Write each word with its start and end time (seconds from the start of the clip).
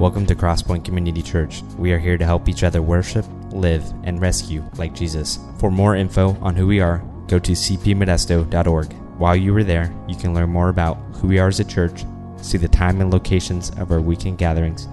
Welcome 0.00 0.24
to 0.28 0.34
Crosspoint 0.34 0.86
Community 0.86 1.20
Church. 1.20 1.60
We 1.76 1.92
are 1.92 1.98
here 1.98 2.16
to 2.16 2.24
help 2.24 2.48
each 2.48 2.62
other 2.62 2.80
worship, 2.80 3.26
live, 3.52 3.84
and 4.02 4.18
rescue 4.18 4.64
like 4.78 4.94
Jesus. 4.94 5.38
For 5.58 5.70
more 5.70 5.94
info 5.94 6.38
on 6.40 6.56
who 6.56 6.66
we 6.66 6.80
are, 6.80 7.04
go 7.26 7.38
to 7.38 7.52
cpmodesto.org. 7.52 8.94
While 9.18 9.36
you 9.36 9.54
are 9.54 9.62
there, 9.62 9.94
you 10.08 10.16
can 10.16 10.32
learn 10.32 10.48
more 10.48 10.70
about 10.70 10.96
who 11.16 11.28
we 11.28 11.38
are 11.38 11.48
as 11.48 11.60
a 11.60 11.64
church, 11.64 12.06
see 12.38 12.56
the 12.56 12.66
time 12.66 13.02
and 13.02 13.12
locations 13.12 13.72
of 13.72 13.90
our 13.90 14.00
weekend 14.00 14.38
gatherings, 14.38 14.86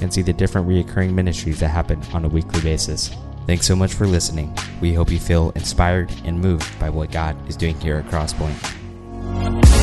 and 0.00 0.10
see 0.10 0.22
the 0.22 0.32
different 0.32 0.66
reoccurring 0.66 1.12
ministries 1.12 1.60
that 1.60 1.68
happen 1.68 2.02
on 2.14 2.24
a 2.24 2.28
weekly 2.28 2.62
basis. 2.62 3.10
Thanks 3.46 3.66
so 3.66 3.76
much 3.76 3.92
for 3.92 4.06
listening. 4.06 4.56
We 4.80 4.94
hope 4.94 5.10
you 5.10 5.18
feel 5.18 5.50
inspired 5.50 6.10
and 6.24 6.40
moved 6.40 6.80
by 6.80 6.88
what 6.88 7.12
God 7.12 7.36
is 7.46 7.58
doing 7.58 7.78
here 7.78 7.96
at 7.96 8.06
Crosspoint. 8.06 9.75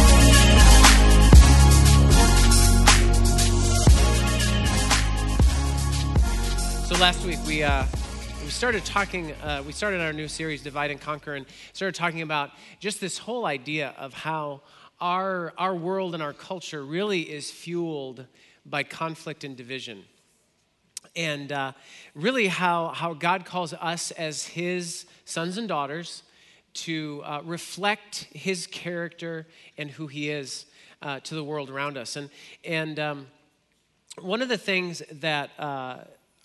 Last 7.03 7.25
week 7.25 7.39
we 7.45 7.61
uh, 7.61 7.85
we 8.45 8.49
started 8.49 8.85
talking. 8.85 9.33
Uh, 9.43 9.61
we 9.67 9.73
started 9.73 9.99
our 9.99 10.13
new 10.13 10.29
series, 10.29 10.63
Divide 10.63 10.89
and 10.89 11.01
Conquer, 11.01 11.33
and 11.33 11.45
started 11.73 11.95
talking 11.95 12.21
about 12.21 12.51
just 12.79 13.01
this 13.01 13.17
whole 13.17 13.45
idea 13.45 13.93
of 13.97 14.13
how 14.13 14.61
our 15.01 15.51
our 15.57 15.75
world 15.75 16.13
and 16.13 16.23
our 16.23 16.31
culture 16.31 16.85
really 16.85 17.23
is 17.23 17.51
fueled 17.51 18.25
by 18.65 18.83
conflict 18.83 19.43
and 19.43 19.57
division, 19.57 20.05
and 21.13 21.51
uh, 21.51 21.73
really 22.15 22.47
how 22.47 22.87
how 22.95 23.13
God 23.13 23.43
calls 23.43 23.73
us 23.73 24.11
as 24.11 24.45
His 24.45 25.05
sons 25.25 25.57
and 25.57 25.67
daughters 25.67 26.23
to 26.85 27.21
uh, 27.25 27.41
reflect 27.43 28.29
His 28.31 28.65
character 28.65 29.45
and 29.77 29.91
who 29.91 30.07
He 30.07 30.29
is 30.29 30.67
uh, 31.01 31.19
to 31.19 31.35
the 31.35 31.43
world 31.43 31.69
around 31.69 31.97
us, 31.97 32.15
and 32.15 32.29
and. 32.63 32.97
Um, 32.97 33.27
one 34.21 34.43
of 34.43 34.47
the 34.47 34.59
things 34.59 35.01
that 35.11 35.49
uh, 35.57 35.95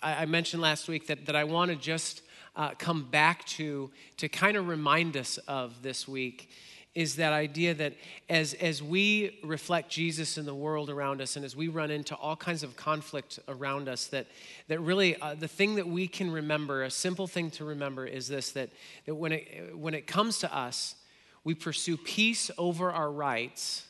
I, 0.01 0.23
I 0.23 0.25
mentioned 0.25 0.61
last 0.61 0.87
week 0.87 1.07
that, 1.07 1.25
that 1.25 1.35
I 1.35 1.43
want 1.43 1.71
to 1.71 1.77
just 1.77 2.21
uh, 2.55 2.71
come 2.77 3.03
back 3.09 3.45
to 3.45 3.91
to 4.17 4.29
kind 4.29 4.57
of 4.57 4.67
remind 4.67 5.15
us 5.17 5.37
of 5.39 5.81
this 5.81 6.07
week 6.07 6.49
is 6.95 7.15
that 7.17 7.31
idea 7.31 7.73
that 7.75 7.93
as, 8.27 8.55
as 8.55 8.81
we 8.81 9.39
reflect 9.43 9.89
Jesus 9.91 10.37
in 10.37 10.45
the 10.45 10.55
world 10.55 10.89
around 10.89 11.21
us 11.21 11.35
and 11.35 11.45
as 11.45 11.55
we 11.55 11.67
run 11.67 11.91
into 11.91 12.15
all 12.15 12.35
kinds 12.35 12.63
of 12.63 12.75
conflict 12.75 13.39
around 13.47 13.87
us, 13.87 14.07
that, 14.07 14.25
that 14.67 14.79
really 14.81 15.15
uh, 15.21 15.35
the 15.35 15.47
thing 15.47 15.75
that 15.75 15.87
we 15.87 16.07
can 16.07 16.31
remember, 16.31 16.83
a 16.83 16.89
simple 16.89 17.27
thing 17.27 17.51
to 17.51 17.63
remember, 17.63 18.07
is 18.07 18.27
this 18.27 18.51
that, 18.53 18.71
that 19.05 19.13
when, 19.13 19.33
it, 19.33 19.77
when 19.77 19.93
it 19.93 20.07
comes 20.07 20.39
to 20.39 20.53
us, 20.53 20.95
we 21.43 21.53
pursue 21.53 21.95
peace 21.95 22.49
over 22.57 22.91
our 22.91 23.11
rights, 23.11 23.85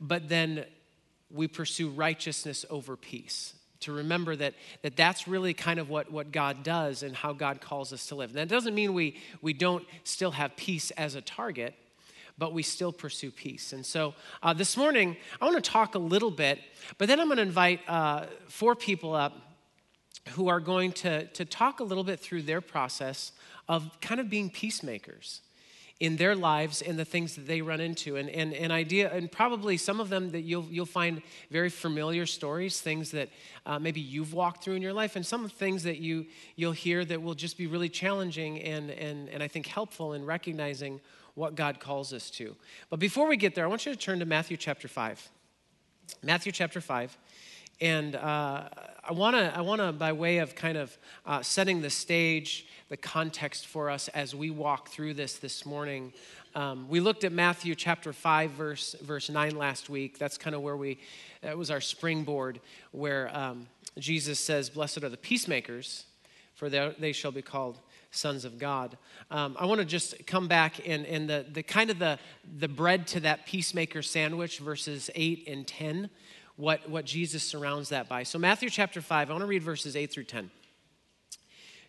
but 0.00 0.28
then 0.28 0.64
we 1.28 1.48
pursue 1.48 1.90
righteousness 1.90 2.64
over 2.70 2.96
peace 2.96 3.57
to 3.80 3.92
remember 3.92 4.34
that, 4.36 4.54
that 4.82 4.96
that's 4.96 5.28
really 5.28 5.54
kind 5.54 5.78
of 5.78 5.88
what, 5.88 6.10
what 6.10 6.32
God 6.32 6.62
does 6.62 7.02
and 7.02 7.14
how 7.14 7.32
God 7.32 7.60
calls 7.60 7.92
us 7.92 8.06
to 8.06 8.14
live. 8.14 8.30
And 8.30 8.38
that 8.38 8.48
doesn't 8.48 8.74
mean 8.74 8.94
we, 8.94 9.16
we 9.40 9.52
don't 9.52 9.84
still 10.04 10.32
have 10.32 10.56
peace 10.56 10.90
as 10.92 11.14
a 11.14 11.20
target, 11.20 11.74
but 12.36 12.52
we 12.52 12.62
still 12.62 12.92
pursue 12.92 13.30
peace. 13.30 13.72
And 13.72 13.84
so 13.84 14.14
uh, 14.42 14.52
this 14.52 14.76
morning, 14.76 15.16
I 15.40 15.44
want 15.44 15.62
to 15.62 15.70
talk 15.70 15.94
a 15.94 16.00
little 16.00 16.30
bit, 16.30 16.60
but 16.98 17.08
then 17.08 17.20
I'm 17.20 17.26
going 17.26 17.36
to 17.36 17.42
invite 17.42 17.80
uh, 17.88 18.26
four 18.48 18.74
people 18.74 19.14
up 19.14 19.34
who 20.30 20.48
are 20.48 20.60
going 20.60 20.92
to, 20.92 21.26
to 21.26 21.44
talk 21.44 21.80
a 21.80 21.84
little 21.84 22.04
bit 22.04 22.20
through 22.20 22.42
their 22.42 22.60
process 22.60 23.32
of 23.68 23.88
kind 24.00 24.20
of 24.20 24.28
being 24.28 24.50
peacemakers 24.50 25.40
in 26.00 26.16
their 26.16 26.36
lives 26.36 26.80
and 26.80 26.96
the 26.96 27.04
things 27.04 27.34
that 27.34 27.46
they 27.46 27.60
run 27.60 27.80
into. 27.80 28.16
And, 28.16 28.30
and, 28.30 28.54
and 28.54 28.70
idea 28.70 29.12
and 29.12 29.30
probably 29.30 29.76
some 29.76 29.98
of 29.98 30.08
them 30.08 30.30
that 30.30 30.42
you'll, 30.42 30.66
you'll 30.70 30.86
find 30.86 31.22
very 31.50 31.70
familiar 31.70 32.24
stories 32.24 32.80
things 32.80 33.10
that 33.10 33.28
uh, 33.66 33.78
maybe 33.78 34.00
you've 34.00 34.32
walked 34.32 34.62
through 34.62 34.74
in 34.74 34.82
your 34.82 34.92
life 34.92 35.16
and 35.16 35.26
some 35.26 35.48
things 35.48 35.82
that 35.82 35.98
you, 35.98 36.26
you'll 36.54 36.72
hear 36.72 37.04
that 37.04 37.20
will 37.20 37.34
just 37.34 37.58
be 37.58 37.66
really 37.66 37.88
challenging 37.88 38.60
and, 38.62 38.90
and, 38.90 39.28
and 39.28 39.42
i 39.42 39.48
think 39.48 39.66
helpful 39.66 40.12
in 40.12 40.24
recognizing 40.24 41.00
what 41.34 41.54
god 41.54 41.80
calls 41.80 42.12
us 42.12 42.30
to. 42.30 42.56
But 42.90 43.00
before 43.00 43.26
we 43.28 43.36
get 43.36 43.54
there 43.54 43.64
i 43.64 43.68
want 43.68 43.84
you 43.84 43.92
to 43.92 43.98
turn 43.98 44.20
to 44.20 44.24
matthew 44.24 44.56
chapter 44.56 44.86
5 44.86 45.28
matthew 46.22 46.52
chapter 46.52 46.80
5 46.80 47.18
and 47.80 48.16
uh, 48.16 48.68
I 49.04 49.12
want 49.12 49.36
to, 49.36 49.56
I 49.56 49.60
want 49.60 49.80
to, 49.80 49.92
by 49.92 50.12
way 50.12 50.38
of 50.38 50.54
kind 50.54 50.76
of 50.76 50.96
uh, 51.24 51.42
setting 51.42 51.80
the 51.80 51.90
stage, 51.90 52.66
the 52.88 52.96
context 52.96 53.66
for 53.66 53.88
us 53.88 54.08
as 54.08 54.34
we 54.34 54.50
walk 54.50 54.88
through 54.88 55.14
this 55.14 55.38
this 55.38 55.64
morning. 55.64 56.12
Um, 56.54 56.88
we 56.88 56.98
looked 56.98 57.22
at 57.22 57.30
Matthew 57.30 57.76
chapter 57.76 58.12
5, 58.12 58.50
verse, 58.50 58.96
verse 59.00 59.30
9 59.30 59.56
last 59.56 59.88
week. 59.88 60.18
That's 60.18 60.36
kind 60.36 60.56
of 60.56 60.62
where 60.62 60.76
we, 60.76 60.98
that 61.42 61.56
was 61.56 61.70
our 61.70 61.80
springboard, 61.80 62.60
where 62.90 63.30
um, 63.36 63.68
Jesus 63.96 64.40
says, 64.40 64.68
Blessed 64.70 65.04
are 65.04 65.08
the 65.08 65.16
peacemakers, 65.16 66.04
for 66.54 66.68
they, 66.68 66.94
they 66.98 67.12
shall 67.12 67.32
be 67.32 67.42
called 67.42 67.78
sons 68.10 68.44
of 68.44 68.58
God. 68.58 68.96
Um, 69.30 69.56
I 69.60 69.66
want 69.66 69.80
to 69.80 69.84
just 69.84 70.26
come 70.26 70.48
back 70.48 70.80
and, 70.84 71.06
and 71.06 71.30
the, 71.30 71.46
the 71.48 71.62
kind 71.62 71.90
of 71.90 72.00
the, 72.00 72.18
the 72.58 72.68
bread 72.68 73.06
to 73.08 73.20
that 73.20 73.46
peacemaker 73.46 74.02
sandwich, 74.02 74.58
verses 74.58 75.10
8 75.14 75.44
and 75.46 75.66
10 75.66 76.10
what, 76.58 76.90
what 76.90 77.04
Jesus 77.04 77.44
surrounds 77.44 77.88
that 77.90 78.08
by. 78.08 78.24
So, 78.24 78.36
Matthew 78.36 78.68
chapter 78.68 79.00
5, 79.00 79.30
I 79.30 79.32
want 79.32 79.42
to 79.42 79.46
read 79.46 79.62
verses 79.62 79.94
8 79.94 80.12
through 80.12 80.24
10. 80.24 80.50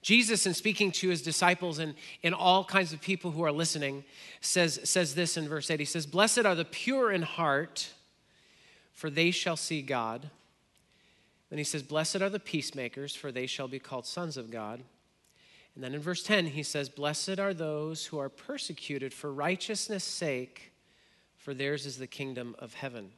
Jesus, 0.03 0.46
in 0.46 0.53
speaking 0.53 0.91
to 0.91 1.09
his 1.09 1.24
disciples 1.24 1.80
and, 1.80 1.96
and 2.24 2.35
all 2.35 2.63
kinds 2.63 2.94
of 2.94 3.02
people 3.02 3.31
who 3.31 3.44
are 3.44 3.52
listening, 3.52 4.06
says, 4.41 4.80
says 4.84 5.16
this 5.16 5.38
in 5.38 5.50
verse 5.50 5.69
8. 5.69 5.80
He 5.80 5.85
says, 5.85 6.06
Blessed 6.06 6.46
are 6.46 6.53
the 6.53 6.66
pure 6.66 7.12
in 7.12 7.24
heart, 7.24 7.91
for 8.94 9.09
they 9.09 9.31
shall 9.31 9.57
see 9.57 9.81
God. 9.81 10.30
Then 11.50 11.57
he 11.57 11.63
says, 11.63 11.81
Blessed 11.81 12.22
are 12.22 12.30
the 12.30 12.40
peacemakers, 12.40 13.16
for 13.16 13.31
they 13.31 13.47
shall 13.47 13.68
be 13.68 13.80
called 13.80 14.06
sons 14.06 14.38
of 14.38 14.51
God. 14.51 14.84
And 15.74 15.84
then 15.84 15.96
in 15.96 16.00
verse 16.00 16.22
10, 16.22 16.46
he 16.46 16.63
says, 16.63 16.90
Blessed 16.90 17.40
are 17.40 17.56
those 17.56 18.06
who 18.06 18.19
are 18.19 18.30
persecuted 18.30 19.16
for 19.16 19.34
righteousness' 19.34 20.03
sake, 20.03 20.74
for 21.38 21.56
theirs 21.56 21.88
is 21.88 21.97
the 21.97 22.07
kingdom 22.07 22.56
of 22.59 22.75
heaven. 22.75 23.13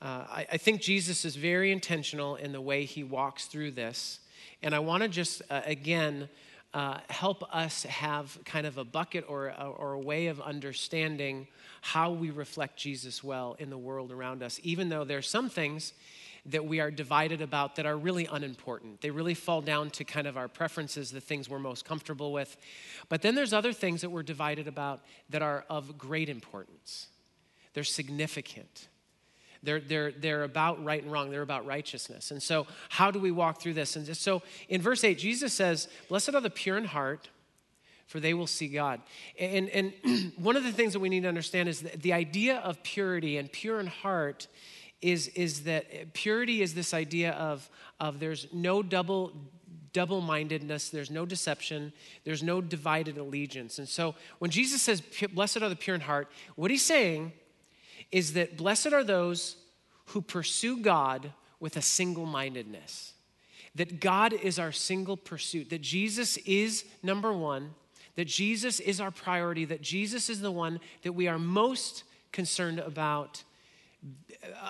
Uh, 0.00 0.24
I, 0.28 0.46
I, 0.52 0.56
think 0.58 0.80
Jesus 0.80 1.24
is 1.24 1.34
very 1.34 1.72
intentional 1.72 2.36
in 2.36 2.52
the 2.52 2.60
way 2.60 2.84
he 2.84 3.02
walks 3.02 3.46
through 3.46 3.72
this. 3.72 4.20
And 4.62 4.72
I 4.72 4.78
want 4.78 5.02
to 5.02 5.08
just, 5.08 5.42
uh, 5.50 5.62
again, 5.64 6.28
uh, 6.72 6.98
help 7.10 7.42
us 7.52 7.82
have 7.84 8.38
kind 8.44 8.66
of 8.66 8.78
a 8.78 8.84
bucket 8.84 9.24
or, 9.26 9.52
or 9.60 9.94
a 9.94 9.98
way 9.98 10.26
of 10.26 10.40
understanding 10.40 11.48
how 11.80 12.12
we 12.12 12.30
reflect 12.30 12.76
Jesus 12.76 13.24
well 13.24 13.56
in 13.58 13.70
the 13.70 13.78
world 13.78 14.12
around 14.12 14.42
us, 14.42 14.60
even 14.62 14.88
though 14.88 15.04
there's 15.04 15.28
some 15.28 15.48
things 15.48 15.94
that 16.46 16.64
we 16.64 16.80
are 16.80 16.90
divided 16.90 17.42
about 17.42 17.76
that 17.76 17.86
are 17.86 17.96
really 17.96 18.28
unimportant. 18.30 19.00
They 19.00 19.10
really 19.10 19.34
fall 19.34 19.60
down 19.60 19.90
to 19.90 20.04
kind 20.04 20.26
of 20.26 20.36
our 20.36 20.48
preferences, 20.48 21.10
the 21.10 21.20
things 21.20 21.48
we're 21.48 21.58
most 21.58 21.84
comfortable 21.84 22.32
with. 22.32 22.56
But 23.08 23.22
then 23.22 23.34
there's 23.34 23.52
other 23.52 23.72
things 23.72 24.00
that 24.02 24.10
we're 24.10 24.22
divided 24.22 24.68
about 24.68 25.00
that 25.30 25.42
are 25.42 25.64
of 25.68 25.98
great 25.98 26.28
importance. 26.28 27.08
They're 27.74 27.84
significant. 27.84 28.88
They're, 29.62 29.80
they're, 29.80 30.12
they're 30.12 30.44
about 30.44 30.82
right 30.84 31.02
and 31.02 31.10
wrong. 31.10 31.30
They're 31.30 31.42
about 31.42 31.66
righteousness. 31.66 32.30
And 32.30 32.42
so, 32.42 32.66
how 32.88 33.10
do 33.10 33.18
we 33.18 33.30
walk 33.30 33.60
through 33.60 33.74
this? 33.74 33.96
And 33.96 34.16
so, 34.16 34.42
in 34.68 34.80
verse 34.80 35.02
8, 35.02 35.18
Jesus 35.18 35.52
says, 35.52 35.88
Blessed 36.08 36.34
are 36.34 36.40
the 36.40 36.50
pure 36.50 36.78
in 36.78 36.84
heart, 36.84 37.28
for 38.06 38.20
they 38.20 38.34
will 38.34 38.46
see 38.46 38.68
God. 38.68 39.00
And, 39.38 39.68
and 39.70 39.92
one 40.36 40.56
of 40.56 40.64
the 40.64 40.72
things 40.72 40.92
that 40.92 41.00
we 41.00 41.08
need 41.08 41.22
to 41.22 41.28
understand 41.28 41.68
is 41.68 41.80
the 41.80 42.12
idea 42.12 42.58
of 42.58 42.82
purity 42.82 43.36
and 43.36 43.50
pure 43.50 43.80
in 43.80 43.86
heart 43.86 44.46
is, 45.00 45.28
is 45.28 45.64
that 45.64 45.86
eh, 45.92 46.04
purity 46.12 46.62
is 46.62 46.74
this 46.74 46.94
idea 46.94 47.32
of, 47.32 47.68
of 48.00 48.20
there's 48.20 48.46
no 48.52 48.82
double 48.82 49.32
double 49.94 50.20
mindedness, 50.20 50.90
there's 50.90 51.10
no 51.10 51.24
deception, 51.24 51.92
there's 52.24 52.42
no 52.42 52.60
divided 52.60 53.16
allegiance. 53.16 53.78
And 53.78 53.88
so 53.88 54.14
when 54.38 54.50
Jesus 54.50 54.82
says, 54.82 55.02
Blessed 55.32 55.62
are 55.62 55.68
the 55.68 55.74
pure 55.74 55.96
in 55.96 56.02
heart, 56.02 56.28
what 56.56 56.70
he's 56.70 56.84
saying 56.84 57.32
is 58.10 58.32
that 58.34 58.56
blessed 58.56 58.92
are 58.92 59.04
those 59.04 59.56
who 60.06 60.22
pursue 60.22 60.78
God 60.80 61.32
with 61.60 61.76
a 61.76 61.82
single 61.82 62.26
mindedness. 62.26 63.12
That 63.74 64.00
God 64.00 64.32
is 64.32 64.58
our 64.58 64.72
single 64.72 65.16
pursuit, 65.16 65.70
that 65.70 65.82
Jesus 65.82 66.36
is 66.38 66.84
number 67.02 67.32
one, 67.32 67.74
that 68.16 68.26
Jesus 68.26 68.80
is 68.80 69.00
our 69.00 69.10
priority, 69.10 69.64
that 69.66 69.82
Jesus 69.82 70.28
is 70.28 70.40
the 70.40 70.50
one 70.50 70.80
that 71.02 71.12
we 71.12 71.28
are 71.28 71.38
most 71.38 72.04
concerned 72.32 72.78
about 72.78 73.42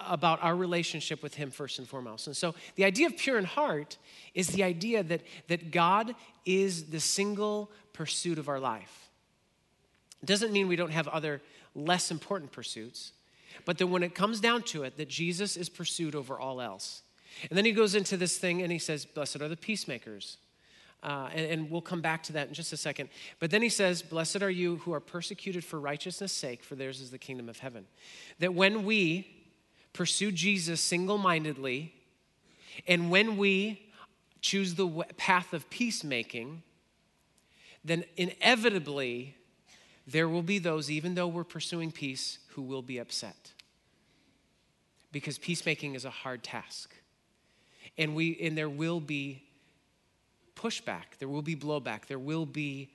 about 0.06 0.42
our 0.42 0.56
relationship 0.56 1.22
with 1.22 1.34
him 1.34 1.50
first 1.50 1.78
and 1.78 1.86
foremost. 1.86 2.26
And 2.26 2.36
so 2.36 2.54
the 2.76 2.84
idea 2.84 3.06
of 3.06 3.16
pure 3.16 3.38
in 3.38 3.44
heart 3.44 3.98
is 4.34 4.48
the 4.48 4.62
idea 4.62 5.02
that, 5.02 5.22
that 5.48 5.70
God 5.70 6.14
is 6.46 6.84
the 6.84 7.00
single 7.00 7.70
pursuit 7.92 8.38
of 8.38 8.48
our 8.48 8.58
life. 8.58 9.10
It 10.22 10.26
doesn't 10.26 10.52
mean 10.52 10.68
we 10.68 10.76
don't 10.76 10.92
have 10.92 11.08
other 11.08 11.42
less 11.74 12.10
important 12.10 12.52
pursuits, 12.52 13.12
but 13.64 13.78
then 13.78 13.90
when 13.90 14.02
it 14.02 14.14
comes 14.14 14.40
down 14.40 14.62
to 14.62 14.84
it, 14.84 14.96
that 14.96 15.08
Jesus 15.08 15.56
is 15.56 15.68
pursued 15.68 16.14
over 16.14 16.38
all 16.38 16.60
else. 16.60 17.02
And 17.48 17.56
then 17.56 17.64
he 17.64 17.72
goes 17.72 17.94
into 17.94 18.16
this 18.16 18.38
thing 18.38 18.62
and 18.62 18.72
he 18.72 18.78
says, 18.78 19.04
Blessed 19.04 19.40
are 19.40 19.48
the 19.48 19.56
peacemakers. 19.56 20.38
Uh, 21.00 21.28
and, 21.32 21.46
and, 21.46 21.70
we'll 21.70 21.80
come 21.80 22.00
back 22.00 22.24
to 22.24 22.32
that 22.32 22.48
in 22.48 22.54
just 22.54 22.72
a 22.72 22.76
second. 22.76 23.08
But 23.38 23.52
then 23.52 23.62
he 23.62 23.68
says, 23.68 24.02
Blessed 24.02 24.42
are 24.42 24.50
you 24.50 24.78
who 24.78 24.92
are 24.92 25.00
persecuted 25.00 25.64
for 25.64 25.78
righteousness' 25.78 26.32
sake, 26.32 26.64
for 26.64 26.74
theirs 26.74 27.00
is 27.00 27.12
the 27.12 27.18
kingdom 27.18 27.48
of 27.48 27.60
heaven. 27.60 27.86
That 28.40 28.52
when 28.52 28.84
we 28.84 29.28
pursue 29.92 30.32
Jesus 30.32 30.80
single 30.80 31.16
mindedly, 31.16 31.94
And 32.86 33.10
when 33.10 33.36
we 33.36 33.90
choose 34.40 34.74
the 34.74 34.88
path 35.16 35.52
of 35.52 35.68
peacemaking, 35.70 36.62
then 37.84 38.04
inevitably 38.16 39.34
there 40.10 40.28
will 40.28 40.42
be 40.42 40.58
those, 40.58 40.90
even 40.90 41.14
though 41.14 41.28
we're 41.28 41.44
pursuing 41.44 41.92
peace, 41.92 42.38
who 42.54 42.62
will 42.62 42.80
be 42.80 42.98
upset. 42.98 43.52
Because 45.12 45.38
peacemaking 45.38 45.94
is 45.94 46.06
a 46.06 46.10
hard 46.10 46.42
task. 46.42 46.94
And, 47.98 48.14
we, 48.14 48.38
and 48.40 48.56
there 48.56 48.70
will 48.70 49.00
be 49.00 49.42
pushback, 50.56 51.18
there 51.18 51.28
will 51.28 51.42
be 51.42 51.54
blowback, 51.54 52.06
there 52.06 52.18
will 52.18 52.46
be 52.46 52.90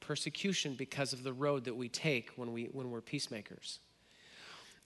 persecution 0.00 0.74
because 0.74 1.12
of 1.12 1.22
the 1.22 1.32
road 1.32 1.64
that 1.64 1.74
we 1.74 1.88
take 1.88 2.30
when, 2.36 2.52
we, 2.52 2.64
when 2.72 2.90
we're 2.90 3.00
peacemakers. 3.00 3.78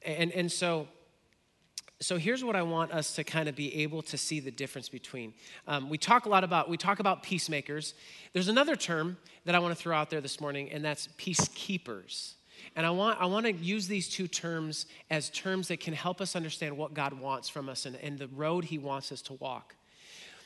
And, 0.03 0.31
and 0.33 0.51
so, 0.51 0.87
so 2.05 2.19
here's 2.19 2.45
what 2.45 2.55
I 2.55 2.63
want 2.63 2.93
us 2.93 3.15
to 3.17 3.25
kind 3.25 3.49
of 3.49 3.57
be 3.57 3.83
able 3.83 4.03
to 4.03 4.19
see 4.19 4.39
the 4.39 4.51
difference 4.51 4.91
between. 4.91 5.33
Um, 5.67 5.89
we 5.89 5.97
talk 5.97 6.27
a 6.27 6.29
lot 6.29 6.45
about 6.45 6.69
we 6.69 6.77
talk 6.77 7.01
about 7.01 7.23
peacemakers. 7.23 7.95
There's 8.35 8.49
another 8.49 8.77
term 8.77 9.17
that 9.47 9.55
I 9.55 9.59
want 9.59 9.75
to 9.75 9.83
throw 9.83 9.97
out 9.97 10.11
there 10.11 10.21
this 10.21 10.41
morning, 10.41 10.71
and 10.71 10.85
that's 10.85 11.09
peacekeepers. 11.19 12.35
And 12.77 12.85
I 12.85 12.91
want, 12.91 13.21
I 13.21 13.27
want 13.27 13.47
to 13.47 13.53
use 13.53 13.87
these 13.87 14.09
two 14.09 14.29
terms 14.29 14.87
as 15.11 15.31
terms 15.31 15.69
that 15.69 15.81
can 15.81 15.95
help 15.95 16.21
us 16.21 16.37
understand 16.37 16.77
what 16.77 16.93
God 16.93 17.13
wants 17.15 17.49
from 17.49 17.69
us 17.69 17.87
and, 17.87 17.97
and 17.97 18.19
the 18.19 18.29
road 18.29 18.65
He 18.65 18.79
wants 18.79 19.11
us 19.11 19.23
to 19.23 19.35
walk. 19.35 19.75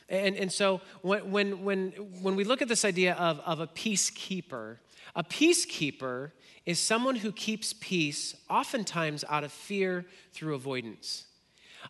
And, 0.07 0.35
and 0.35 0.51
so 0.51 0.81
when, 1.01 1.31
when, 1.31 1.63
when, 1.63 1.89
when 2.21 2.35
we 2.35 2.43
look 2.43 2.61
at 2.61 2.67
this 2.67 2.83
idea 2.85 3.13
of, 3.15 3.39
of 3.41 3.59
a 3.59 3.67
peacekeeper, 3.67 4.77
a 5.15 5.23
peacekeeper 5.23 6.31
is 6.65 6.79
someone 6.79 7.17
who 7.17 7.31
keeps 7.31 7.73
peace, 7.73 8.35
oftentimes 8.49 9.23
out 9.29 9.43
of 9.43 9.51
fear 9.51 10.05
through 10.33 10.55
avoidance. 10.55 11.25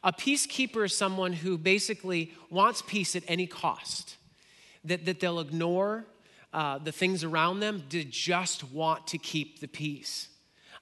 A 0.04 0.13
peacekeeper 0.13 0.86
is 0.86 0.96
someone 0.96 1.34
who 1.34 1.57
basically 1.57 2.31
wants 2.50 2.81
peace 2.81 3.16
at 3.16 3.24
any 3.28 3.48
cost, 3.48 4.16
that, 4.86 5.06
that 5.06 5.19
they'll 5.19 5.40
ignore 5.40 6.06
uh, 6.54 6.78
the 6.78 6.92
things 6.92 7.24
around 7.24 7.60
them 7.60 7.84
to 7.90 8.04
just 8.04 8.72
want 8.72 9.07
to 9.07 9.18
keep 9.18 9.60
the 9.60 9.68
peace. 9.68 10.30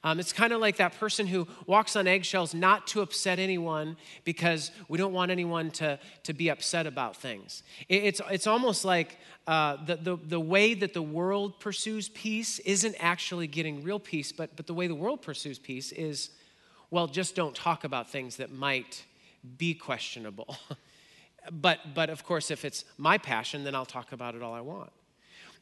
Um, 0.04 0.20
it's 0.20 0.32
kind 0.32 0.54
of 0.54 0.62
like 0.62 0.78
that 0.78 0.98
person 1.00 1.26
who 1.26 1.48
walks 1.66 1.96
on 1.96 2.08
eggshells 2.08 2.54
not 2.54 2.88
to 2.88 3.02
upset 3.02 3.40
anyone 3.40 3.98
because 4.24 4.72
we 4.88 4.98
don't 4.98 5.12
want 5.12 5.32
anyone 5.32 5.72
to, 5.72 6.00
to 6.24 6.34
be 6.34 6.50
upset 6.50 6.86
about 6.86 7.18
things. 7.18 7.64
It, 7.90 8.04
it's, 8.04 8.22
it's 8.30 8.48
almost 8.48 8.86
like 8.86 9.18
uh, 9.48 9.78
the, 9.86 9.96
the, 9.96 10.16
the 10.16 10.40
way 10.40 10.76
that 10.76 10.94
the 10.94 11.02
world 11.02 11.60
pursues 11.60 12.10
peace 12.10 12.60
isn't 12.60 12.96
actually 13.00 13.48
getting 13.48 13.84
real 13.84 14.00
peace, 14.00 14.32
but, 14.32 14.56
but 14.56 14.68
the 14.68 14.74
way 14.74 14.88
the 14.88 14.96
world 14.96 15.24
pursues 15.24 15.58
peace 15.58 15.92
is, 15.92 16.30
well, 16.92 17.08
just 17.08 17.36
don't 17.36 17.56
talk 17.56 17.84
about 17.84 18.10
things 18.10 18.38
that 18.38 18.52
might 18.52 19.04
be 19.58 19.74
questionable. 19.74 20.58
but, 21.52 21.94
but 21.94 22.10
of 22.10 22.24
course, 22.24 22.52
if 22.52 22.66
it's 22.66 22.86
my 22.98 23.18
passion, 23.18 23.64
then 23.64 23.76
I'll 23.76 23.86
talk 23.86 24.12
about 24.12 24.36
it 24.36 24.42
all 24.42 24.54
I 24.54 24.62
want. 24.62 24.92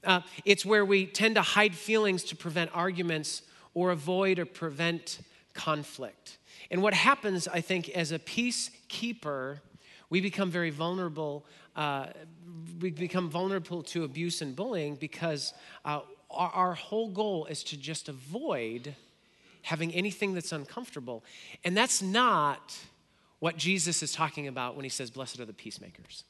Uh, 0.03 0.21
it's 0.45 0.65
where 0.65 0.85
we 0.85 1.05
tend 1.05 1.35
to 1.35 1.41
hide 1.41 1.75
feelings 1.75 2.23
to 2.25 2.35
prevent 2.35 2.69
arguments 2.73 3.41
or 3.73 3.91
avoid 3.91 4.39
or 4.39 4.45
prevent 4.45 5.19
conflict. 5.53 6.37
And 6.69 6.81
what 6.81 6.93
happens, 6.93 7.47
I 7.47 7.61
think, 7.61 7.89
as 7.89 8.11
a 8.11 8.19
peacekeeper, 8.19 9.59
we 10.09 10.21
become 10.21 10.51
very 10.51 10.69
vulnerable. 10.69 11.45
Uh, 11.75 12.07
we 12.79 12.91
become 12.91 13.29
vulnerable 13.29 13.83
to 13.83 14.03
abuse 14.03 14.41
and 14.41 14.55
bullying 14.55 14.95
because 14.95 15.53
uh, 15.83 16.01
our, 16.29 16.49
our 16.49 16.73
whole 16.73 17.09
goal 17.09 17.45
is 17.45 17.63
to 17.65 17.77
just 17.77 18.09
avoid 18.09 18.95
having 19.63 19.91
anything 19.93 20.33
that's 20.33 20.51
uncomfortable. 20.51 21.23
And 21.63 21.75
that's 21.75 22.01
not 22.01 22.77
what 23.45 23.57
Jesus 23.57 24.01
is 24.01 24.11
talking 24.11 24.47
about 24.47 24.75
when 24.75 24.85
he 24.85 24.89
says, 24.89 25.11
Blessed 25.11 25.39
are 25.39 25.45
the 25.45 25.53
peacemakers. 25.53 26.23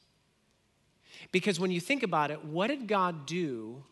Because 1.32 1.58
when 1.58 1.70
you 1.70 1.80
think 1.80 2.02
about 2.02 2.30
it, 2.30 2.44
what 2.44 2.66
did 2.66 2.86
God 2.86 3.24
do 3.24 3.82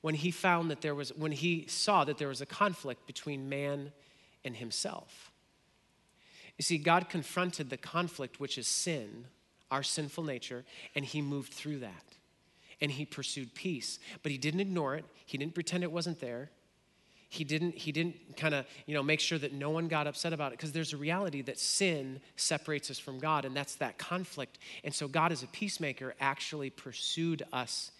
when 0.00 0.14
he 0.14 0.30
found 0.30 0.70
that 0.70 0.80
there 0.80 0.94
was, 0.94 1.10
when 1.14 1.30
he 1.30 1.66
saw 1.68 2.04
that 2.04 2.16
there 2.16 2.28
was 2.28 2.40
a 2.40 2.46
conflict 2.46 3.06
between 3.06 3.50
man 3.50 3.92
and 4.46 4.56
himself. 4.56 5.30
You 6.56 6.62
see, 6.62 6.78
God 6.78 7.10
confronted 7.10 7.68
the 7.68 7.76
conflict, 7.76 8.40
which 8.40 8.56
is 8.56 8.66
sin, 8.66 9.26
our 9.70 9.82
sinful 9.82 10.24
nature, 10.24 10.64
and 10.94 11.04
he 11.04 11.20
moved 11.20 11.52
through 11.52 11.80
that. 11.80 12.14
And 12.80 12.90
he 12.90 13.04
pursued 13.04 13.54
peace. 13.54 13.98
But 14.22 14.32
he 14.32 14.38
didn't 14.38 14.60
ignore 14.60 14.94
it, 14.94 15.04
he 15.26 15.36
didn't 15.36 15.52
pretend 15.52 15.84
it 15.84 15.92
wasn't 15.92 16.18
there. 16.18 16.48
He 17.34 17.42
didn't, 17.42 17.74
he 17.74 17.90
didn't 17.90 18.36
kind 18.36 18.54
of, 18.54 18.64
you 18.86 18.94
know, 18.94 19.02
make 19.02 19.18
sure 19.18 19.38
that 19.38 19.52
no 19.52 19.70
one 19.70 19.88
got 19.88 20.06
upset 20.06 20.32
about 20.32 20.52
it 20.52 20.58
because 20.58 20.70
there's 20.70 20.92
a 20.92 20.96
reality 20.96 21.42
that 21.42 21.58
sin 21.58 22.20
separates 22.36 22.92
us 22.92 22.98
from 23.00 23.18
God, 23.18 23.44
and 23.44 23.56
that's 23.56 23.74
that 23.76 23.98
conflict. 23.98 24.60
And 24.84 24.94
so 24.94 25.08
God, 25.08 25.32
as 25.32 25.42
a 25.42 25.48
peacemaker, 25.48 26.14
actually 26.20 26.70
pursued 26.70 27.42
us 27.52 27.90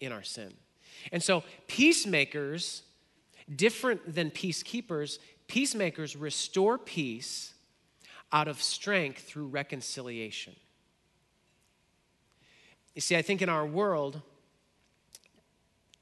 in 0.00 0.12
our 0.12 0.22
sin. 0.22 0.54
And 1.10 1.20
so, 1.20 1.42
peacemakers, 1.66 2.82
different 3.54 4.14
than 4.14 4.30
peacekeepers, 4.30 5.18
peacemakers 5.48 6.14
restore 6.14 6.78
peace 6.78 7.54
out 8.32 8.46
of 8.46 8.62
strength 8.62 9.22
through 9.22 9.48
reconciliation. 9.48 10.54
You 12.94 13.00
see, 13.00 13.16
I 13.16 13.22
think 13.22 13.42
in 13.42 13.48
our 13.48 13.66
world, 13.66 14.22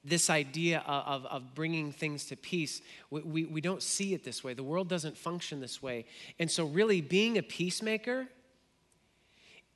this 0.05 0.29
idea 0.29 0.83
of, 0.87 1.25
of 1.27 1.55
bringing 1.55 1.91
things 1.91 2.27
to 2.27 2.37
peace, 2.37 2.83
we, 3.11 3.21
we, 3.23 3.45
we 3.47 3.61
don't 3.61 3.83
see 3.83 4.13
it 4.13 4.23
this 4.23 4.45
way. 4.45 4.53
The 4.53 4.63
world 4.63 4.89
doesn't 4.89 5.17
function 5.17 5.61
this 5.61 5.83
way. 5.83 6.05
And 6.39 6.51
so, 6.51 6.67
really, 6.67 7.01
being 7.01 7.39
a 7.39 7.43
peacemaker 7.43 8.27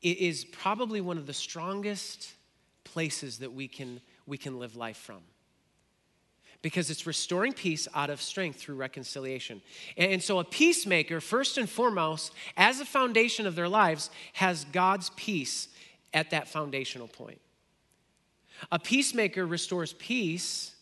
is 0.02 0.44
probably 0.44 1.00
one 1.00 1.18
of 1.18 1.26
the 1.26 1.32
strongest 1.32 2.32
places 2.84 3.38
that 3.38 3.52
we 3.52 3.68
can 3.68 4.00
we 4.26 4.36
can 4.36 4.58
live 4.58 4.76
life 4.76 4.98
from. 4.98 5.20
Because 6.60 6.90
it's 6.90 7.06
restoring 7.06 7.52
peace 7.52 7.86
out 7.94 8.10
of 8.10 8.20
strength 8.20 8.58
through 8.58 8.74
reconciliation. 8.74 9.62
And 9.96 10.22
so, 10.22 10.40
a 10.40 10.44
peacemaker, 10.44 11.20
first 11.20 11.56
and 11.56 11.70
foremost, 11.70 12.32
as 12.56 12.80
a 12.80 12.84
foundation 12.84 13.46
of 13.46 13.54
their 13.54 13.68
lives, 13.68 14.10
has 14.34 14.64
God's 14.72 15.10
peace 15.16 15.68
at 16.12 16.30
that 16.30 16.48
foundational 16.48 17.08
point. 17.08 17.40
A 18.72 18.78
peacemaker 18.78 19.46
restores 19.46 19.92
peace 19.92 20.74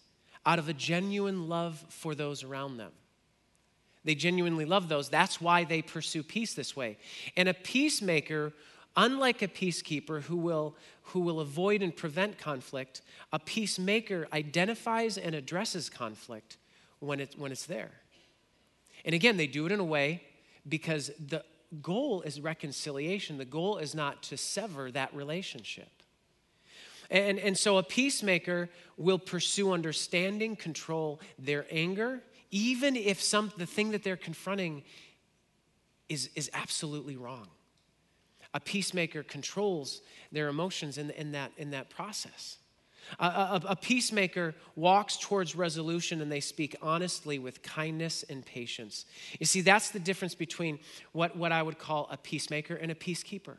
out 0.45 0.59
of 0.59 0.69
a 0.69 0.73
genuine 0.73 1.49
love 1.49 1.85
for 1.89 2.15
those 2.15 2.43
around 2.43 2.77
them. 2.77 2.93
They 4.05 4.15
genuinely 4.15 4.65
love 4.65 4.89
those. 4.89 5.09
That's 5.09 5.41
why 5.41 5.65
they 5.65 5.83
pursue 5.83 6.23
peace 6.23 6.55
this 6.55 6.77
way. 6.77 6.97
And 7.37 7.49
a 7.49 7.55
peacemaker 7.55 8.53
Unlike 8.97 9.43
a 9.43 9.49
peacekeeper 9.49 10.23
who 10.23 10.37
will, 10.37 10.75
who 11.03 11.21
will 11.21 11.41
avoid 11.41 11.83
and 11.83 11.95
prevent 11.95 12.39
conflict, 12.39 13.03
a 13.31 13.39
peacemaker 13.39 14.27
identifies 14.33 15.19
and 15.19 15.35
addresses 15.35 15.91
conflict 15.91 16.57
when, 17.01 17.21
it, 17.21 17.35
when 17.37 17.53
it's 17.53 17.67
there. 17.67 17.91
And 19.05 19.15
again, 19.15 19.37
they 19.37 19.47
do 19.47 19.67
it 19.67 19.73
in 19.73 19.81
a 19.81 19.85
way 19.85 20.23
because 20.67 21.11
the 21.29 21.45
goal 21.83 22.23
is 22.23 22.41
reconciliation. 22.41 23.37
The 23.37 23.45
goal 23.45 23.77
is 23.77 23.95
not 23.95 24.23
to 24.25 24.39
sever 24.39 24.91
that 24.93 25.15
relationship. 25.15 25.91
And, 27.11 27.39
and 27.39 27.57
so 27.57 27.79
a 27.79 27.83
peacemaker 27.83 28.69
will 28.97 29.19
pursue 29.19 29.73
understanding, 29.73 30.57
control 30.57 31.21
their 31.39 31.67
anger, 31.71 32.23
even 32.51 32.97
if 32.97 33.23
some, 33.23 33.53
the 33.57 33.67
thing 33.67 33.91
that 33.91 34.03
they're 34.03 34.17
confronting 34.17 34.83
is, 36.09 36.31
is 36.35 36.51
absolutely 36.55 37.17
wrong 37.17 37.49
a 38.57 38.61
peacemaker 38.61 39.23
controls 39.23 40.01
their 40.33 40.49
emotions 40.49 40.97
in, 40.97 41.11
in, 41.11 41.33
that, 41.33 41.53
in 41.59 41.73
that 41.73 41.91
process. 41.91 42.57
A, 43.21 43.27
a, 43.27 43.63
a, 43.69 43.77
peacemaker 43.77 44.55
walks 44.75 45.19
towards 45.19 45.55
resolution 45.55 46.23
and 46.23 46.33
they 46.33 46.41
speak 46.41 46.75
honestly 46.81 47.39
with 47.39 47.63
kindness 47.63 48.25
and 48.31 48.45
patience. 48.45 49.05
You 49.39 49.45
see, 49.45 49.61
that's 49.61 49.91
the 49.91 50.01
difference 50.01 50.35
between 50.35 50.79
what, 51.13 51.37
what 51.37 51.53
I 51.53 51.63
would 51.63 51.79
call 51.79 52.09
a 52.11 52.17
peacemaker 52.17 52.75
and 52.75 52.91
a 52.91 52.95
peacekeeper. 52.95 53.59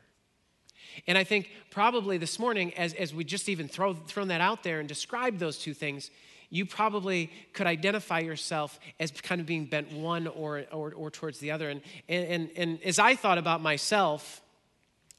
And 1.06 1.18
I 1.18 1.24
think 1.24 1.50
probably 1.70 2.18
this 2.18 2.40
morning, 2.40 2.74
as, 2.76 2.94
as 2.94 3.14
we 3.14 3.24
just 3.24 3.50
even 3.50 3.68
throw, 3.68 3.94
thrown 3.94 4.30
that 4.30 4.42
out 4.42 4.64
there 4.64 4.80
and 4.80 4.88
described 4.88 5.40
those 5.40 5.58
two 5.58 5.74
things, 5.74 6.10
you 6.50 6.66
probably 6.66 7.32
could 7.54 7.68
identify 7.68 8.20
yourself 8.20 8.80
as 9.00 9.12
kind 9.12 9.42
of 9.42 9.48
being 9.48 9.66
bent 9.66 9.92
one 9.92 10.28
or, 10.28 10.64
or, 10.72 10.94
or 10.94 11.12
towards 11.12 11.40
the 11.40 11.52
other. 11.52 11.70
And, 11.70 11.82
and, 12.08 12.26
and, 12.28 12.50
and 12.56 12.84
as 12.84 13.00
I 13.00 13.16
thought 13.16 13.38
about 13.38 13.62
myself, 13.62 14.42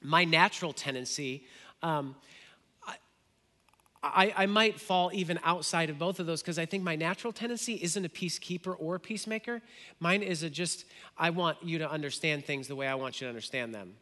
my 0.01 0.25
natural 0.25 0.73
tendency, 0.73 1.45
um, 1.83 2.17
I, 4.03 4.33
I, 4.37 4.47
might 4.47 4.81
fall 4.81 5.11
even 5.13 5.41
outside 5.43 5.91
of 5.91 5.99
both 5.99 6.21
of 6.21 6.27
those 6.27 6.41
because 6.41 6.59
I 6.59 6.67
think 6.67 6.85
my 6.85 6.95
natural 6.95 7.33
tendency 7.33 7.75
isn't 7.75 8.05
a 8.05 8.09
peacekeeper 8.09 8.77
or 8.79 8.95
a 8.95 9.01
peacemaker. 9.01 9.61
Mine 9.99 10.23
is 10.23 10.45
a 10.45 10.51
just, 10.51 10.85
I 11.17 11.31
want 11.31 11.59
you 11.65 11.79
to 11.79 11.91
understand 11.91 12.45
things 12.45 12.69
the 12.69 12.77
way 12.77 12.87
I 12.87 12.95
want 12.95 13.21
you 13.21 13.27
to 13.27 13.29
understand 13.29 13.75
them. 13.75 13.95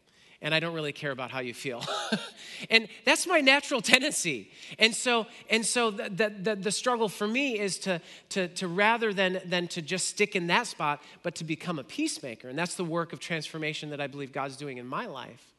And 0.43 0.55
I 0.55 0.61
don't 0.61 0.75
really 0.75 0.93
care 0.93 1.13
about 1.13 1.31
how 1.31 1.41
you 1.41 1.55
feel. 1.55 1.83
and 2.71 2.89
that's 3.05 3.27
my 3.27 3.41
natural 3.41 3.81
tendency. 3.81 4.51
And 4.79 4.95
so, 4.95 5.27
and 5.49 5.65
so 5.65 5.91
the, 5.91 6.35
the, 6.41 6.57
the, 6.57 6.71
struggle 6.71 7.09
for 7.09 7.27
me 7.27 7.59
is 7.59 7.79
to, 7.81 8.01
to, 8.31 8.49
to 8.49 8.69
rather 8.69 9.15
than, 9.15 9.41
than 9.47 9.67
to 9.69 9.81
just 9.81 10.09
stick 10.09 10.37
in 10.37 10.47
that 10.49 10.67
spot, 10.67 11.03
but 11.23 11.35
to 11.37 11.45
become 11.45 11.79
a 11.79 11.85
peacemaker. 11.85 12.49
And 12.49 12.59
that's 12.59 12.75
the 12.75 12.85
work 12.85 13.13
of 13.13 13.21
transformation 13.21 13.91
that 13.91 14.01
I 14.01 14.07
believe 14.09 14.31
God's 14.33 14.57
doing 14.57 14.77
in 14.77 14.87
my 14.87 15.07
life. 15.07 15.55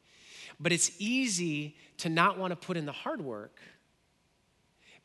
But 0.60 0.72
it's 0.72 0.92
easy 0.98 1.76
to 1.98 2.08
not 2.08 2.38
want 2.38 2.52
to 2.52 2.56
put 2.56 2.76
in 2.76 2.86
the 2.86 2.92
hard 2.92 3.20
work 3.20 3.58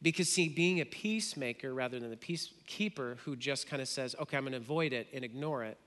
because, 0.03 0.29
see, 0.29 0.49
being 0.49 0.81
a 0.81 0.85
peacemaker 0.85 1.73
rather 1.73 1.99
than 1.99 2.09
the 2.09 2.17
peacekeeper 2.17 3.17
who 3.19 3.35
just 3.35 3.67
kind 3.67 3.81
of 3.81 3.87
says, 3.87 4.15
okay, 4.19 4.37
I'm 4.37 4.43
going 4.43 4.51
to 4.51 4.57
avoid 4.57 4.93
it 4.93 5.07
and 5.13 5.23
ignore 5.23 5.63
it, 5.63 5.77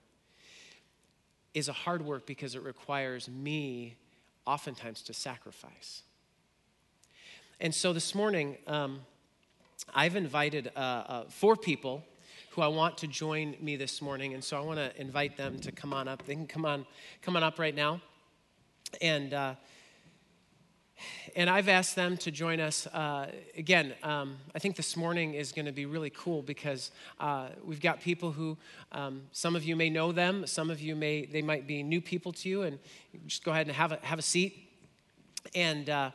is 1.57 1.69
a 1.69 1.73
hard 1.73 2.05
work 2.05 2.27
because 2.27 2.55
it 2.55 2.63
requires 2.63 3.31
me 3.31 3.97
oftentimes 4.47 5.01
to 5.01 5.15
sacrifice. 5.15 6.03
And 7.61 7.75
so 7.75 7.95
this 7.95 8.15
morning, 8.15 8.59
um, 8.67 9.01
I've 9.95 10.17
invited 10.17 10.71
uh, 10.77 10.79
uh, 10.79 11.25
four 11.31 11.57
people 11.57 12.05
who 12.51 12.61
I 12.61 12.67
want 12.67 12.99
to 12.99 13.07
join 13.07 13.57
me 13.59 13.77
this 13.77 14.03
morning, 14.03 14.35
and 14.35 14.45
so 14.45 14.59
I 14.59 14.61
want 14.61 14.79
to 14.79 15.01
invite 15.01 15.39
them 15.39 15.59
to 15.61 15.73
come 15.73 15.95
on 15.95 16.09
up. 16.09 16.27
They 16.27 16.35
can 16.35 16.47
come 16.47 16.67
on, 16.67 16.85
come 17.23 17.37
on 17.39 17.43
up 17.43 17.59
right 17.59 17.75
now, 17.75 18.03
and 19.01 19.33
uh, 19.33 19.55
and 21.35 21.50
I've 21.50 21.69
asked 21.69 21.95
them 21.95 22.17
to 22.19 22.31
join 22.31 22.61
us 22.61 22.87
uh, 22.88 23.31
again. 23.57 23.95
Um, 24.03 24.37
I 24.55 24.59
think 24.59 24.76
this 24.76 24.97
morning 24.97 25.35
is 25.35 25.53
going 25.53 25.67
to 25.67 25.73
be 25.73 25.87
really 25.87 26.11
cool 26.11 26.43
because 26.43 26.91
uh, 27.21 27.49
we've 27.65 27.81
got 27.81 28.00
people 28.00 28.33
who 28.33 28.57
um, 28.93 29.23
some 29.33 29.57
of 29.57 29.65
you 29.65 29.76
may 29.76 29.91
know 29.91 30.12
them, 30.12 30.47
some 30.47 30.71
of 30.71 30.81
you 30.81 30.97
may 30.97 31.26
they 31.26 31.43
might 31.43 31.67
be 31.67 31.83
new 31.83 32.00
people 32.00 32.33
to 32.33 32.49
you, 32.49 32.62
and 32.62 32.79
just 33.26 33.45
go 33.45 33.50
ahead 33.50 33.67
and 33.67 33.76
have 33.76 33.93
a 33.93 33.99
have 34.03 34.19
a 34.19 34.23
seat 34.23 34.71
and 35.55 35.91
uh, 35.91 36.11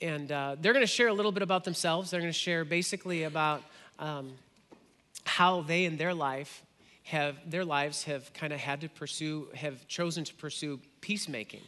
and 0.00 0.30
uh, 0.30 0.56
they're 0.60 0.72
going 0.72 0.84
to 0.84 0.86
share 0.86 1.08
a 1.08 1.12
little 1.12 1.32
bit 1.32 1.42
about 1.42 1.64
themselves. 1.64 2.10
They're 2.10 2.20
going 2.20 2.32
to 2.32 2.38
share 2.38 2.64
basically 2.64 3.24
about 3.24 3.62
um, 3.98 4.32
how 5.24 5.62
they 5.62 5.84
in 5.84 5.96
their 5.96 6.14
life 6.14 6.62
have 7.04 7.36
their 7.50 7.64
lives 7.64 8.04
have 8.04 8.32
kind 8.34 8.52
of 8.52 8.60
had 8.60 8.82
to 8.82 8.88
pursue, 8.88 9.48
have 9.54 9.88
chosen 9.88 10.24
to 10.24 10.34
pursue 10.34 10.78
peacemaking. 11.00 11.62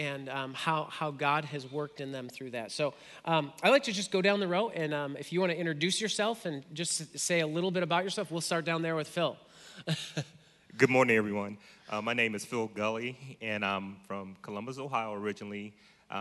And 0.00 0.30
um, 0.30 0.54
how, 0.54 0.84
how 0.84 1.10
God 1.10 1.44
has 1.44 1.70
worked 1.70 2.00
in 2.00 2.10
them 2.10 2.30
through 2.30 2.52
that. 2.52 2.72
So 2.72 2.94
um, 3.26 3.52
I 3.62 3.68
like 3.68 3.82
to 3.82 3.92
just 3.92 4.10
go 4.10 4.22
down 4.22 4.40
the 4.40 4.48
row, 4.48 4.70
and 4.70 4.94
um, 4.94 5.14
if 5.18 5.30
you 5.30 5.40
want 5.40 5.52
to 5.52 5.58
introduce 5.58 6.00
yourself 6.00 6.46
and 6.46 6.64
just 6.72 7.18
say 7.18 7.40
a 7.40 7.46
little 7.46 7.70
bit 7.70 7.82
about 7.82 8.02
yourself, 8.02 8.30
we'll 8.30 8.40
start 8.40 8.64
down 8.64 8.80
there 8.80 8.96
with 8.96 9.08
Phil. 9.08 9.36
Good 10.78 10.88
morning, 10.88 11.18
everyone. 11.18 11.58
Uh, 11.90 12.00
my 12.00 12.14
name 12.14 12.34
is 12.34 12.46
Phil 12.46 12.68
Gully, 12.68 13.36
and 13.42 13.62
I'm 13.62 13.96
from 14.08 14.36
Columbus, 14.40 14.78
Ohio 14.78 15.12
originally. 15.12 15.74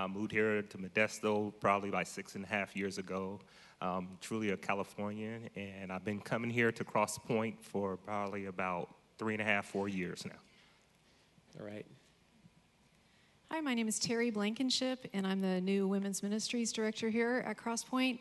Moved 0.10 0.34
here 0.34 0.62
to 0.62 0.78
Modesto 0.78 1.54
probably 1.62 1.90
like 1.90 2.08
six 2.08 2.36
and 2.36 2.44
a 2.44 2.48
half 2.48 2.76
years 2.76 2.98
ago. 2.98 3.40
Um, 3.82 4.10
truly 4.20 4.50
a 4.50 4.58
Californian, 4.58 5.50
and 5.56 5.90
I've 5.90 6.04
been 6.04 6.20
coming 6.20 6.50
here 6.50 6.74
to 6.74 6.84
Cross 6.84 7.20
Point 7.20 7.64
for 7.64 7.96
probably 7.96 8.48
about 8.48 8.90
three 9.18 9.36
and 9.36 9.42
a 9.42 9.46
half, 9.46 9.68
four 9.68 9.88
years 9.88 10.26
now. 10.26 11.60
All 11.62 11.66
right. 11.66 11.86
Hi, 13.52 13.62
my 13.62 13.74
name 13.74 13.88
is 13.88 13.98
Terry 13.98 14.30
Blankenship, 14.30 15.08
and 15.12 15.26
I'm 15.26 15.42
the 15.42 15.60
new 15.60 15.88
Women's 15.88 16.22
Ministries 16.22 16.72
Director 16.72 17.10
here 17.10 17.44
at 17.48 17.58
Crosspoint. 17.58 18.20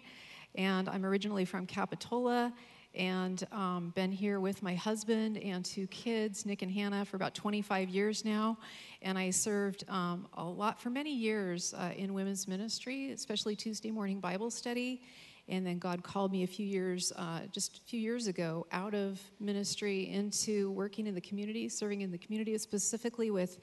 And 0.54 0.88
I'm 0.88 1.04
originally 1.04 1.44
from 1.44 1.66
Capitola, 1.66 2.50
and 2.94 3.46
um, 3.52 3.92
been 3.94 4.10
here 4.10 4.40
with 4.40 4.62
my 4.62 4.74
husband 4.74 5.36
and 5.36 5.62
two 5.62 5.86
kids, 5.88 6.46
Nick 6.46 6.62
and 6.62 6.72
Hannah, 6.72 7.04
for 7.04 7.16
about 7.16 7.34
25 7.34 7.90
years 7.90 8.24
now. 8.24 8.56
And 9.02 9.18
I 9.18 9.28
served 9.28 9.84
um, 9.90 10.26
a 10.32 10.42
lot 10.42 10.80
for 10.80 10.88
many 10.88 11.14
years 11.14 11.74
uh, 11.74 11.92
in 11.94 12.14
women's 12.14 12.48
ministry, 12.48 13.12
especially 13.12 13.54
Tuesday 13.54 13.90
morning 13.90 14.20
Bible 14.20 14.50
study. 14.50 15.02
And 15.46 15.66
then 15.66 15.78
God 15.78 16.02
called 16.02 16.32
me 16.32 16.42
a 16.44 16.46
few 16.46 16.64
years, 16.64 17.12
uh, 17.16 17.40
just 17.52 17.76
a 17.76 17.80
few 17.82 18.00
years 18.00 18.28
ago, 18.28 18.66
out 18.72 18.94
of 18.94 19.20
ministry 19.40 20.08
into 20.08 20.70
working 20.70 21.06
in 21.06 21.14
the 21.14 21.20
community, 21.20 21.68
serving 21.68 22.00
in 22.00 22.10
the 22.10 22.18
community, 22.18 22.56
specifically 22.56 23.30
with 23.30 23.58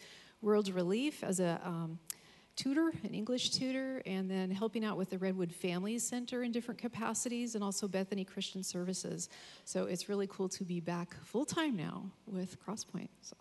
World 0.45 0.69
Relief 0.69 1.23
as 1.23 1.39
a 1.39 1.59
um, 1.63 1.97
tutor, 2.55 2.91
an 3.03 3.15
English 3.15 3.49
tutor, 3.49 4.03
and 4.05 4.29
then 4.29 4.51
helping 4.51 4.85
out 4.85 4.95
with 4.95 5.09
the 5.09 5.17
Redwood 5.17 5.51
Family 5.51 5.97
Center 5.97 6.43
in 6.43 6.51
different 6.51 6.79
capacities, 6.79 7.55
and 7.55 7.63
also 7.63 7.87
Bethany 7.87 8.23
Christian 8.23 8.61
Services. 8.61 9.29
So 9.65 9.85
it's 9.85 10.07
really 10.07 10.27
cool 10.27 10.47
to 10.49 10.63
be 10.63 10.79
back 10.79 11.15
full 11.23 11.45
time 11.45 11.75
now 11.75 12.05
with 12.27 12.63
Crosspoint. 12.63 13.09
So. 13.21 13.35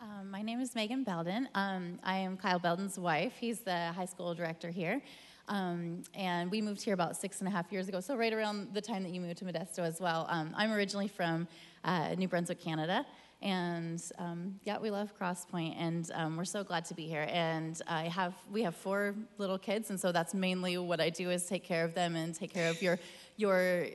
Um, 0.00 0.30
my 0.30 0.40
name 0.40 0.60
is 0.60 0.74
Megan 0.74 1.04
Belden. 1.04 1.46
Um, 1.54 1.98
I 2.02 2.16
am 2.16 2.38
Kyle 2.38 2.58
Belden's 2.58 2.98
wife. 2.98 3.34
He's 3.38 3.60
the 3.60 3.92
high 3.92 4.06
school 4.06 4.34
director 4.34 4.70
here. 4.70 5.02
Um, 5.48 6.04
and 6.14 6.50
we 6.50 6.62
moved 6.62 6.80
here 6.80 6.94
about 6.94 7.14
six 7.18 7.40
and 7.40 7.48
a 7.48 7.50
half 7.50 7.70
years 7.70 7.88
ago, 7.88 8.00
so 8.00 8.16
right 8.16 8.32
around 8.32 8.72
the 8.72 8.80
time 8.80 9.02
that 9.02 9.12
you 9.12 9.20
moved 9.20 9.36
to 9.38 9.44
Modesto 9.44 9.80
as 9.80 10.00
well. 10.00 10.26
Um, 10.30 10.54
I'm 10.56 10.72
originally 10.72 11.08
from 11.08 11.46
uh, 11.84 12.14
New 12.16 12.28
Brunswick, 12.28 12.62
Canada. 12.62 13.04
And 13.42 14.02
um, 14.18 14.60
yeah, 14.64 14.78
we 14.78 14.90
love 14.90 15.18
Crosspoint, 15.18 15.74
and 15.78 16.10
um, 16.12 16.36
we're 16.36 16.44
so 16.44 16.62
glad 16.62 16.84
to 16.86 16.94
be 16.94 17.06
here. 17.06 17.26
And 17.30 17.80
I 17.88 18.04
have 18.08 18.34
we 18.50 18.62
have 18.62 18.76
four 18.76 19.14
little 19.38 19.58
kids, 19.58 19.88
and 19.88 19.98
so 19.98 20.12
that's 20.12 20.34
mainly 20.34 20.76
what 20.76 21.00
I 21.00 21.08
do 21.08 21.30
is 21.30 21.46
take 21.46 21.64
care 21.64 21.84
of 21.84 21.94
them 21.94 22.16
and 22.16 22.34
take 22.34 22.52
care 22.52 22.68
of 22.68 22.82
your 22.82 22.98
your 23.36 23.86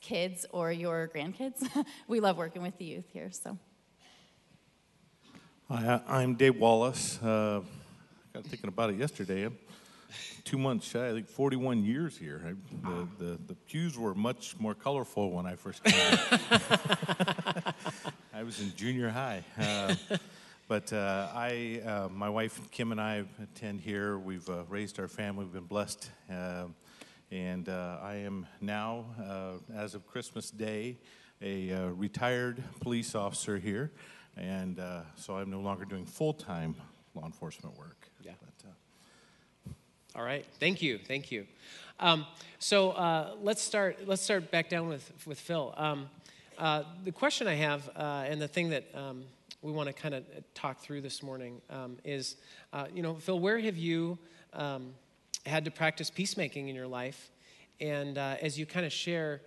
kids 0.00 0.46
or 0.50 0.72
your 0.72 1.10
grandkids. 1.14 1.68
we 2.08 2.20
love 2.20 2.38
working 2.38 2.62
with 2.62 2.78
the 2.78 2.86
youth 2.86 3.06
here. 3.12 3.30
So. 3.30 3.58
Hi, 5.68 6.00
I'm 6.08 6.34
Dave 6.34 6.56
Wallace. 6.56 7.18
Uh, 7.22 7.60
I 7.60 8.38
got 8.38 8.44
thinking 8.44 8.68
about 8.68 8.90
it 8.90 8.96
yesterday. 8.96 9.44
I'm 9.44 9.58
two 10.46 10.56
months 10.58 10.86
shy, 10.86 11.08
I 11.08 11.12
think 11.12 11.28
41 11.28 11.84
years 11.84 12.16
here. 12.16 12.40
I, 12.46 12.88
the, 12.88 13.08
the, 13.18 13.38
the 13.48 13.54
pews 13.54 13.98
were 13.98 14.14
much 14.14 14.54
more 14.60 14.74
colorful 14.74 15.32
when 15.32 15.44
I 15.44 15.56
first 15.56 15.82
came. 15.82 15.92
I 18.36 18.42
was 18.42 18.60
in 18.60 18.70
junior 18.76 19.08
high. 19.08 19.42
Uh, 19.58 19.94
but 20.68 20.92
uh, 20.92 21.28
I, 21.34 21.80
uh, 21.86 22.08
my 22.10 22.28
wife 22.28 22.60
Kim 22.70 22.92
and 22.92 23.00
I 23.00 23.24
attend 23.42 23.80
here. 23.80 24.18
We've 24.18 24.46
uh, 24.50 24.64
raised 24.68 25.00
our 25.00 25.08
family. 25.08 25.44
We've 25.44 25.54
been 25.54 25.64
blessed. 25.64 26.10
Uh, 26.30 26.64
and 27.30 27.66
uh, 27.70 27.96
I 28.02 28.16
am 28.16 28.46
now, 28.60 29.06
as 29.74 29.94
of 29.94 30.06
Christmas 30.06 30.50
Day, 30.50 30.98
a 31.40 31.88
retired 31.96 32.62
police 32.80 33.14
officer 33.14 33.56
here. 33.56 33.90
And 34.36 34.78
so 35.14 35.38
I'm 35.38 35.50
no 35.50 35.60
longer 35.60 35.86
doing 35.86 36.04
full 36.04 36.34
time 36.34 36.74
law 37.14 37.24
enforcement 37.24 37.74
work. 37.78 38.10
Yeah. 38.22 38.32
But, 38.38 39.74
All 40.14 40.22
right. 40.22 40.44
Thank 40.60 40.82
you. 40.82 40.98
Thank 40.98 41.32
you. 41.32 41.46
Um, 41.98 42.26
so 42.58 43.34
let's 43.40 43.62
start. 43.62 44.06
Let's 44.06 44.20
start 44.20 44.50
back 44.50 44.68
down 44.68 44.88
with 44.88 45.10
with 45.24 45.40
Phil. 45.40 45.72
Um, 45.78 46.10
uh, 46.58 46.84
the 47.04 47.12
question 47.12 47.46
I 47.46 47.54
have, 47.54 47.88
uh, 47.96 48.24
and 48.26 48.40
the 48.40 48.48
thing 48.48 48.70
that 48.70 48.84
um, 48.94 49.24
we 49.62 49.72
want 49.72 49.88
to 49.88 49.92
kind 49.92 50.14
of 50.14 50.24
talk 50.54 50.80
through 50.80 51.00
this 51.00 51.22
morning 51.22 51.60
um, 51.70 51.98
is, 52.04 52.36
uh, 52.72 52.86
you 52.94 53.02
know, 53.02 53.14
Phil, 53.14 53.38
where 53.38 53.58
have 53.58 53.76
you 53.76 54.18
um, 54.52 54.94
had 55.44 55.64
to 55.64 55.70
practice 55.70 56.10
peacemaking 56.10 56.68
in 56.68 56.74
your 56.74 56.86
life? 56.86 57.30
And 57.80 58.16
uh, 58.16 58.36
as 58.40 58.58
you 58.58 58.64
kind 58.64 58.86
of 58.86 58.92
share 58.92 59.42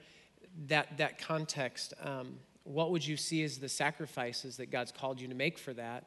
that 0.67 0.97
that 0.97 1.17
context, 1.19 1.93
um, 2.03 2.37
what 2.63 2.91
would 2.91 3.05
you 3.05 3.17
see 3.17 3.43
as 3.43 3.57
the 3.57 3.69
sacrifices 3.69 4.57
that 4.57 4.69
God's 4.69 4.91
called 4.91 5.19
you 5.19 5.27
to 5.27 5.35
make 5.35 5.57
for 5.57 5.73
that? 5.73 6.05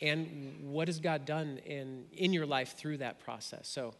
And 0.00 0.70
what 0.72 0.88
has 0.88 0.98
God 0.98 1.24
done 1.24 1.58
in 1.64 2.04
in 2.12 2.32
your 2.32 2.46
life 2.46 2.76
through 2.76 2.98
that 2.98 3.20
process? 3.20 3.68
So, 3.68 3.90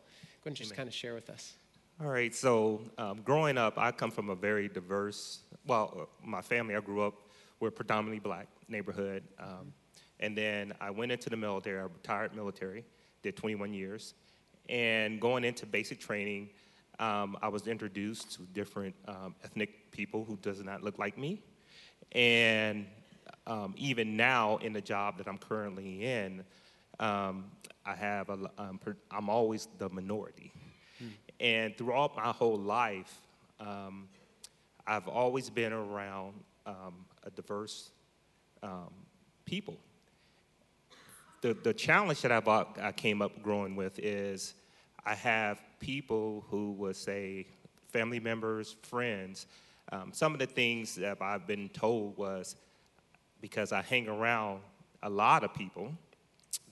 go 0.45 0.49
and 0.49 0.57
just 0.57 0.71
Amen. 0.71 0.77
kind 0.77 0.89
of 0.89 0.95
share 0.95 1.15
with 1.15 1.31
us. 1.31 1.55
All 2.01 2.09
right. 2.09 2.35
So, 2.35 2.81
um, 2.99 3.21
growing 3.23 3.59
up, 3.59 3.79
I 3.79 3.93
come 3.93 4.11
from 4.11 4.31
a 4.31 4.35
very 4.35 4.69
diverse. 4.69 5.41
Well, 5.67 5.97
uh, 6.01 6.27
my 6.27 6.43
family. 6.43 6.75
I 6.75 6.81
grew 6.81 7.03
up. 7.03 7.15
We're 7.61 7.71
predominantly 7.71 8.19
black 8.19 8.49
neighborhood, 8.67 9.23
um, 9.39 9.73
and 10.19 10.37
then 10.37 10.73
I 10.81 10.91
went 10.91 11.13
into 11.13 11.31
the 11.31 11.37
military. 11.37 11.79
I 11.79 11.85
retired 11.85 12.35
military, 12.35 12.85
did 13.23 13.37
21 13.37 13.73
years, 13.73 14.15
and 14.69 15.21
going 15.21 15.45
into 15.45 15.65
basic 15.65 16.01
training, 16.01 16.51
um, 16.99 17.37
I 17.41 17.49
was 17.49 17.69
introduced 17.69 18.33
to 18.33 18.43
different 18.53 18.97
um, 19.07 19.37
ethnic 19.45 19.93
people 19.93 20.25
who 20.25 20.37
does 20.39 20.61
not 20.65 20.83
look 20.83 20.99
like 20.99 21.17
me, 21.17 21.41
and 22.13 22.87
um, 23.47 23.75
even 23.77 24.17
now 24.17 24.57
in 24.57 24.73
the 24.73 24.81
job 24.81 25.19
that 25.19 25.29
I'm 25.29 25.39
currently 25.39 26.05
in, 26.05 26.43
um, 26.99 27.45
I 27.87 27.95
have 27.95 28.29
a, 28.29 28.51
I'm 28.59 29.29
always 29.29 29.69
the 29.79 29.89
minority. 29.89 30.53
And 31.43 31.77
throughout 31.77 32.15
my 32.17 32.29
whole 32.29 32.57
life, 32.57 33.19
um, 33.59 34.09
I've 34.87 35.09
always 35.09 35.51
been 35.51 35.73
around 35.73 36.35
um, 36.67 37.05
a 37.25 37.31
diverse 37.31 37.91
um, 38.63 38.93
people. 39.45 39.77
The, 41.41 41.55
the 41.55 41.75
challenge 41.75 42.23
that 42.23 42.31
I've, 42.31 42.47
I 42.47 42.93
came 42.93 43.21
up 43.21 43.43
growing 43.43 43.75
with 43.75 43.99
is 43.99 44.55
I 45.05 45.15
have 45.15 45.61
people 45.81 46.45
who 46.49 46.73
would 46.75 46.95
say, 46.95 47.49
family 47.89 48.21
members, 48.21 48.77
friends. 48.83 49.47
Um, 49.91 50.13
some 50.13 50.33
of 50.33 50.39
the 50.39 50.47
things 50.47 50.95
that 50.95 51.21
I've 51.21 51.49
been 51.49 51.69
told 51.71 52.17
was 52.17 52.55
because 53.41 53.73
I 53.73 53.83
hang 53.83 54.09
around 54.09 54.61
a 55.03 55.11
lot 55.11 55.43
of 55.43 55.53
people, 55.53 55.93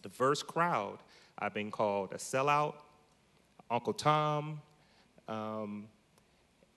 diverse 0.00 0.44
crowd, 0.44 0.98
I've 1.40 1.54
been 1.54 1.72
called 1.72 2.12
a 2.12 2.18
sellout, 2.18 2.74
Uncle 3.70 3.92
Tom. 3.92 4.60
Um, 5.28 5.86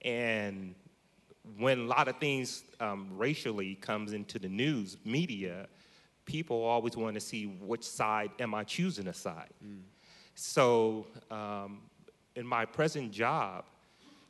and 0.04 0.76
when 1.58 1.80
a 1.80 1.84
lot 1.84 2.08
of 2.08 2.18
things 2.18 2.64
um, 2.80 3.10
racially 3.18 3.76
comes 3.76 4.14
into 4.14 4.40
the 4.40 4.50
news 4.50 4.98
media, 5.04 5.68
people 6.26 6.64
always 6.64 6.96
want 6.96 7.16
to 7.16 7.20
see 7.20 7.46
which 7.46 7.84
side 7.84 8.32
am 8.40 8.54
I 8.54 8.64
choosing 8.64 9.08
a 9.08 9.14
side. 9.14 9.50
Mm. 9.66 9.82
So, 10.36 11.08
um, 11.30 11.82
in 12.36 12.48
my 12.48 12.66
present 12.66 13.12
job, 13.12 13.66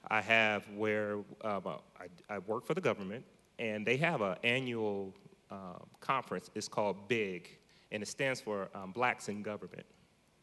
I 0.09 0.21
have 0.21 0.67
where 0.75 1.19
um, 1.43 1.61
I, 1.99 2.07
I, 2.29 2.39
work 2.39 2.65
for 2.65 2.73
the 2.73 2.81
government, 2.81 3.23
and 3.57 3.85
they 3.85 3.95
have 3.97 4.21
an 4.21 4.35
annual 4.43 5.13
um, 5.49 5.85
conference. 6.01 6.49
It's 6.55 6.67
called 6.67 7.07
BIG, 7.07 7.57
and 7.91 8.03
it 8.03 8.07
stands 8.07 8.41
for 8.41 8.69
um, 8.75 8.91
Blacks 8.91 9.29
in 9.29 9.41
Government. 9.41 9.85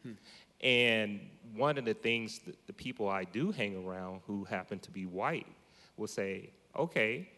Hmm. 0.03 0.13
And 0.63 1.21
one 1.55 1.79
of 1.79 1.85
the 1.85 1.95
things 1.95 2.41
that 2.41 2.67
the 2.67 2.73
people 2.73 3.09
I 3.09 3.25
do 3.25 3.51
hang 3.51 3.77
around 3.85 4.21
who 4.27 4.45
happen 4.45 4.79
to 4.81 4.91
be 4.91 5.07
white 5.07 5.47
will 5.97 6.07
say, 6.07 6.51
okay, 6.77 7.29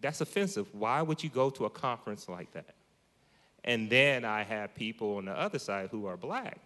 that's 0.00 0.20
offensive. 0.20 0.66
Why 0.74 1.02
would 1.02 1.22
you 1.22 1.30
go 1.30 1.50
to 1.50 1.66
a 1.66 1.70
conference 1.70 2.28
like 2.28 2.52
that? 2.52 2.74
And 3.64 3.90
then 3.90 4.24
I 4.24 4.42
have 4.42 4.74
people 4.74 5.16
on 5.16 5.26
the 5.26 5.32
other 5.32 5.58
side 5.58 5.90
who 5.90 6.06
are 6.06 6.16
black 6.16 6.58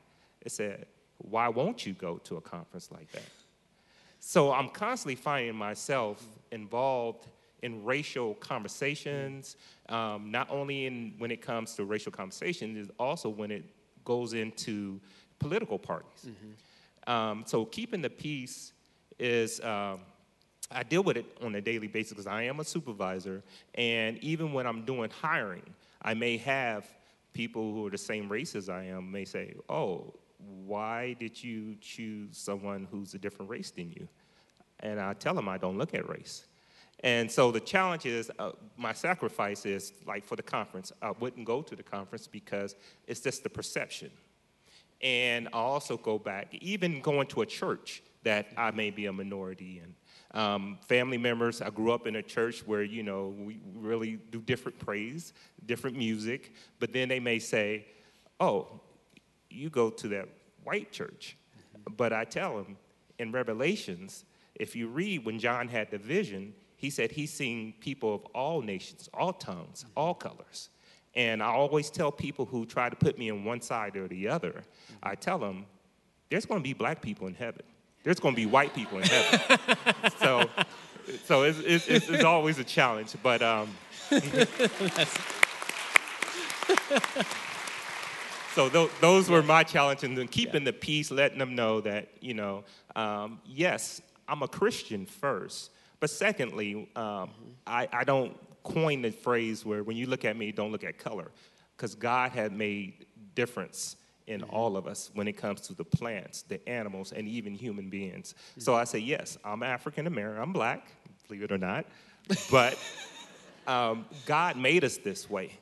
that 0.42 0.50
said, 0.50 0.86
why 1.18 1.48
won't 1.48 1.84
you 1.86 1.92
go 1.92 2.18
to 2.18 2.36
a 2.36 2.40
conference 2.40 2.90
like 2.92 3.10
that? 3.12 3.22
So 4.20 4.52
I'm 4.52 4.68
constantly 4.68 5.16
finding 5.16 5.54
myself 5.54 6.24
involved 6.50 7.26
in 7.62 7.84
racial 7.84 8.34
conversations, 8.34 9.56
um, 9.88 10.30
not 10.30 10.48
only 10.50 10.86
in 10.86 11.14
when 11.18 11.30
it 11.30 11.40
comes 11.40 11.74
to 11.74 11.84
racial 11.84 12.12
conversations, 12.12 12.76
is 12.76 12.90
also 12.98 13.28
when 13.28 13.50
it 13.50 13.64
goes 14.04 14.34
into 14.34 15.00
political 15.38 15.78
parties. 15.78 16.26
Mm-hmm. 16.26 17.10
Um, 17.10 17.44
so 17.46 17.64
keeping 17.64 18.02
the 18.02 18.10
peace 18.10 18.72
is, 19.18 19.60
um, 19.60 20.00
I 20.70 20.82
deal 20.82 21.02
with 21.02 21.16
it 21.16 21.26
on 21.42 21.54
a 21.54 21.60
daily 21.60 21.86
basis 21.86 22.12
because 22.12 22.26
I 22.26 22.42
am 22.44 22.60
a 22.60 22.64
supervisor, 22.64 23.42
and 23.74 24.18
even 24.18 24.52
when 24.52 24.66
I'm 24.66 24.84
doing 24.84 25.10
hiring, 25.10 25.74
I 26.02 26.14
may 26.14 26.36
have 26.38 26.86
people 27.32 27.72
who 27.72 27.86
are 27.86 27.90
the 27.90 27.98
same 27.98 28.28
race 28.30 28.54
as 28.54 28.68
I 28.68 28.84
am 28.84 29.10
may 29.10 29.24
say, 29.24 29.54
"Oh, 29.68 30.14
why 30.38 31.14
did 31.14 31.42
you 31.42 31.76
choose 31.80 32.36
someone 32.36 32.86
who's 32.90 33.14
a 33.14 33.18
different 33.18 33.50
race 33.50 33.70
than 33.70 33.92
you?" 33.92 34.08
And 34.80 35.00
I 35.00 35.12
tell 35.14 35.34
them 35.34 35.48
I 35.48 35.58
don't 35.58 35.78
look 35.78 35.94
at 35.94 36.08
race. 36.08 36.46
And 37.00 37.30
so 37.30 37.50
the 37.50 37.60
challenge 37.60 38.06
is, 38.06 38.30
uh, 38.38 38.52
my 38.76 38.92
sacrifice 38.92 39.66
is 39.66 39.92
like 40.06 40.24
for 40.24 40.36
the 40.36 40.42
conference, 40.42 40.90
I 41.02 41.10
wouldn't 41.10 41.46
go 41.46 41.60
to 41.60 41.76
the 41.76 41.82
conference 41.82 42.26
because 42.26 42.76
it's 43.06 43.20
just 43.20 43.42
the 43.42 43.50
perception. 43.50 44.10
And 45.02 45.48
I 45.48 45.58
also 45.58 45.96
go 45.96 46.18
back, 46.18 46.54
even 46.60 47.00
going 47.00 47.26
to 47.28 47.42
a 47.42 47.46
church 47.46 48.02
that 48.22 48.48
I 48.56 48.70
may 48.70 48.90
be 48.90 49.06
a 49.06 49.12
minority 49.12 49.82
in. 49.82 49.94
Um, 50.40 50.78
family 50.88 51.18
members, 51.18 51.62
I 51.62 51.70
grew 51.70 51.92
up 51.92 52.06
in 52.06 52.16
a 52.16 52.22
church 52.22 52.66
where, 52.66 52.82
you 52.82 53.02
know, 53.02 53.34
we 53.38 53.60
really 53.74 54.18
do 54.30 54.40
different 54.40 54.78
praise, 54.78 55.32
different 55.66 55.96
music, 55.96 56.54
but 56.80 56.92
then 56.92 57.08
they 57.08 57.20
may 57.20 57.38
say, 57.38 57.86
oh, 58.40 58.80
you 59.50 59.70
go 59.70 59.90
to 59.90 60.08
that 60.08 60.28
white 60.64 60.90
church. 60.90 61.36
But 61.96 62.12
I 62.12 62.24
tell 62.24 62.56
them 62.56 62.76
in 63.18 63.30
Revelations, 63.30 64.24
if 64.54 64.74
you 64.74 64.88
read 64.88 65.24
when 65.24 65.38
John 65.38 65.68
had 65.68 65.90
the 65.90 65.98
vision, 65.98 66.54
he 66.76 66.90
said 66.90 67.12
he's 67.12 67.32
seen 67.32 67.74
people 67.80 68.14
of 68.14 68.24
all 68.34 68.60
nations, 68.60 69.08
all 69.14 69.32
tongues, 69.32 69.84
all 69.96 70.14
colors. 70.14 70.70
And 71.16 71.42
I 71.42 71.46
always 71.46 71.90
tell 71.90 72.10
people 72.10 72.44
who 72.44 72.66
try 72.66 72.88
to 72.88 72.96
put 72.96 73.18
me 73.18 73.30
on 73.30 73.44
one 73.44 73.60
side 73.60 73.96
or 73.96 74.08
the 74.08 74.28
other, 74.28 74.62
I 75.02 75.14
tell 75.14 75.38
them, 75.38 75.66
there's 76.28 76.46
going 76.46 76.60
to 76.60 76.64
be 76.64 76.72
black 76.72 77.00
people 77.00 77.28
in 77.28 77.34
heaven. 77.34 77.62
There's 78.02 78.18
going 78.18 78.34
to 78.34 78.40
be 78.40 78.46
white 78.46 78.74
people 78.74 78.98
in 78.98 79.04
heaven. 79.04 79.58
so, 80.18 80.50
so 81.24 81.42
it's, 81.44 81.58
it's, 81.60 81.86
it's, 81.86 82.08
it's, 82.08 82.24
always 82.24 82.58
a 82.58 82.64
challenge. 82.64 83.14
But 83.22 83.42
um, 83.42 83.68
so 88.54 88.68
th- 88.68 88.90
those 89.00 89.30
were 89.30 89.42
my 89.42 89.62
challenges, 89.62 90.18
and 90.18 90.30
keeping 90.30 90.62
yeah. 90.62 90.72
the 90.72 90.72
peace, 90.72 91.10
letting 91.10 91.38
them 91.38 91.54
know 91.54 91.80
that 91.82 92.08
you 92.20 92.34
know, 92.34 92.64
um, 92.96 93.40
yes, 93.46 94.02
I'm 94.28 94.42
a 94.42 94.48
Christian 94.48 95.06
first, 95.06 95.70
but 96.00 96.10
secondly, 96.10 96.90
um, 96.96 97.04
mm-hmm. 97.04 97.50
I, 97.66 97.88
I 97.92 98.04
don't 98.04 98.36
coin 98.64 99.02
the 99.02 99.10
phrase 99.10 99.64
where 99.64 99.84
when 99.84 99.96
you 99.96 100.06
look 100.06 100.24
at 100.24 100.36
me, 100.36 100.50
don't 100.50 100.72
look 100.72 100.82
at 100.82 100.98
color, 100.98 101.30
because 101.76 101.94
God 101.94 102.32
had 102.32 102.52
made 102.52 103.06
difference 103.36 103.96
in 104.26 104.40
mm-hmm. 104.40 104.50
all 104.50 104.76
of 104.76 104.86
us 104.86 105.10
when 105.14 105.28
it 105.28 105.34
comes 105.34 105.60
to 105.62 105.74
the 105.74 105.84
plants, 105.84 106.42
the 106.42 106.66
animals, 106.68 107.12
and 107.12 107.28
even 107.28 107.54
human 107.54 107.88
beings. 107.90 108.34
Mm-hmm. 108.34 108.60
So 108.62 108.74
I 108.74 108.84
say, 108.84 108.98
yes, 108.98 109.38
I'm 109.44 109.62
African 109.62 110.06
American, 110.06 110.42
I'm 110.42 110.52
black, 110.52 110.88
believe 111.28 111.42
it 111.42 111.52
or 111.52 111.58
not, 111.58 111.86
but 112.50 112.78
um, 113.66 114.06
God 114.26 114.56
made 114.56 114.82
us 114.82 114.96
this 114.96 115.28
way, 115.30 115.52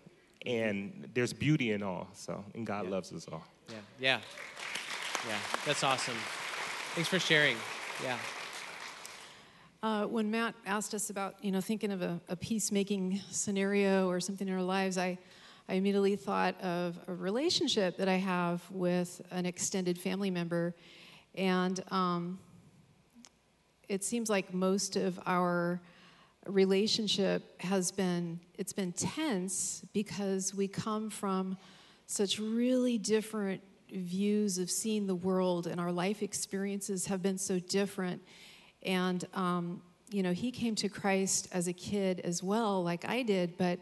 and 0.46 1.08
there's 1.12 1.32
beauty 1.32 1.72
in 1.72 1.82
all. 1.82 2.08
So, 2.14 2.44
and 2.54 2.66
God 2.66 2.84
yeah. 2.84 2.90
loves 2.90 3.12
us 3.12 3.26
all. 3.30 3.44
Yeah, 3.68 3.76
yeah, 4.00 4.20
yeah. 5.28 5.38
That's 5.66 5.82
awesome. 5.82 6.16
Thanks 6.94 7.08
for 7.08 7.18
sharing. 7.18 7.56
Yeah. 8.02 8.18
Uh, 9.82 10.04
when 10.04 10.30
Matt 10.30 10.54
asked 10.64 10.94
us 10.94 11.10
about, 11.10 11.34
you 11.42 11.50
know, 11.50 11.60
thinking 11.60 11.90
of 11.90 12.02
a, 12.02 12.20
a, 12.28 12.36
peacemaking 12.36 13.20
scenario 13.32 14.08
or 14.08 14.20
something 14.20 14.46
in 14.46 14.54
our 14.54 14.62
lives, 14.62 14.96
I, 14.96 15.18
I 15.68 15.74
immediately 15.74 16.14
thought 16.14 16.60
of 16.60 16.96
a 17.08 17.14
relationship 17.14 17.96
that 17.96 18.06
I 18.06 18.14
have 18.14 18.62
with 18.70 19.20
an 19.32 19.44
extended 19.44 19.98
family 19.98 20.30
member, 20.30 20.76
and 21.34 21.82
um, 21.90 22.38
it 23.88 24.04
seems 24.04 24.30
like 24.30 24.54
most 24.54 24.94
of 24.94 25.18
our 25.26 25.80
relationship 26.46 27.60
has 27.60 27.90
been 27.90 28.38
it's 28.54 28.72
been 28.72 28.92
tense 28.92 29.84
because 29.92 30.54
we 30.54 30.68
come 30.68 31.10
from 31.10 31.58
such 32.06 32.38
really 32.38 32.98
different 32.98 33.60
views 33.92 34.58
of 34.58 34.70
seeing 34.70 35.08
the 35.08 35.16
world, 35.16 35.66
and 35.66 35.80
our 35.80 35.90
life 35.90 36.22
experiences 36.22 37.06
have 37.06 37.20
been 37.20 37.36
so 37.36 37.58
different 37.58 38.22
and, 38.84 39.24
um, 39.34 39.82
you 40.10 40.22
know, 40.22 40.32
he 40.32 40.50
came 40.50 40.74
to 40.76 40.88
Christ 40.88 41.48
as 41.52 41.68
a 41.68 41.72
kid 41.72 42.20
as 42.20 42.42
well, 42.42 42.82
like 42.82 43.08
I 43.08 43.22
did, 43.22 43.56
but 43.56 43.78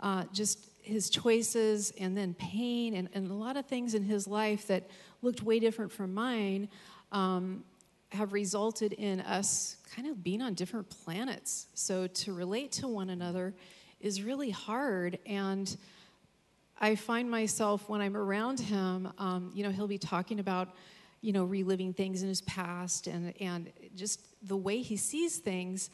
uh, 0.00 0.24
just 0.32 0.70
his 0.82 1.10
choices 1.10 1.92
and 1.98 2.16
then 2.16 2.34
pain 2.34 2.94
and, 2.94 3.08
and, 3.14 3.30
a 3.30 3.34
lot 3.34 3.56
of 3.56 3.66
things 3.66 3.94
in 3.94 4.02
his 4.02 4.26
life 4.26 4.66
that 4.66 4.88
looked 5.22 5.42
way 5.42 5.60
different 5.60 5.92
from 5.92 6.14
mine 6.14 6.68
um, 7.12 7.62
have 8.10 8.32
resulted 8.32 8.92
in 8.94 9.20
us 9.20 9.76
kind 9.94 10.08
of 10.08 10.24
being 10.24 10.42
on 10.42 10.54
different 10.54 10.88
planets. 10.88 11.66
So 11.74 12.06
to 12.06 12.32
relate 12.32 12.72
to 12.72 12.88
one 12.88 13.10
another 13.10 13.54
is 14.00 14.22
really 14.22 14.50
hard. 14.50 15.18
And 15.26 15.76
I 16.80 16.94
find 16.94 17.30
myself 17.30 17.88
when 17.88 18.00
I'm 18.00 18.16
around 18.16 18.58
him, 18.58 19.12
um, 19.18 19.52
you 19.54 19.62
know, 19.62 19.70
he'll 19.70 19.86
be 19.86 19.98
talking 19.98 20.40
about 20.40 20.74
you 21.20 21.32
know, 21.32 21.44
reliving 21.44 21.92
things 21.92 22.22
in 22.22 22.28
his 22.28 22.40
past 22.42 23.06
and, 23.06 23.34
and 23.40 23.72
just 23.94 24.20
the 24.46 24.56
way 24.56 24.80
he 24.80 24.96
sees 24.96 25.38
things 25.38 25.90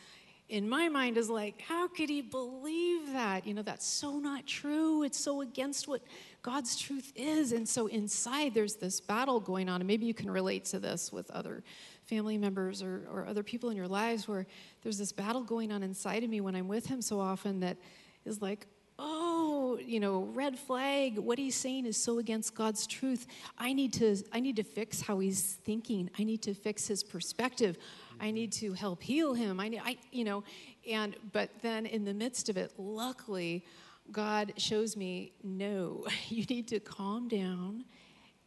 in 0.48 0.68
my 0.68 0.88
mind 0.88 1.16
is 1.16 1.28
like, 1.28 1.60
how 1.62 1.88
could 1.88 2.08
he 2.08 2.22
believe 2.22 3.12
that? 3.12 3.46
You 3.46 3.54
know, 3.54 3.62
that's 3.62 3.86
so 3.86 4.18
not 4.18 4.46
true. 4.46 5.02
It's 5.02 5.18
so 5.18 5.40
against 5.40 5.88
what 5.88 6.02
God's 6.42 6.76
truth 6.76 7.12
is. 7.16 7.50
And 7.50 7.68
so 7.68 7.88
inside 7.88 8.54
there's 8.54 8.76
this 8.76 9.00
battle 9.00 9.40
going 9.40 9.68
on. 9.68 9.80
And 9.80 9.88
maybe 9.88 10.06
you 10.06 10.14
can 10.14 10.30
relate 10.30 10.64
to 10.66 10.78
this 10.78 11.12
with 11.12 11.28
other 11.32 11.64
family 12.04 12.38
members 12.38 12.80
or, 12.80 13.08
or 13.10 13.26
other 13.26 13.42
people 13.42 13.70
in 13.70 13.76
your 13.76 13.88
lives 13.88 14.28
where 14.28 14.46
there's 14.82 14.98
this 14.98 15.10
battle 15.10 15.42
going 15.42 15.72
on 15.72 15.82
inside 15.82 16.22
of 16.22 16.30
me 16.30 16.40
when 16.40 16.54
I'm 16.54 16.68
with 16.68 16.86
him 16.86 17.02
so 17.02 17.18
often 17.18 17.60
that 17.60 17.76
is 18.24 18.40
like, 18.40 18.68
oh, 19.00 19.45
you 19.84 20.00
know, 20.00 20.28
red 20.32 20.58
flag, 20.58 21.18
what 21.18 21.38
he's 21.38 21.54
saying 21.54 21.86
is 21.86 21.96
so 21.96 22.18
against 22.18 22.54
God's 22.54 22.86
truth. 22.86 23.26
I 23.58 23.72
need 23.72 23.92
to 23.94 24.16
I 24.32 24.40
need 24.40 24.56
to 24.56 24.64
fix 24.64 25.00
how 25.00 25.18
he's 25.18 25.58
thinking. 25.64 26.10
I 26.18 26.24
need 26.24 26.42
to 26.42 26.54
fix 26.54 26.86
his 26.86 27.02
perspective. 27.02 27.78
I 28.20 28.30
need 28.30 28.52
to 28.52 28.72
help 28.72 29.02
heal 29.02 29.34
him. 29.34 29.60
I 29.60 29.68
need 29.68 29.82
I 29.84 29.98
you 30.12 30.24
know, 30.24 30.44
and 30.90 31.16
but 31.32 31.50
then 31.62 31.86
in 31.86 32.04
the 32.04 32.14
midst 32.14 32.48
of 32.48 32.56
it, 32.56 32.72
luckily 32.78 33.64
God 34.12 34.52
shows 34.56 34.96
me, 34.96 35.32
no, 35.42 36.06
you 36.28 36.44
need 36.44 36.68
to 36.68 36.80
calm 36.80 37.28
down 37.28 37.84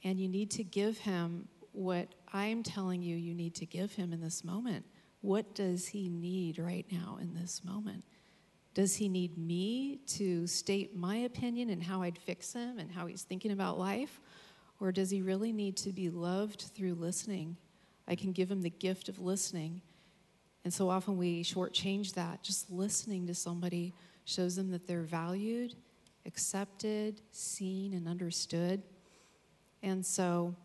and 0.03 0.19
you 0.19 0.29
need 0.29 0.51
to 0.51 0.63
give 0.63 0.97
him 0.97 1.47
what 1.71 2.07
I'm 2.33 2.63
telling 2.63 3.01
you 3.01 3.15
you 3.15 3.33
need 3.33 3.55
to 3.55 3.65
give 3.65 3.93
him 3.93 4.13
in 4.13 4.21
this 4.21 4.43
moment. 4.43 4.85
What 5.21 5.53
does 5.53 5.87
he 5.87 6.09
need 6.09 6.59
right 6.59 6.85
now 6.91 7.17
in 7.21 7.33
this 7.33 7.63
moment? 7.63 8.05
Does 8.73 8.95
he 8.95 9.09
need 9.09 9.37
me 9.37 9.99
to 10.07 10.45
state 10.47 10.95
my 10.95 11.17
opinion 11.17 11.69
and 11.69 11.81
how 11.81 12.01
I'd 12.01 12.17
fix 12.17 12.53
him 12.53 12.79
and 12.79 12.91
how 12.91 13.07
he's 13.07 13.23
thinking 13.23 13.51
about 13.51 13.79
life? 13.79 14.21
Or 14.79 14.91
does 14.91 15.09
he 15.09 15.21
really 15.21 15.51
need 15.51 15.75
to 15.77 15.91
be 15.91 16.09
loved 16.09 16.65
through 16.75 16.93
listening? 16.93 17.57
I 18.07 18.15
can 18.15 18.31
give 18.31 18.49
him 18.49 18.61
the 18.61 18.69
gift 18.69 19.09
of 19.09 19.19
listening. 19.19 19.81
And 20.63 20.73
so 20.73 20.89
often 20.89 21.17
we 21.17 21.43
shortchange 21.43 22.13
that. 22.13 22.43
Just 22.43 22.69
listening 22.69 23.27
to 23.27 23.33
somebody 23.33 23.93
shows 24.25 24.55
them 24.55 24.69
that 24.71 24.87
they're 24.87 25.03
valued, 25.03 25.75
accepted, 26.25 27.21
seen, 27.31 27.93
and 27.93 28.07
understood. 28.07 28.83
And 29.81 30.05
so, 30.05 30.55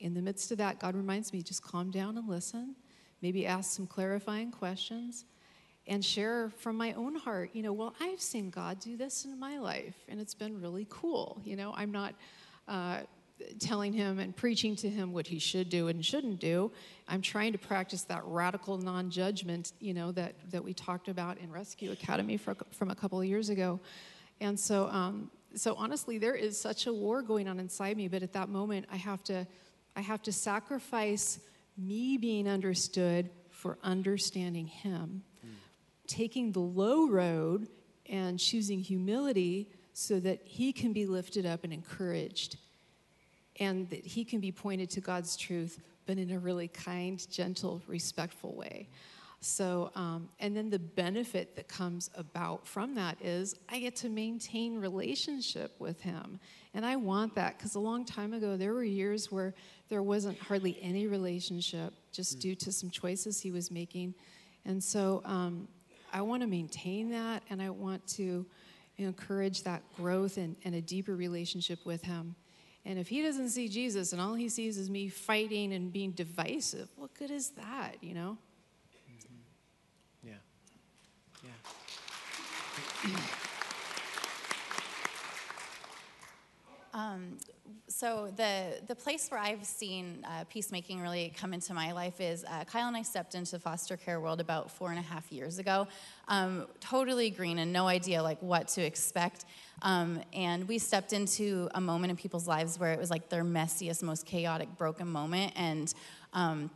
in 0.00 0.14
the 0.14 0.22
midst 0.22 0.52
of 0.52 0.58
that, 0.58 0.78
God 0.78 0.94
reminds 0.94 1.32
me 1.32 1.42
just 1.42 1.62
calm 1.62 1.90
down 1.90 2.16
and 2.16 2.28
listen. 2.28 2.76
Maybe 3.20 3.46
ask 3.46 3.72
some 3.72 3.86
clarifying 3.86 4.52
questions 4.52 5.24
and 5.88 6.04
share 6.04 6.50
from 6.58 6.76
my 6.76 6.92
own 6.92 7.16
heart, 7.16 7.50
you 7.54 7.62
know, 7.62 7.72
well, 7.72 7.94
I've 8.00 8.20
seen 8.20 8.50
God 8.50 8.78
do 8.78 8.96
this 8.96 9.24
in 9.24 9.38
my 9.38 9.58
life, 9.58 9.96
and 10.08 10.20
it's 10.20 10.34
been 10.34 10.60
really 10.60 10.86
cool. 10.90 11.40
You 11.44 11.56
know, 11.56 11.72
I'm 11.76 11.90
not, 11.90 12.14
uh, 12.68 13.00
telling 13.60 13.92
him 13.92 14.18
and 14.18 14.34
preaching 14.34 14.74
to 14.76 14.88
him 14.88 15.12
what 15.12 15.26
he 15.26 15.38
should 15.38 15.68
do 15.68 15.88
and 15.88 16.04
shouldn't 16.04 16.40
do. 16.40 16.70
I'm 17.06 17.22
trying 17.22 17.52
to 17.52 17.58
practice 17.58 18.02
that 18.02 18.22
radical 18.24 18.78
non-judgment, 18.78 19.72
you 19.80 19.94
know, 19.94 20.12
that 20.12 20.34
that 20.50 20.62
we 20.62 20.74
talked 20.74 21.08
about 21.08 21.38
in 21.38 21.50
Rescue 21.50 21.92
Academy 21.92 22.36
for, 22.36 22.56
from 22.72 22.90
a 22.90 22.94
couple 22.94 23.20
of 23.20 23.26
years 23.26 23.48
ago. 23.48 23.80
And 24.40 24.58
so, 24.58 24.88
um, 24.88 25.30
so 25.54 25.74
honestly, 25.76 26.18
there 26.18 26.34
is 26.34 26.60
such 26.60 26.86
a 26.86 26.92
war 26.92 27.22
going 27.22 27.48
on 27.48 27.58
inside 27.58 27.96
me. 27.96 28.08
But 28.08 28.22
at 28.22 28.32
that 28.32 28.48
moment, 28.48 28.86
I 28.90 28.96
have 28.96 29.22
to, 29.24 29.46
I 29.96 30.00
have 30.00 30.22
to 30.22 30.32
sacrifice 30.32 31.40
me 31.76 32.16
being 32.16 32.48
understood 32.48 33.30
for 33.50 33.78
understanding 33.82 34.66
Him. 34.66 35.22
Taking 36.08 36.50
the 36.50 36.60
low 36.60 37.08
road 37.08 37.68
and 38.06 38.38
choosing 38.38 38.80
humility 38.80 39.70
so 39.92 40.18
that 40.20 40.40
He 40.44 40.72
can 40.72 40.92
be 40.92 41.06
lifted 41.06 41.46
up 41.46 41.62
and 41.62 41.72
encouraged, 41.72 42.56
and 43.60 43.88
that 43.90 44.04
He 44.04 44.24
can 44.24 44.40
be 44.40 44.50
pointed 44.50 44.90
to 44.90 45.00
God's 45.00 45.36
truth, 45.36 45.80
but 46.06 46.18
in 46.18 46.30
a 46.32 46.38
really 46.38 46.68
kind, 46.68 47.24
gentle, 47.30 47.82
respectful 47.86 48.54
way. 48.56 48.88
So, 49.40 49.92
um, 49.94 50.28
and 50.40 50.56
then 50.56 50.68
the 50.68 50.80
benefit 50.80 51.54
that 51.54 51.68
comes 51.68 52.10
about 52.16 52.66
from 52.66 52.94
that 52.96 53.18
is 53.22 53.54
I 53.68 53.78
get 53.78 53.94
to 53.96 54.08
maintain 54.08 54.80
relationship 54.80 55.76
with 55.78 56.00
him. 56.00 56.40
And 56.74 56.84
I 56.84 56.96
want 56.96 57.36
that 57.36 57.56
because 57.56 57.76
a 57.76 57.80
long 57.80 58.04
time 58.04 58.32
ago, 58.32 58.56
there 58.56 58.74
were 58.74 58.82
years 58.82 59.30
where 59.30 59.54
there 59.88 60.02
wasn't 60.02 60.38
hardly 60.38 60.76
any 60.82 61.06
relationship 61.06 61.94
just 62.10 62.38
mm. 62.38 62.40
due 62.40 62.54
to 62.56 62.72
some 62.72 62.90
choices 62.90 63.40
he 63.40 63.52
was 63.52 63.70
making. 63.70 64.14
And 64.64 64.82
so 64.82 65.22
um, 65.24 65.68
I 66.12 66.22
want 66.22 66.42
to 66.42 66.48
maintain 66.48 67.10
that 67.10 67.42
and 67.50 67.60
I 67.60 67.70
want 67.70 68.06
to 68.08 68.46
encourage 68.96 69.62
that 69.62 69.82
growth 69.96 70.36
and, 70.36 70.56
and 70.64 70.74
a 70.74 70.80
deeper 70.80 71.14
relationship 71.14 71.84
with 71.84 72.02
him. 72.02 72.34
And 72.84 72.98
if 72.98 73.08
he 73.08 73.22
doesn't 73.22 73.50
see 73.50 73.68
Jesus 73.68 74.12
and 74.12 74.20
all 74.20 74.34
he 74.34 74.48
sees 74.48 74.78
is 74.78 74.88
me 74.88 75.08
fighting 75.08 75.72
and 75.72 75.92
being 75.92 76.12
divisive, 76.12 76.88
what 76.96 77.14
good 77.14 77.30
is 77.30 77.50
that, 77.50 77.96
you 78.00 78.14
know? 78.14 78.38
Yeah. 80.24 80.32
Yeah. 81.44 81.50
Um, 86.94 87.36
so 87.88 88.30
the 88.36 88.80
the 88.86 88.94
place 88.94 89.28
where 89.30 89.40
I've 89.40 89.64
seen 89.64 90.24
uh, 90.24 90.44
peacemaking 90.48 91.00
really 91.00 91.32
come 91.36 91.54
into 91.54 91.72
my 91.72 91.92
life 91.92 92.20
is 92.20 92.44
uh, 92.44 92.64
Kyle 92.64 92.86
and 92.86 92.96
I 92.96 93.02
stepped 93.02 93.34
into 93.34 93.52
the 93.52 93.58
foster 93.58 93.96
care 93.96 94.20
world 94.20 94.40
about 94.40 94.70
four 94.70 94.90
and 94.90 94.98
a 94.98 95.02
half 95.02 95.32
years 95.32 95.58
ago, 95.58 95.88
um, 96.28 96.66
totally 96.80 97.30
green 97.30 97.58
and 97.58 97.72
no 97.72 97.86
idea 97.86 98.22
like 98.22 98.40
what 98.42 98.68
to 98.68 98.82
expect. 98.82 99.46
Um, 99.82 100.20
and 100.32 100.68
we 100.68 100.78
stepped 100.78 101.12
into 101.12 101.68
a 101.74 101.80
moment 101.80 102.10
in 102.10 102.16
people's 102.16 102.46
lives 102.46 102.78
where 102.78 102.92
it 102.92 102.98
was 102.98 103.10
like 103.10 103.28
their 103.28 103.44
messiest, 103.44 104.02
most 104.02 104.26
chaotic, 104.26 104.76
broken 104.76 105.08
moment, 105.08 105.52
and 105.56 105.92
um, 106.34 106.70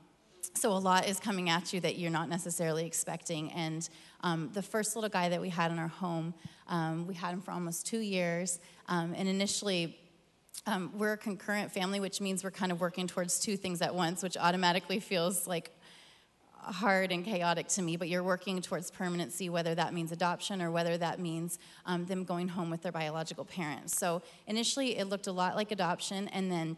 so 0.55 0.73
a 0.73 0.75
lot 0.75 1.09
is 1.09 1.21
coming 1.21 1.51
at 1.51 1.73
you 1.73 1.81
that 1.81 1.99
you're 1.99 2.11
not 2.11 2.29
necessarily 2.29 2.87
expecting. 2.87 3.53
And 3.53 3.89
um, 4.23 4.51
the 4.53 4.63
first 4.63 4.97
little 4.97 5.11
guy 5.11 5.29
that 5.29 5.41
we 5.41 5.49
had 5.49 5.71
in 5.71 5.79
our 5.79 5.89
home, 5.89 6.35
um, 6.69 7.07
we 7.07 7.15
had 7.15 7.33
him 7.33 7.41
for 7.41 7.53
almost 7.53 7.87
two 7.87 8.01
years. 8.01 8.61
Um, 8.89 9.15
and 9.17 9.29
initially, 9.29 9.99
um, 10.67 10.93
we're 10.97 11.15
a 11.15 11.19
concurrent 11.19 11.73
family, 11.73 12.01
which 12.01 12.21
means 12.21 12.45
we're 12.45 12.51
kind 12.51 12.73
of 12.73 12.81
working 12.81 13.07
towards 13.07 13.41
two 13.41 13.57
things 13.57 13.83
at 13.83 13.95
once, 13.95 14.23
which 14.23 14.37
automatically 14.37 15.01
feels 15.01 15.47
like 15.47 15.73
hard 16.63 17.11
and 17.11 17.25
chaotic 17.25 17.67
to 17.67 17.83
me, 17.83 17.97
but 17.97 18.09
you're 18.09 18.23
working 18.23 18.63
towards 18.63 18.91
permanency, 18.91 19.49
whether 19.49 19.75
that 19.75 19.93
means 19.93 20.13
adoption 20.13 20.63
or 20.63 20.71
whether 20.71 20.97
that 20.97 21.19
means 21.19 21.59
um, 21.87 22.05
them 22.07 22.25
going 22.25 22.49
home 22.49 22.71
with 22.71 22.83
their 22.83 22.93
biological 22.93 23.45
parents. 23.45 23.97
So 23.97 24.23
initially, 24.47 24.97
it 24.97 25.09
looked 25.09 25.27
a 25.27 25.33
lot 25.33 25.57
like 25.57 25.73
adoption, 25.73 26.29
and 26.29 26.51
then 26.51 26.77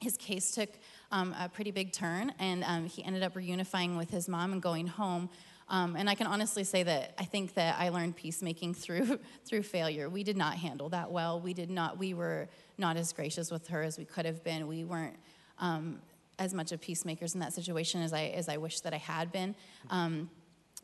his 0.00 0.16
case 0.16 0.52
took 0.52 0.70
um, 1.12 1.34
a 1.38 1.48
pretty 1.48 1.70
big 1.70 1.92
turn, 1.92 2.32
and 2.38 2.64
um, 2.64 2.86
he 2.86 3.04
ended 3.04 3.22
up 3.22 3.34
reunifying 3.34 3.98
with 3.98 4.10
his 4.10 4.28
mom 4.28 4.52
and 4.52 4.62
going 4.62 4.86
home. 4.86 5.28
Um, 5.70 5.96
and 5.96 6.08
I 6.08 6.14
can 6.14 6.26
honestly 6.26 6.64
say 6.64 6.82
that 6.82 7.14
I 7.18 7.24
think 7.24 7.54
that 7.54 7.78
I 7.78 7.90
learned 7.90 8.16
peacemaking 8.16 8.74
through 8.74 9.18
through 9.44 9.62
failure. 9.62 10.08
We 10.08 10.24
did 10.24 10.36
not 10.36 10.54
handle 10.54 10.88
that 10.90 11.10
well. 11.10 11.40
We 11.40 11.54
did 11.54 11.70
not. 11.70 11.98
We 11.98 12.14
were 12.14 12.48
not 12.78 12.96
as 12.96 13.12
gracious 13.12 13.50
with 13.50 13.68
her 13.68 13.82
as 13.82 13.98
we 13.98 14.04
could 14.04 14.24
have 14.24 14.42
been. 14.42 14.66
We 14.66 14.84
weren't 14.84 15.16
um, 15.58 16.00
as 16.38 16.54
much 16.54 16.72
of 16.72 16.80
peacemakers 16.80 17.34
in 17.34 17.40
that 17.40 17.52
situation 17.52 18.02
as 18.02 18.12
I 18.12 18.24
as 18.26 18.48
I 18.48 18.56
wish 18.56 18.80
that 18.80 18.94
I 18.94 18.98
had 18.98 19.30
been. 19.30 19.54
Um, 19.90 20.30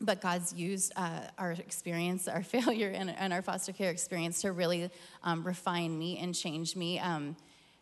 but 0.01 0.21
God's 0.21 0.53
used 0.53 0.91
uh, 0.95 1.21
our 1.37 1.51
experience, 1.51 2.27
our 2.27 2.43
failure, 2.55 2.89
and, 2.89 3.09
and, 3.09 3.31
our 3.31 3.41
foster 3.41 3.71
care 3.71 3.91
experience 3.91 4.41
to 4.41 4.51
really 4.51 4.89
um, 5.23 5.45
refine 5.45 5.97
me 5.97 6.17
and 6.17 6.35
change 6.35 6.75
me. 6.75 6.99
Um, 6.99 7.37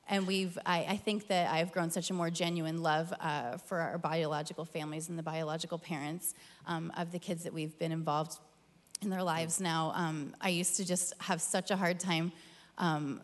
and 0.09 0.27
we've 0.27 0.57
I, 0.65 0.85
I, 0.89 0.97
think 0.97 1.27
that 1.27 1.51
i've 1.51 1.71
grown 1.71 1.89
such 1.89 2.09
a 2.09 2.13
more 2.13 2.29
genuine 2.29 2.81
love 2.81 3.13
uh, 3.19 3.57
for 3.57 3.79
our 3.79 3.97
biological 3.97 4.65
families 4.65 5.09
and 5.09 5.17
the 5.17 5.23
biological 5.23 5.77
parents 5.77 6.33
um, 6.67 6.91
of 6.97 7.11
the 7.11 7.19
kids 7.19 7.43
that 7.43 7.53
we've 7.53 7.77
been 7.79 7.91
involved 7.91 8.39
in 9.01 9.09
their 9.09 9.23
lives 9.23 9.59
now. 9.59 9.91
Um, 9.95 10.33
i 10.41 10.49
used 10.49 10.77
to 10.77 10.85
just 10.85 11.13
have 11.19 11.41
such 11.41 11.71
a 11.71 11.75
hard 11.75 11.99
time 11.99 12.31
um, 12.77 13.21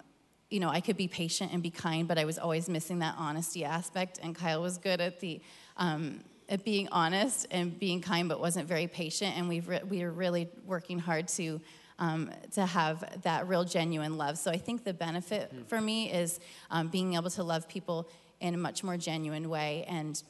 you 0.49 0.59
know 0.59 0.69
i 0.69 0.81
could 0.81 0.97
be 0.97 1.07
patient 1.07 1.53
and 1.53 1.61
be 1.61 1.71
kind 1.71 2.07
but 2.07 2.17
i 2.17 2.25
was 2.25 2.37
always 2.37 2.69
missing 2.69 2.99
that 2.99 3.15
honesty 3.17 3.65
aspect 3.65 4.19
and 4.21 4.35
kyle 4.35 4.61
was 4.61 4.77
good 4.77 5.01
at 5.01 5.19
the 5.19 5.41
um, 5.77 6.21
at 6.49 6.65
being 6.65 6.87
honest 6.91 7.47
and 7.51 7.79
being 7.79 8.01
kind 8.01 8.27
but 8.27 8.39
wasn't 8.39 8.67
very 8.67 8.87
patient. 8.87 9.37
And 9.37 9.47
we've 9.47 9.67
re- 9.67 9.81
we 9.87 10.03
are 10.03 10.11
really 10.11 10.49
working 10.65 10.99
hard 10.99 11.27
to 11.29 11.61
um, 11.99 12.31
to 12.53 12.65
have 12.65 13.21
that 13.23 13.47
real 13.47 13.63
genuine 13.63 14.17
love. 14.17 14.37
So 14.37 14.49
I 14.49 14.57
think 14.57 14.83
the 14.83 14.93
benefit 14.93 15.53
mm. 15.53 15.67
for 15.67 15.79
me 15.79 16.11
is 16.11 16.39
um, 16.71 16.87
being 16.87 17.13
able 17.13 17.29
to 17.31 17.43
love 17.43 17.67
people 17.67 18.09
in 18.39 18.53
a 18.53 18.57
much 18.57 18.83
more 18.83 18.97
genuine 18.97 19.49
way. 19.49 19.85
And 19.87 20.21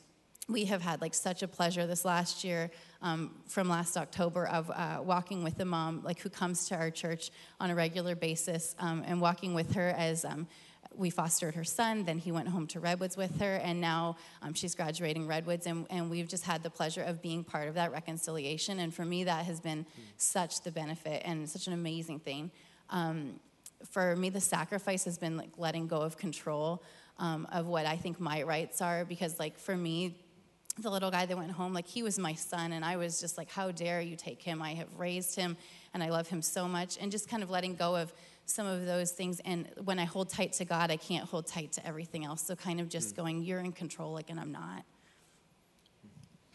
we 0.49 0.65
have 0.65 0.81
had 0.81 0.99
like 0.99 1.13
such 1.13 1.43
a 1.43 1.47
pleasure 1.47 1.85
this 1.85 2.03
last 2.03 2.43
year 2.43 2.71
um, 3.01 3.35
from 3.47 3.69
last 3.69 3.95
October 3.95 4.47
of 4.47 4.69
uh, 4.71 4.99
walking 5.01 5.43
with 5.43 5.59
a 5.59 5.65
mom 5.65 6.01
like 6.03 6.19
who 6.19 6.29
comes 6.29 6.67
to 6.69 6.75
our 6.75 6.89
church 6.89 7.29
on 7.59 7.69
a 7.69 7.75
regular 7.75 8.15
basis 8.15 8.75
um, 8.79 9.03
and 9.05 9.21
walking 9.21 9.53
with 9.53 9.75
her 9.75 9.89
as 9.89 10.25
um, 10.25 10.47
we 10.95 11.09
fostered 11.09 11.55
her 11.55 11.63
son. 11.63 12.03
Then 12.03 12.17
he 12.17 12.31
went 12.31 12.47
home 12.47 12.67
to 12.67 12.79
Redwoods 12.79 13.15
with 13.15 13.39
her, 13.39 13.55
and 13.55 13.79
now 13.79 14.17
um, 14.41 14.53
she's 14.53 14.75
graduating 14.75 15.27
Redwoods. 15.27 15.65
And, 15.65 15.85
and 15.89 16.09
we've 16.09 16.27
just 16.27 16.43
had 16.43 16.63
the 16.63 16.69
pleasure 16.69 17.03
of 17.03 17.21
being 17.21 17.43
part 17.43 17.67
of 17.67 17.75
that 17.75 17.91
reconciliation. 17.91 18.79
And 18.79 18.93
for 18.93 19.05
me, 19.05 19.23
that 19.23 19.45
has 19.45 19.59
been 19.59 19.85
such 20.17 20.61
the 20.61 20.71
benefit 20.71 21.21
and 21.25 21.49
such 21.49 21.67
an 21.67 21.73
amazing 21.73 22.19
thing. 22.19 22.51
Um, 22.89 23.39
for 23.91 24.15
me, 24.15 24.29
the 24.29 24.41
sacrifice 24.41 25.05
has 25.05 25.17
been 25.17 25.37
like 25.37 25.51
letting 25.57 25.87
go 25.87 26.01
of 26.01 26.17
control 26.17 26.83
um, 27.17 27.47
of 27.51 27.65
what 27.67 27.85
I 27.85 27.95
think 27.95 28.19
my 28.19 28.43
rights 28.43 28.81
are. 28.81 29.05
Because, 29.05 29.39
like, 29.39 29.57
for 29.57 29.77
me, 29.77 30.17
the 30.77 30.89
little 30.89 31.11
guy 31.11 31.25
that 31.25 31.37
went 31.37 31.51
home, 31.51 31.73
like, 31.73 31.87
he 31.87 32.03
was 32.03 32.17
my 32.17 32.33
son, 32.33 32.73
and 32.73 32.83
I 32.83 32.97
was 32.97 33.19
just 33.19 33.37
like, 33.37 33.49
how 33.49 33.71
dare 33.71 34.01
you 34.01 34.15
take 34.15 34.41
him? 34.41 34.61
I 34.61 34.73
have 34.73 34.87
raised 34.97 35.35
him, 35.35 35.55
and 35.93 36.03
I 36.03 36.09
love 36.09 36.27
him 36.27 36.41
so 36.41 36.67
much. 36.67 36.97
And 36.99 37.11
just 37.11 37.29
kind 37.29 37.43
of 37.43 37.49
letting 37.49 37.75
go 37.75 37.95
of 37.95 38.11
some 38.49 38.65
of 38.65 38.85
those 38.85 39.11
things. 39.11 39.39
And 39.45 39.67
when 39.83 39.99
I 39.99 40.05
hold 40.05 40.29
tight 40.29 40.53
to 40.53 40.65
God, 40.65 40.91
I 40.91 40.97
can't 40.97 41.25
hold 41.27 41.47
tight 41.47 41.71
to 41.73 41.85
everything 41.85 42.25
else. 42.25 42.41
So 42.41 42.55
kind 42.55 42.79
of 42.79 42.89
just 42.89 43.13
mm. 43.13 43.17
going, 43.17 43.43
you're 43.43 43.59
in 43.59 43.71
control, 43.71 44.13
like, 44.13 44.29
and 44.29 44.39
I'm 44.39 44.51
not. 44.51 44.83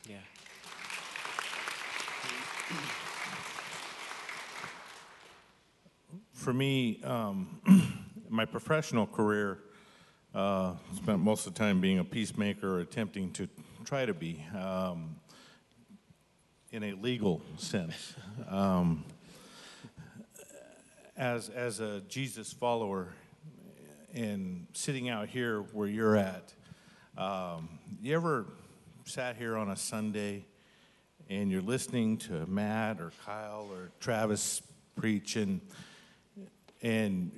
Yeah. 0.08 0.16
For 6.32 6.52
me, 6.52 7.00
um, 7.04 7.60
my 8.28 8.44
professional 8.44 9.06
career 9.06 9.58
uh, 10.34 10.74
spent 10.96 11.20
most 11.20 11.46
of 11.46 11.54
the 11.54 11.58
time 11.58 11.80
being 11.80 12.00
a 12.00 12.04
peacemaker 12.04 12.76
or 12.76 12.80
attempting 12.80 13.30
to 13.32 13.48
try 13.84 14.04
to 14.04 14.12
be 14.12 14.44
um, 14.58 15.14
in 16.72 16.82
a 16.82 16.92
legal 16.94 17.40
sense. 17.56 18.14
Um, 18.48 19.04
as, 21.16 21.48
as 21.48 21.80
a 21.80 22.00
Jesus 22.08 22.52
follower 22.52 23.08
and 24.12 24.66
sitting 24.72 25.08
out 25.08 25.28
here 25.28 25.60
where 25.72 25.88
you're 25.88 26.16
at, 26.16 26.52
um, 27.16 27.68
you 28.02 28.14
ever 28.14 28.46
sat 29.04 29.36
here 29.36 29.56
on 29.56 29.70
a 29.70 29.76
Sunday 29.76 30.44
and 31.30 31.50
you're 31.50 31.62
listening 31.62 32.16
to 32.18 32.46
Matt 32.46 33.00
or 33.00 33.12
Kyle 33.24 33.68
or 33.72 33.90
Travis 34.00 34.62
preach 34.96 35.36
and, 35.36 35.60
and 36.82 37.30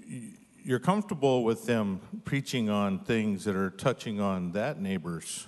you're 0.65 0.79
comfortable 0.79 1.45
with 1.45 1.67
them 1.67 2.01
preaching 2.25 2.71
on 2.71 3.01
things 3.01 3.45
that 3.45 3.57
are 3.57 3.71
touching 3.71 4.21
on 4.21 4.53
that 4.53 4.81
neighbor's 4.81 5.47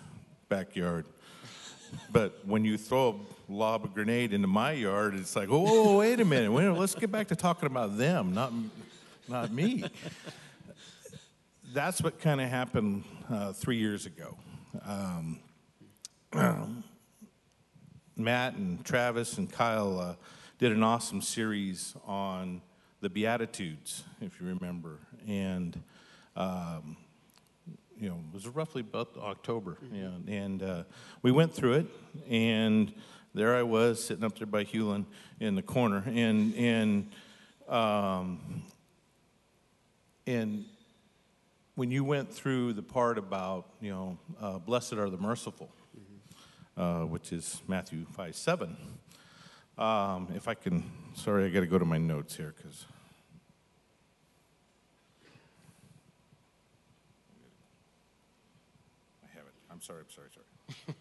backyard. 0.48 1.06
But 2.10 2.46
when 2.46 2.64
you 2.64 2.78
throw 2.78 3.20
a 3.48 3.52
lob 3.52 3.84
a 3.84 3.88
grenade 3.88 4.32
into 4.32 4.48
my 4.48 4.72
yard, 4.72 5.14
it's 5.14 5.36
like, 5.36 5.48
oh, 5.50 5.98
wait 5.98 6.20
a 6.20 6.24
minute, 6.24 6.50
wait, 6.52 6.68
let's 6.68 6.94
get 6.94 7.10
back 7.10 7.28
to 7.28 7.36
talking 7.36 7.66
about 7.66 7.96
them, 7.96 8.34
not, 8.34 8.52
not 9.28 9.52
me. 9.52 9.84
That's 11.72 12.00
what 12.00 12.20
kind 12.20 12.40
of 12.40 12.48
happened 12.48 13.04
uh, 13.30 13.52
three 13.52 13.76
years 13.76 14.06
ago. 14.06 14.36
Um, 14.86 15.40
Matt 18.16 18.54
and 18.54 18.84
Travis 18.84 19.38
and 19.38 19.50
Kyle 19.50 19.98
uh, 20.00 20.14
did 20.58 20.72
an 20.72 20.82
awesome 20.82 21.22
series 21.22 21.94
on 22.06 22.60
the 23.00 23.08
Beatitudes, 23.08 24.02
if 24.20 24.40
you 24.40 24.46
remember. 24.48 24.98
And 25.26 25.80
um, 26.36 26.96
you 27.98 28.08
know, 28.08 28.16
it 28.16 28.34
was 28.34 28.46
roughly 28.48 28.80
about 28.80 29.16
October. 29.18 29.78
You 29.92 30.02
know, 30.02 30.14
and 30.26 30.62
uh, 30.62 30.82
we 31.22 31.32
went 31.32 31.52
through 31.52 31.74
it, 31.74 31.86
and 32.30 32.92
there 33.34 33.56
I 33.56 33.62
was 33.62 34.02
sitting 34.02 34.24
up 34.24 34.38
there 34.38 34.46
by 34.46 34.64
Hewlin 34.64 35.04
in 35.40 35.54
the 35.54 35.62
corner, 35.62 36.02
and 36.06 36.54
and 36.54 37.10
um, 37.68 38.62
and 40.26 40.64
when 41.74 41.90
you 41.90 42.02
went 42.02 42.32
through 42.32 42.72
the 42.72 42.82
part 42.82 43.18
about 43.18 43.66
you 43.80 43.90
know, 43.90 44.18
uh, 44.40 44.58
blessed 44.58 44.94
are 44.94 45.10
the 45.10 45.18
merciful, 45.18 45.70
uh, 46.76 47.02
which 47.02 47.32
is 47.32 47.62
Matthew 47.68 48.04
five 48.12 48.34
seven. 48.34 48.76
Um, 49.78 50.26
if 50.34 50.48
I 50.48 50.54
can, 50.54 50.90
sorry, 51.14 51.44
I 51.44 51.50
got 51.50 51.60
to 51.60 51.66
go 51.66 51.78
to 51.78 51.84
my 51.84 51.98
notes 51.98 52.34
here 52.34 52.52
because. 52.56 52.84
I 59.22 59.28
have 59.36 59.46
it. 59.46 59.54
I'm 59.78 59.82
sorry, 59.82 60.00
I'm 60.00 60.10
sorry, 60.10 60.28
sorry. 60.34 60.96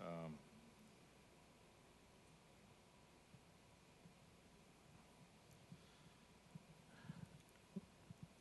um, 0.02 0.34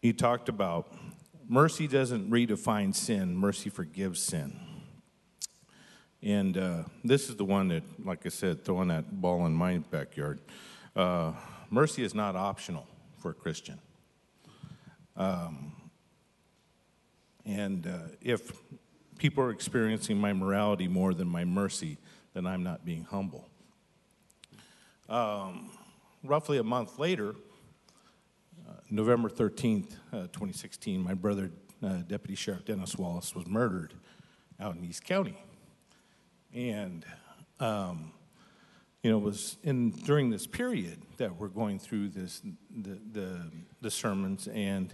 he 0.01 0.13
talked 0.13 0.49
about 0.49 0.91
mercy 1.47 1.87
doesn't 1.87 2.31
redefine 2.31 2.95
sin, 2.95 3.37
mercy 3.37 3.69
forgives 3.69 4.19
sin. 4.19 4.59
And 6.23 6.57
uh, 6.57 6.83
this 7.03 7.29
is 7.29 7.35
the 7.35 7.45
one 7.45 7.67
that, 7.67 7.83
like 8.03 8.25
I 8.25 8.29
said, 8.29 8.65
throwing 8.65 8.87
that 8.87 9.21
ball 9.21 9.45
in 9.45 9.53
my 9.53 9.77
backyard. 9.77 10.41
Uh, 10.95 11.33
mercy 11.69 12.03
is 12.03 12.15
not 12.15 12.35
optional 12.35 12.87
for 13.19 13.29
a 13.29 13.35
Christian. 13.35 13.77
Um, 15.15 15.73
and 17.45 17.87
uh, 17.87 17.97
if 18.21 18.51
people 19.17 19.43
are 19.43 19.51
experiencing 19.51 20.17
my 20.17 20.33
morality 20.33 20.87
more 20.87 21.13
than 21.13 21.27
my 21.27 21.45
mercy, 21.45 21.97
then 22.33 22.45
I'm 22.45 22.63
not 22.63 22.85
being 22.85 23.03
humble. 23.03 23.47
Um, 25.09 25.69
roughly 26.23 26.57
a 26.57 26.63
month 26.63 26.97
later, 26.97 27.35
uh, 28.67 28.73
November 28.89 29.29
13th, 29.29 29.91
uh, 30.13 30.21
2016, 30.27 31.03
my 31.03 31.13
brother, 31.13 31.51
uh, 31.83 31.97
Deputy 32.07 32.35
Sheriff 32.35 32.65
Dennis 32.65 32.95
Wallace, 32.95 33.35
was 33.35 33.45
murdered 33.47 33.93
out 34.59 34.75
in 34.75 34.85
East 34.85 35.03
County. 35.03 35.37
And, 36.53 37.05
um, 37.59 38.13
you 39.03 39.11
know, 39.11 39.17
it 39.17 39.23
was 39.23 39.57
in, 39.63 39.91
during 39.91 40.29
this 40.29 40.47
period 40.47 41.01
that 41.17 41.35
we're 41.35 41.47
going 41.47 41.79
through 41.79 42.09
this, 42.09 42.41
the, 42.75 42.99
the, 43.11 43.51
the 43.81 43.91
sermons, 43.91 44.47
and, 44.47 44.93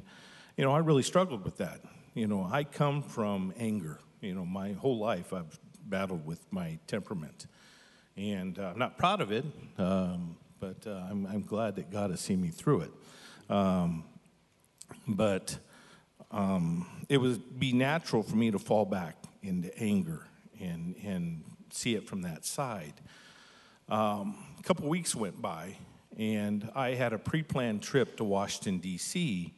you 0.55 0.63
know, 0.63 0.71
I 0.71 0.79
really 0.79 1.03
struggled 1.03 1.43
with 1.43 1.57
that. 1.57 1.81
You 2.17 2.25
know, 2.25 2.49
I 2.51 2.63
come 2.63 3.03
from 3.03 3.53
anger. 3.59 3.99
You 4.21 4.33
know, 4.33 4.43
my 4.43 4.71
whole 4.71 4.97
life 4.97 5.33
I've 5.33 5.59
battled 5.85 6.25
with 6.25 6.51
my 6.51 6.79
temperament. 6.87 7.45
And 8.15 8.57
uh, 8.57 8.71
I'm 8.73 8.79
not 8.79 8.97
proud 8.97 9.21
of 9.21 9.31
it, 9.31 9.45
um, 9.77 10.35
but 10.59 10.77
uh, 10.87 11.05
I'm, 11.11 11.27
I'm, 11.27 11.43
glad 11.43 11.75
that 11.75 11.91
God 11.91 12.09
has 12.09 12.19
seen 12.19 12.41
me 12.41 12.47
through 12.47 12.81
it. 12.81 12.91
Um, 13.51 14.03
but 15.07 15.59
um, 16.31 16.87
it 17.07 17.19
would 17.19 17.59
be 17.59 17.71
natural 17.71 18.23
for 18.23 18.35
me 18.35 18.49
to 18.49 18.57
fall 18.57 18.85
back 18.85 19.15
into 19.43 19.71
anger 19.77 20.25
and, 20.59 20.95
and 21.03 21.43
see 21.69 21.93
it 21.93 22.07
from 22.07 22.23
that 22.23 22.45
side. 22.45 22.95
Um, 23.89 24.43
a 24.57 24.63
couple 24.63 24.89
weeks 24.89 25.15
went 25.15 25.39
by, 25.39 25.75
and 26.17 26.67
I 26.73 26.95
had 26.95 27.13
a 27.13 27.19
pre 27.19 27.43
planned 27.43 27.83
trip 27.83 28.17
to 28.17 28.23
Washington, 28.23 28.79
D.C., 28.79 29.53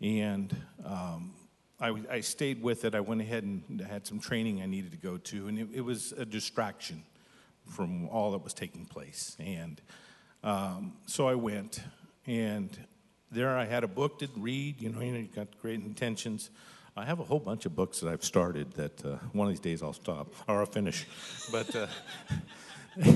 and 0.00 0.56
um, 0.84 1.34
I, 1.80 1.94
I, 2.10 2.20
stayed 2.20 2.62
with 2.62 2.84
it. 2.84 2.94
I 2.94 3.00
went 3.00 3.22
ahead 3.22 3.42
and 3.42 3.80
had 3.80 4.06
some 4.06 4.20
training 4.20 4.60
I 4.60 4.66
needed 4.66 4.92
to 4.92 4.98
go 4.98 5.16
to, 5.16 5.48
and 5.48 5.58
it, 5.58 5.68
it 5.72 5.80
was 5.80 6.12
a 6.12 6.26
distraction 6.26 7.02
from 7.66 8.08
all 8.08 8.32
that 8.32 8.44
was 8.44 8.52
taking 8.52 8.84
place. 8.84 9.36
And 9.38 9.80
um, 10.44 10.94
so 11.06 11.26
I 11.26 11.34
went, 11.36 11.80
and 12.26 12.76
there 13.30 13.56
I 13.56 13.64
had 13.64 13.84
a 13.84 13.88
book 13.88 14.18
to 14.18 14.28
read. 14.36 14.80
You 14.82 14.90
know, 14.90 15.00
you 15.00 15.12
know, 15.12 15.18
you 15.20 15.28
got 15.34 15.48
great 15.62 15.80
intentions. 15.80 16.50
I 16.96 17.04
have 17.04 17.20
a 17.20 17.24
whole 17.24 17.38
bunch 17.38 17.66
of 17.66 17.74
books 17.74 18.00
that 18.00 18.10
I've 18.10 18.24
started 18.24 18.72
that 18.72 19.04
uh, 19.04 19.16
one 19.32 19.46
of 19.46 19.52
these 19.52 19.60
days 19.60 19.82
I'll 19.82 19.92
stop 19.92 20.34
or 20.48 20.60
I'll 20.60 20.66
finish. 20.66 21.06
But 21.50 21.74
uh, 21.74 21.86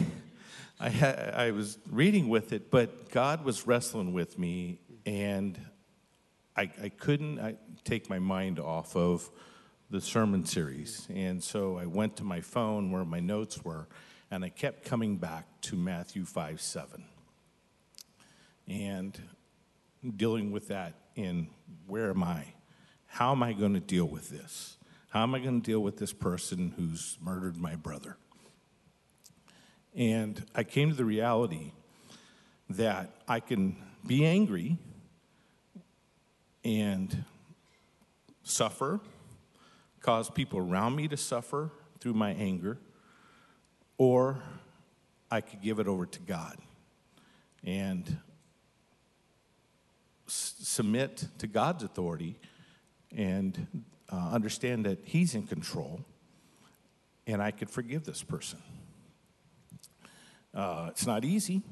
I, 0.81 0.89
ha- 0.89 1.31
I 1.35 1.51
was 1.51 1.79
reading 1.91 2.29
with 2.29 2.53
it, 2.53 2.71
but 2.71 3.11
God 3.11 3.45
was 3.45 3.67
wrestling 3.67 4.13
with 4.13 4.39
me, 4.39 4.79
and 5.05 5.59
I, 6.57 6.71
I 6.83 6.89
couldn't 6.89 7.41
I, 7.41 7.57
take 7.85 8.09
my 8.09 8.19
mind 8.19 8.59
off 8.59 8.97
of 8.97 9.29
the 9.91 10.01
sermon 10.01 10.45
series. 10.45 11.07
And 11.13 11.43
so 11.43 11.79
I 11.79 11.87
went 11.87 12.17
to 12.17 12.25
my 12.25 12.41
phone 12.41 12.91
where 12.91 13.05
my 13.05 13.21
notes 13.21 13.65
were, 13.65 13.89
and 14.31 14.45
I 14.45 14.49
kept 14.49 14.85
coming 14.85 15.17
back 15.17 15.47
to 15.63 15.77
Matthew 15.77 16.25
5 16.25 16.61
7. 16.61 17.05
And 18.67 19.21
dealing 20.17 20.51
with 20.51 20.69
that 20.69 20.95
in 21.17 21.49
where 21.87 22.11
am 22.11 22.23
I? 22.23 22.55
How 23.07 23.33
am 23.33 23.43
I 23.43 23.53
going 23.53 23.75
to 23.75 23.81
deal 23.81 24.07
with 24.07 24.31
this? 24.31 24.77
How 25.11 25.23
am 25.23 25.35
I 25.35 25.39
going 25.39 25.61
to 25.61 25.65
deal 25.65 25.81
with 25.81 25.99
this 25.99 26.13
person 26.13 26.75
who's 26.77 27.17
murdered 27.21 27.57
my 27.57 27.77
brother? 27.77 28.17
And 29.95 30.45
I 30.55 30.65
came 30.65 30.91
to 30.91 30.97
the 30.97 31.05
reality 31.05 31.73
that 32.69 33.11
I 33.29 33.39
can 33.39 33.77
be 34.05 34.27
angry 34.27 34.79
and 36.65 37.25
suffer, 38.43 39.01
cause 40.01 40.31
people 40.31 40.59
around 40.59 40.97
me 40.97 41.09
to 41.09 41.17
suffer 41.17 41.71
through 42.01 42.15
my 42.15 42.31
anger, 42.33 42.79
or 43.99 44.39
I 45.31 45.41
could 45.41 45.63
give 45.63 45.79
it 45.79 45.89
over 45.89 46.07
to 46.07 46.21
God 46.21 46.57
and 47.65 48.19
s- 50.27 50.55
submit 50.59 51.29
to 51.39 51.47
God's 51.47 51.83
authority 51.83 52.37
and 53.17 53.85
uh, 54.13 54.31
understand 54.33 54.85
that 54.87 54.99
He's 55.05 55.35
in 55.35 55.47
control 55.47 56.05
and 57.27 57.43
I 57.43 57.51
could 57.51 57.71
forgive 57.71 58.05
this 58.05 58.23
person. 58.23 58.59
Uh, 60.53 60.89
it's 60.91 61.07
not 61.07 61.25
easy 61.25 61.63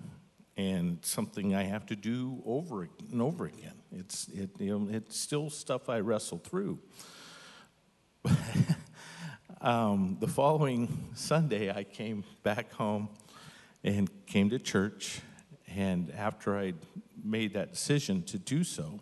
and 0.56 0.98
something 1.02 1.54
I 1.54 1.64
have 1.64 1.86
to 1.86 1.96
do 1.96 2.42
over 2.44 2.88
and 3.10 3.22
over 3.22 3.46
again. 3.46 3.81
It's, 3.94 4.28
it, 4.28 4.50
you 4.58 4.78
know, 4.78 4.88
it's 4.90 5.18
still 5.18 5.50
stuff 5.50 5.88
I 5.88 6.00
wrestle 6.00 6.38
through. 6.38 6.78
um, 9.60 10.16
the 10.20 10.28
following 10.28 11.10
Sunday, 11.14 11.70
I 11.70 11.84
came 11.84 12.24
back 12.42 12.72
home 12.72 13.08
and 13.84 14.10
came 14.26 14.50
to 14.50 14.58
church. 14.58 15.20
And 15.76 16.10
after 16.16 16.58
I 16.58 16.72
made 17.22 17.54
that 17.54 17.72
decision 17.72 18.22
to 18.24 18.38
do 18.38 18.64
so, 18.64 19.00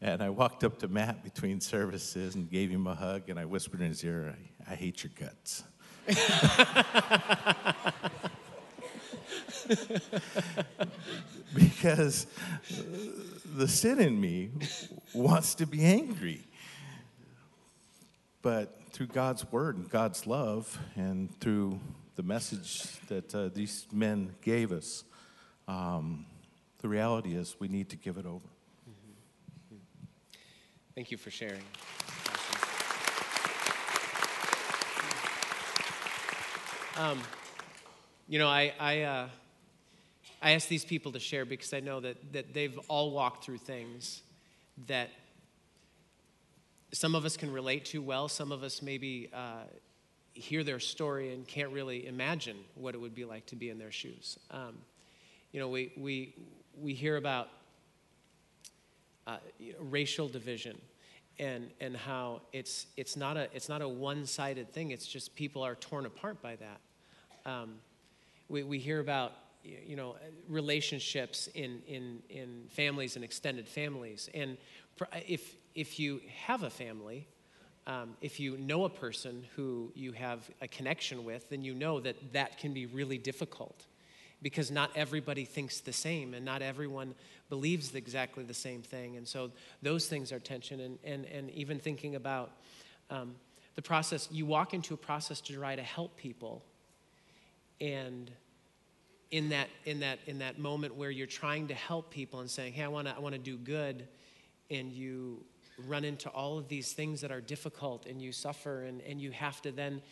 and 0.00 0.22
I 0.22 0.30
walked 0.30 0.64
up 0.64 0.78
to 0.80 0.88
Matt 0.88 1.24
between 1.24 1.60
services 1.60 2.36
and 2.36 2.50
gave 2.50 2.70
him 2.70 2.86
a 2.86 2.94
hug, 2.94 3.28
and 3.28 3.38
I 3.38 3.44
whispered 3.44 3.80
in 3.80 3.88
his 3.88 4.04
ear, 4.04 4.36
I, 4.68 4.72
I 4.72 4.76
hate 4.76 5.02
your 5.02 5.12
guts. 5.18 5.64
because 11.54 12.26
the 13.56 13.68
sin 13.68 14.00
in 14.00 14.20
me 14.20 14.50
wants 15.14 15.54
to 15.56 15.66
be 15.66 15.84
angry. 15.84 16.42
But 18.42 18.78
through 18.92 19.08
God's 19.08 19.50
word 19.52 19.76
and 19.76 19.88
God's 19.88 20.26
love, 20.26 20.78
and 20.96 21.38
through 21.40 21.78
the 22.16 22.22
message 22.22 22.98
that 23.08 23.34
uh, 23.34 23.48
these 23.48 23.86
men 23.92 24.34
gave 24.42 24.72
us, 24.72 25.04
um, 25.68 26.26
the 26.78 26.88
reality 26.88 27.34
is 27.34 27.56
we 27.58 27.68
need 27.68 27.90
to 27.90 27.96
give 27.96 28.16
it 28.16 28.26
over. 28.26 28.46
Thank 30.94 31.10
you 31.10 31.16
for 31.16 31.30
sharing. 31.30 31.62
Um, 36.96 37.22
you 38.30 38.38
know, 38.38 38.46
I, 38.46 38.72
I, 38.78 39.00
uh, 39.02 39.28
I 40.40 40.52
ask 40.52 40.68
these 40.68 40.84
people 40.84 41.10
to 41.12 41.18
share 41.18 41.44
because 41.44 41.74
I 41.74 41.80
know 41.80 41.98
that, 41.98 42.32
that 42.32 42.54
they've 42.54 42.78
all 42.86 43.10
walked 43.10 43.44
through 43.44 43.58
things 43.58 44.22
that 44.86 45.10
some 46.92 47.16
of 47.16 47.24
us 47.24 47.36
can 47.36 47.52
relate 47.52 47.86
to 47.86 48.00
well, 48.00 48.28
some 48.28 48.52
of 48.52 48.62
us 48.62 48.82
maybe 48.82 49.30
uh, 49.34 49.64
hear 50.32 50.62
their 50.62 50.78
story 50.78 51.34
and 51.34 51.44
can't 51.44 51.72
really 51.72 52.06
imagine 52.06 52.56
what 52.76 52.94
it 52.94 52.98
would 52.98 53.16
be 53.16 53.24
like 53.24 53.46
to 53.46 53.56
be 53.56 53.68
in 53.68 53.80
their 53.80 53.90
shoes. 53.90 54.38
Um, 54.52 54.78
you 55.50 55.58
know, 55.58 55.68
we, 55.68 55.90
we, 55.96 56.32
we 56.80 56.94
hear 56.94 57.16
about 57.16 57.48
uh, 59.26 59.38
you 59.58 59.72
know, 59.72 59.78
racial 59.80 60.28
division 60.28 60.80
and, 61.40 61.68
and 61.80 61.96
how 61.96 62.42
it's, 62.52 62.86
it's 62.96 63.16
not 63.16 63.36
a, 63.36 63.48
it's 63.52 63.68
not 63.68 63.82
a 63.82 63.88
one-sided 63.88 64.72
thing. 64.72 64.92
It's 64.92 65.08
just 65.08 65.34
people 65.34 65.64
are 65.64 65.74
torn 65.74 66.06
apart 66.06 66.40
by 66.40 66.54
that. 66.54 67.50
Um, 67.50 67.80
we, 68.50 68.62
we 68.62 68.78
hear 68.78 69.00
about 69.00 69.32
you 69.62 69.96
know, 69.96 70.16
relationships 70.48 71.48
in, 71.54 71.82
in, 71.86 72.18
in 72.28 72.64
families 72.70 73.16
and 73.16 73.24
extended 73.24 73.68
families. 73.68 74.28
And 74.34 74.56
if, 75.26 75.54
if 75.74 75.98
you 75.98 76.20
have 76.44 76.62
a 76.62 76.70
family, 76.70 77.28
um, 77.86 78.16
if 78.20 78.40
you 78.40 78.56
know 78.56 78.84
a 78.84 78.90
person 78.90 79.44
who 79.56 79.92
you 79.94 80.12
have 80.12 80.48
a 80.60 80.68
connection 80.68 81.24
with, 81.24 81.48
then 81.50 81.62
you 81.62 81.74
know 81.74 82.00
that 82.00 82.16
that 82.32 82.58
can 82.58 82.72
be 82.72 82.86
really 82.86 83.18
difficult 83.18 83.86
because 84.42 84.70
not 84.70 84.90
everybody 84.94 85.44
thinks 85.44 85.80
the 85.80 85.92
same 85.92 86.34
and 86.34 86.44
not 86.44 86.62
everyone 86.62 87.14
believes 87.50 87.94
exactly 87.94 88.42
the 88.44 88.54
same 88.54 88.82
thing. 88.82 89.16
And 89.16 89.28
so 89.28 89.50
those 89.82 90.06
things 90.06 90.32
are 90.32 90.38
tension. 90.38 90.80
And, 90.80 90.98
and, 91.04 91.26
and 91.26 91.50
even 91.50 91.78
thinking 91.78 92.14
about 92.14 92.52
um, 93.10 93.34
the 93.74 93.82
process, 93.82 94.28
you 94.30 94.46
walk 94.46 94.72
into 94.72 94.94
a 94.94 94.96
process 94.96 95.40
to 95.42 95.52
try 95.52 95.76
to 95.76 95.82
help 95.82 96.16
people. 96.16 96.64
And 97.80 98.30
in 99.30 99.50
that, 99.50 99.68
in 99.84 100.00
that, 100.00 100.18
in 100.26 100.38
that 100.40 100.58
moment 100.58 100.96
where 100.96 101.10
you're 101.10 101.26
trying 101.26 101.68
to 101.68 101.74
help 101.74 102.10
people 102.10 102.40
and 102.40 102.50
saying, 102.50 102.72
hey, 102.72 102.82
I 102.82 102.88
want 102.88 103.06
to 103.06 103.14
I 103.14 103.18
wanna 103.20 103.38
do 103.38 103.56
good, 103.56 104.06
and 104.70 104.92
you 104.92 105.44
run 105.86 106.04
into 106.04 106.28
all 106.30 106.58
of 106.58 106.68
these 106.68 106.92
things 106.92 107.20
that 107.20 107.30
are 107.30 107.40
difficult 107.40 108.06
and 108.06 108.20
you 108.20 108.32
suffer 108.32 108.84
and, 108.84 109.00
and 109.02 109.20
you 109.20 109.30
have 109.30 109.60
to 109.62 109.72
then 109.72 110.02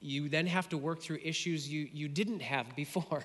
you 0.00 0.28
then 0.28 0.46
have 0.46 0.68
to 0.68 0.76
work 0.76 1.00
through 1.00 1.18
issues 1.22 1.70
you, 1.70 1.88
you 1.92 2.08
didn't 2.08 2.40
have 2.40 2.74
before 2.76 3.24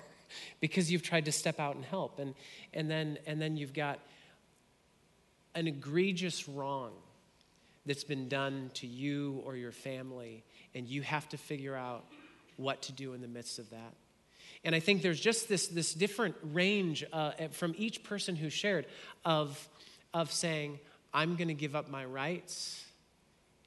because 0.60 0.90
you've 0.90 1.02
tried 1.02 1.24
to 1.24 1.32
step 1.32 1.58
out 1.58 1.74
and 1.74 1.84
help. 1.84 2.18
And, 2.18 2.34
and 2.72 2.90
then 2.90 3.18
and 3.26 3.40
then 3.40 3.56
you've 3.56 3.74
got 3.74 3.98
an 5.54 5.66
egregious 5.66 6.48
wrong 6.48 6.92
that's 7.86 8.04
been 8.04 8.28
done 8.28 8.70
to 8.74 8.86
you 8.86 9.42
or 9.44 9.56
your 9.56 9.72
family 9.72 10.44
and 10.74 10.86
you 10.86 11.02
have 11.02 11.28
to 11.30 11.36
figure 11.36 11.74
out 11.74 12.04
what 12.60 12.82
to 12.82 12.92
do 12.92 13.12
in 13.12 13.20
the 13.20 13.28
midst 13.28 13.58
of 13.58 13.70
that 13.70 13.94
and 14.64 14.74
i 14.74 14.80
think 14.80 15.02
there's 15.02 15.20
just 15.20 15.48
this, 15.48 15.68
this 15.68 15.94
different 15.94 16.34
range 16.42 17.04
uh, 17.12 17.32
from 17.50 17.74
each 17.76 18.02
person 18.04 18.36
who 18.36 18.50
shared 18.50 18.86
of, 19.24 19.68
of 20.12 20.32
saying 20.32 20.78
I'm 21.12 21.36
going 21.36 21.48
to 21.48 21.54
give 21.54 21.74
up 21.74 21.90
my 21.90 22.04
rights 22.04 22.84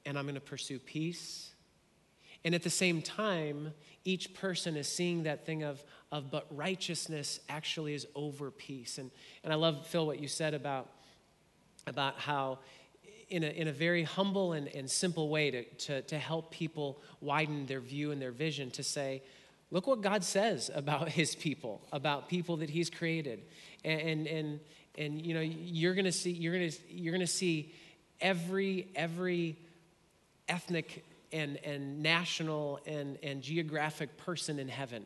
and 0.06 0.18
I'm 0.18 0.24
going 0.24 0.34
to 0.34 0.40
pursue 0.40 0.78
peace. 0.78 1.50
And 2.44 2.54
at 2.54 2.62
the 2.62 2.70
same 2.70 3.02
time, 3.02 3.72
each 4.04 4.34
person 4.34 4.76
is 4.76 4.86
seeing 4.86 5.22
that 5.22 5.46
thing 5.46 5.62
of, 5.62 5.82
of 6.12 6.30
but 6.30 6.46
righteousness 6.50 7.40
actually 7.48 7.94
is 7.94 8.06
over 8.14 8.50
peace. 8.50 8.98
And, 8.98 9.10
and 9.42 9.52
I 9.52 9.56
love, 9.56 9.86
Phil, 9.86 10.06
what 10.06 10.20
you 10.20 10.28
said 10.28 10.52
about, 10.52 10.90
about 11.86 12.18
how, 12.18 12.58
in 13.34 13.44
a, 13.44 13.48
in 13.48 13.68
a 13.68 13.72
very 13.72 14.02
humble 14.02 14.52
and, 14.52 14.68
and 14.68 14.90
simple 14.90 15.28
way, 15.28 15.50
to, 15.50 15.64
to, 15.64 16.02
to 16.02 16.18
help 16.18 16.50
people 16.50 17.00
widen 17.20 17.66
their 17.66 17.80
view 17.80 18.10
and 18.10 18.20
their 18.20 18.32
vision, 18.32 18.70
to 18.72 18.82
say, 18.82 19.22
look 19.70 19.86
what 19.86 20.00
God 20.00 20.24
says 20.24 20.70
about 20.74 21.08
his 21.08 21.34
people, 21.34 21.82
about 21.92 22.28
people 22.28 22.58
that 22.58 22.70
he's 22.70 22.90
created. 22.90 23.42
And, 23.84 24.00
and, 24.00 24.26
and, 24.26 24.60
and 24.96 25.24
you 25.24 25.34
know 25.34 25.40
you're 25.40 25.94
going 25.94 26.04
to 26.04 26.12
see 26.12 26.30
you're 26.30 26.54
going 26.56 26.70
to 26.70 26.76
you're 26.88 27.12
going 27.12 27.20
to 27.20 27.26
see 27.26 27.72
every 28.20 28.88
every 28.94 29.56
ethnic 30.48 31.04
and 31.32 31.58
and 31.64 32.02
national 32.02 32.80
and 32.86 33.18
and 33.22 33.42
geographic 33.42 34.16
person 34.18 34.58
in 34.58 34.68
heaven 34.68 35.04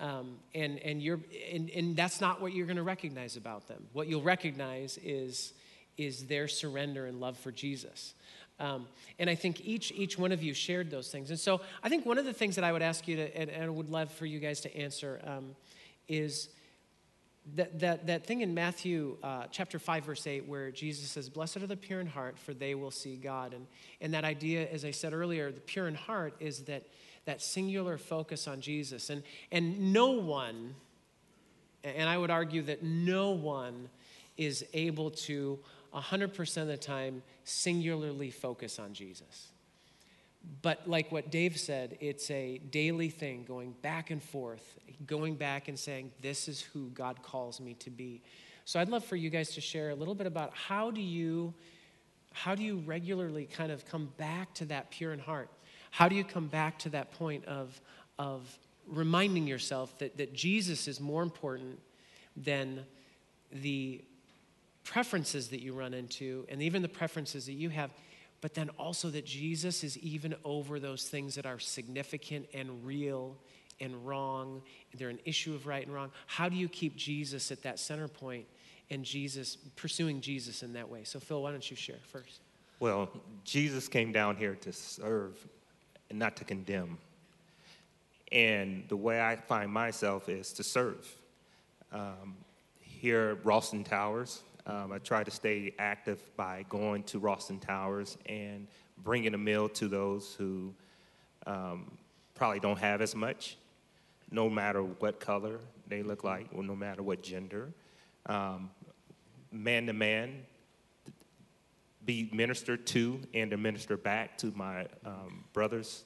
um, 0.00 0.36
and 0.54 0.78
and 0.80 1.02
you're 1.02 1.20
and, 1.52 1.70
and 1.70 1.96
that's 1.96 2.20
not 2.20 2.40
what 2.40 2.52
you're 2.52 2.66
going 2.66 2.76
to 2.76 2.82
recognize 2.82 3.36
about 3.36 3.68
them 3.68 3.84
what 3.92 4.08
you'll 4.08 4.22
recognize 4.22 4.98
is 5.02 5.52
is 5.96 6.26
their 6.26 6.48
surrender 6.48 7.06
and 7.06 7.20
love 7.20 7.36
for 7.36 7.50
jesus 7.50 8.14
um, 8.60 8.86
and 9.18 9.28
i 9.28 9.34
think 9.34 9.60
each 9.64 9.92
each 9.92 10.18
one 10.18 10.32
of 10.32 10.42
you 10.42 10.54
shared 10.54 10.90
those 10.90 11.10
things 11.10 11.30
and 11.30 11.38
so 11.38 11.60
i 11.82 11.88
think 11.88 12.06
one 12.06 12.18
of 12.18 12.24
the 12.24 12.32
things 12.32 12.54
that 12.54 12.64
i 12.64 12.72
would 12.72 12.82
ask 12.82 13.06
you 13.08 13.16
to 13.16 13.36
and, 13.36 13.50
and 13.50 13.64
i 13.64 13.68
would 13.68 13.90
love 13.90 14.10
for 14.10 14.26
you 14.26 14.38
guys 14.38 14.60
to 14.60 14.76
answer 14.76 15.20
um, 15.26 15.54
is 16.08 16.48
that, 17.56 17.80
that, 17.80 18.06
that 18.06 18.26
thing 18.26 18.40
in 18.40 18.54
Matthew 18.54 19.16
uh, 19.22 19.44
chapter 19.50 19.78
5, 19.78 20.04
verse 20.04 20.26
8, 20.26 20.46
where 20.46 20.70
Jesus 20.70 21.10
says, 21.10 21.28
Blessed 21.28 21.58
are 21.58 21.66
the 21.66 21.76
pure 21.76 22.00
in 22.00 22.06
heart, 22.06 22.38
for 22.38 22.54
they 22.54 22.74
will 22.74 22.90
see 22.90 23.16
God. 23.16 23.52
And, 23.52 23.66
and 24.00 24.14
that 24.14 24.24
idea, 24.24 24.68
as 24.70 24.84
I 24.84 24.92
said 24.92 25.12
earlier, 25.12 25.50
the 25.50 25.60
pure 25.60 25.88
in 25.88 25.94
heart 25.94 26.34
is 26.38 26.60
that, 26.62 26.84
that 27.24 27.42
singular 27.42 27.98
focus 27.98 28.46
on 28.46 28.60
Jesus. 28.60 29.10
And, 29.10 29.22
and 29.50 29.92
no 29.92 30.12
one, 30.12 30.74
and 31.82 32.08
I 32.08 32.16
would 32.16 32.30
argue 32.30 32.62
that 32.62 32.82
no 32.82 33.32
one 33.32 33.88
is 34.36 34.64
able 34.72 35.10
to 35.10 35.58
100% 35.94 36.56
of 36.62 36.68
the 36.68 36.76
time 36.76 37.22
singularly 37.44 38.30
focus 38.30 38.78
on 38.78 38.92
Jesus. 38.92 39.48
But 40.62 40.88
like 40.88 41.12
what 41.12 41.30
Dave 41.30 41.58
said, 41.58 41.96
it's 42.00 42.30
a 42.30 42.58
daily 42.58 43.10
thing 43.10 43.44
going 43.46 43.74
back 43.82 44.10
and 44.10 44.22
forth, 44.22 44.78
going 45.06 45.36
back 45.36 45.68
and 45.68 45.78
saying, 45.78 46.10
This 46.20 46.48
is 46.48 46.60
who 46.60 46.88
God 46.90 47.22
calls 47.22 47.60
me 47.60 47.74
to 47.74 47.90
be. 47.90 48.22
So 48.64 48.80
I'd 48.80 48.88
love 48.88 49.04
for 49.04 49.16
you 49.16 49.30
guys 49.30 49.50
to 49.54 49.60
share 49.60 49.90
a 49.90 49.94
little 49.94 50.14
bit 50.14 50.26
about 50.26 50.52
how 50.54 50.90
do 50.90 51.00
you 51.00 51.54
how 52.32 52.54
do 52.54 52.62
you 52.62 52.78
regularly 52.78 53.44
kind 53.44 53.70
of 53.70 53.84
come 53.84 54.10
back 54.16 54.54
to 54.54 54.64
that 54.66 54.90
pure 54.90 55.12
in 55.12 55.18
heart? 55.18 55.50
How 55.90 56.08
do 56.08 56.16
you 56.16 56.24
come 56.24 56.48
back 56.48 56.78
to 56.80 56.88
that 56.90 57.12
point 57.12 57.44
of, 57.44 57.78
of 58.18 58.58
reminding 58.86 59.46
yourself 59.46 59.96
that, 59.98 60.16
that 60.16 60.32
Jesus 60.32 60.88
is 60.88 61.00
more 61.00 61.22
important 61.22 61.78
than 62.36 62.84
the 63.52 64.02
preferences 64.84 65.48
that 65.48 65.60
you 65.60 65.72
run 65.72 65.94
into 65.94 66.44
and 66.48 66.62
even 66.62 66.82
the 66.82 66.88
preferences 66.88 67.46
that 67.46 67.54
you 67.54 67.68
have? 67.70 67.90
but 68.42 68.54
then 68.54 68.68
also 68.70 69.08
that 69.08 69.24
Jesus 69.24 69.82
is 69.82 69.96
even 69.98 70.34
over 70.44 70.78
those 70.78 71.08
things 71.08 71.36
that 71.36 71.46
are 71.46 71.60
significant 71.60 72.46
and 72.52 72.84
real 72.84 73.36
and 73.80 74.06
wrong. 74.06 74.62
They're 74.94 75.08
an 75.08 75.20
issue 75.24 75.54
of 75.54 75.66
right 75.66 75.86
and 75.86 75.94
wrong. 75.94 76.10
How 76.26 76.48
do 76.48 76.56
you 76.56 76.68
keep 76.68 76.96
Jesus 76.96 77.50
at 77.52 77.62
that 77.62 77.78
center 77.78 78.08
point 78.08 78.46
and 78.90 79.04
Jesus, 79.04 79.56
pursuing 79.76 80.20
Jesus 80.20 80.64
in 80.64 80.72
that 80.74 80.88
way? 80.90 81.04
So, 81.04 81.20
Phil, 81.20 81.40
why 81.40 81.52
don't 81.52 81.70
you 81.70 81.76
share 81.76 82.00
first? 82.10 82.40
Well, 82.80 83.08
Jesus 83.44 83.86
came 83.86 84.10
down 84.10 84.36
here 84.36 84.56
to 84.56 84.72
serve 84.72 85.38
and 86.10 86.18
not 86.18 86.36
to 86.36 86.44
condemn. 86.44 86.98
And 88.32 88.84
the 88.88 88.96
way 88.96 89.22
I 89.22 89.36
find 89.36 89.70
myself 89.70 90.28
is 90.28 90.52
to 90.54 90.64
serve. 90.64 91.16
Um, 91.92 92.34
here 92.80 93.36
at 93.38 93.46
Ralston 93.46 93.84
Towers, 93.84 94.42
um, 94.66 94.92
I 94.92 94.98
try 94.98 95.24
to 95.24 95.30
stay 95.30 95.74
active 95.78 96.22
by 96.36 96.64
going 96.68 97.02
to 97.04 97.18
Ralston 97.18 97.58
Towers 97.58 98.16
and 98.26 98.68
bringing 98.98 99.34
a 99.34 99.38
meal 99.38 99.68
to 99.70 99.88
those 99.88 100.34
who 100.34 100.72
um, 101.46 101.90
probably 102.34 102.60
don't 102.60 102.78
have 102.78 103.00
as 103.00 103.14
much, 103.14 103.56
no 104.30 104.48
matter 104.48 104.82
what 104.82 105.18
color 105.18 105.58
they 105.88 106.02
look 106.02 106.22
like, 106.22 106.48
or 106.54 106.62
no 106.62 106.76
matter 106.76 107.02
what 107.02 107.22
gender. 107.22 107.72
Um, 108.26 108.70
man 109.50 109.86
to 109.86 109.92
man, 109.92 110.42
be 112.04 112.30
ministered 112.32 112.86
to 112.88 113.20
and 113.34 113.50
to 113.50 113.56
minister 113.56 113.96
back 113.96 114.38
to 114.38 114.52
my 114.54 114.86
um, 115.04 115.44
brothers. 115.52 116.04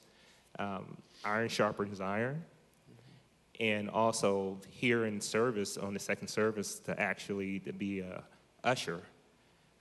Um, 0.59 0.97
iron 1.23 1.49
sharpens 1.49 2.01
iron 2.01 2.43
and 3.59 3.89
also 3.89 4.59
here 4.69 5.05
in 5.05 5.19
service 5.19 5.77
on 5.77 5.93
the 5.93 5.99
second 5.99 6.27
service 6.27 6.79
to 6.79 6.99
actually 6.99 7.59
to 7.59 7.73
be 7.73 7.99
a 7.99 8.23
usher. 8.67 9.01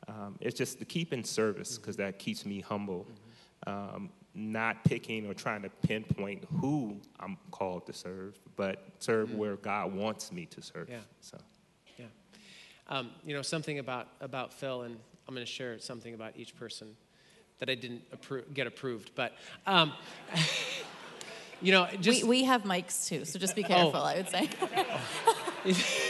Um, 0.09 0.37
it's 0.41 0.57
just 0.57 0.79
to 0.79 0.85
keep 0.85 1.13
in 1.13 1.25
service 1.25 1.77
because 1.77 1.97
that 1.97 2.19
keeps 2.19 2.47
me 2.47 2.61
humble. 2.61 3.07
Um, 3.67 4.11
not 4.35 4.85
picking 4.85 5.27
or 5.27 5.35
trying 5.35 5.63
to 5.63 5.71
pinpoint 5.71 6.45
who 6.61 7.01
I'm 7.19 7.39
called 7.51 7.87
to 7.87 7.93
serve, 7.93 8.39
but 8.55 8.85
serve 8.99 9.31
mm-hmm. 9.31 9.39
where 9.39 9.57
God 9.57 9.95
wants 9.95 10.31
me 10.31 10.47
to 10.47 10.63
serve. 10.63 10.89
Yeah. 10.89 10.99
So, 11.21 11.39
yeah. 11.99 12.05
Um, 12.89 13.11
you 13.25 13.35
know 13.35 13.43
something 13.43 13.79
about 13.79 14.09
about 14.21 14.53
Phil, 14.53 14.83
and 14.83 14.97
I'm 15.27 15.35
going 15.35 15.45
to 15.45 15.51
share 15.51 15.79
something 15.79 16.15
about 16.15 16.35
each 16.37 16.55
person 16.55 16.97
that 17.59 17.71
I 17.71 17.75
didn't 17.75 18.03
appro- 18.15 18.53
get 18.53 18.67
approved, 18.67 19.13
but. 19.15 19.33
Um, 19.67 19.93
you 21.63 21.73
know, 21.73 21.89
just 22.01 22.23
we, 22.23 22.29
we 22.29 22.45
have 22.45 22.63
mics 22.65 23.09
too, 23.09 23.25
so 23.25 23.39
just 23.39 23.57
be 23.57 23.63
careful. 23.63 24.01
Oh. 24.01 24.05
I 24.05 24.17
would 24.17 24.29
say. 24.29 24.51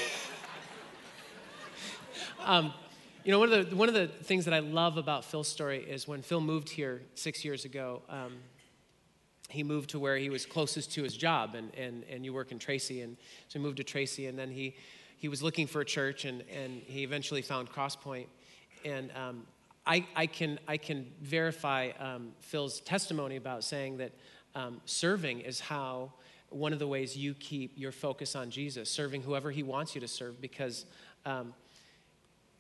Um, 2.47 2.73
you 3.25 3.33
know, 3.33 3.41
one 3.41 3.53
of, 3.53 3.71
the, 3.71 3.75
one 3.75 3.89
of 3.89 3.95
the 3.97 4.07
things 4.07 4.45
that 4.45 4.55
I 4.55 4.61
love 4.61 4.99
about 4.99 5.25
Phil's 5.25 5.49
story 5.49 5.83
is 5.83 6.07
when 6.07 6.23
Phil 6.23 6.41
moved 6.41 6.69
here 6.69 7.03
six 7.17 7.45
years 7.45 7.65
ago, 7.65 8.03
um, 8.09 8.35
he 9.49 9.65
moved 9.65 9.91
to 9.91 9.99
where 9.99 10.17
he 10.17 10.31
was 10.31 10.47
closest 10.47 10.93
to 10.93 11.03
his 11.03 11.17
job, 11.17 11.57
and, 11.57 11.75
and, 11.75 12.05
and 12.09 12.25
you 12.25 12.33
work 12.33 12.53
in 12.53 12.61
Tracy, 12.61 13.01
and 13.01 13.17
so 13.49 13.59
he 13.59 13.65
moved 13.65 13.79
to 13.79 13.85
Tracy, 13.85 14.29
and 14.29 14.39
then 14.39 14.49
he, 14.49 14.77
he 15.17 15.27
was 15.27 15.43
looking 15.43 15.67
for 15.67 15.81
a 15.81 15.85
church, 15.85 16.25
and, 16.25 16.45
and 16.49 16.83
he 16.87 17.03
eventually 17.03 17.43
found 17.43 17.69
Crosspoint. 17.69 18.27
And 18.85 19.11
um, 19.17 19.45
I, 19.85 20.07
I, 20.15 20.27
can, 20.27 20.61
I 20.69 20.77
can 20.77 21.11
verify 21.21 21.91
um, 21.99 22.29
Phil's 22.39 22.79
testimony 22.79 23.35
about 23.35 23.65
saying 23.65 23.97
that 23.97 24.13
um, 24.55 24.81
serving 24.85 25.41
is 25.41 25.59
how 25.59 26.13
one 26.51 26.73
of 26.73 26.79
the 26.79 26.87
ways 26.87 27.17
you 27.17 27.35
keep 27.35 27.73
your 27.77 27.91
focus 27.91 28.37
on 28.37 28.51
Jesus, 28.51 28.89
serving 28.89 29.23
whoever 29.23 29.51
he 29.51 29.65
wants 29.65 29.97
you 29.97 30.01
to 30.01 30.09
serve, 30.09 30.41
because 30.41 30.87
um, 31.25 31.53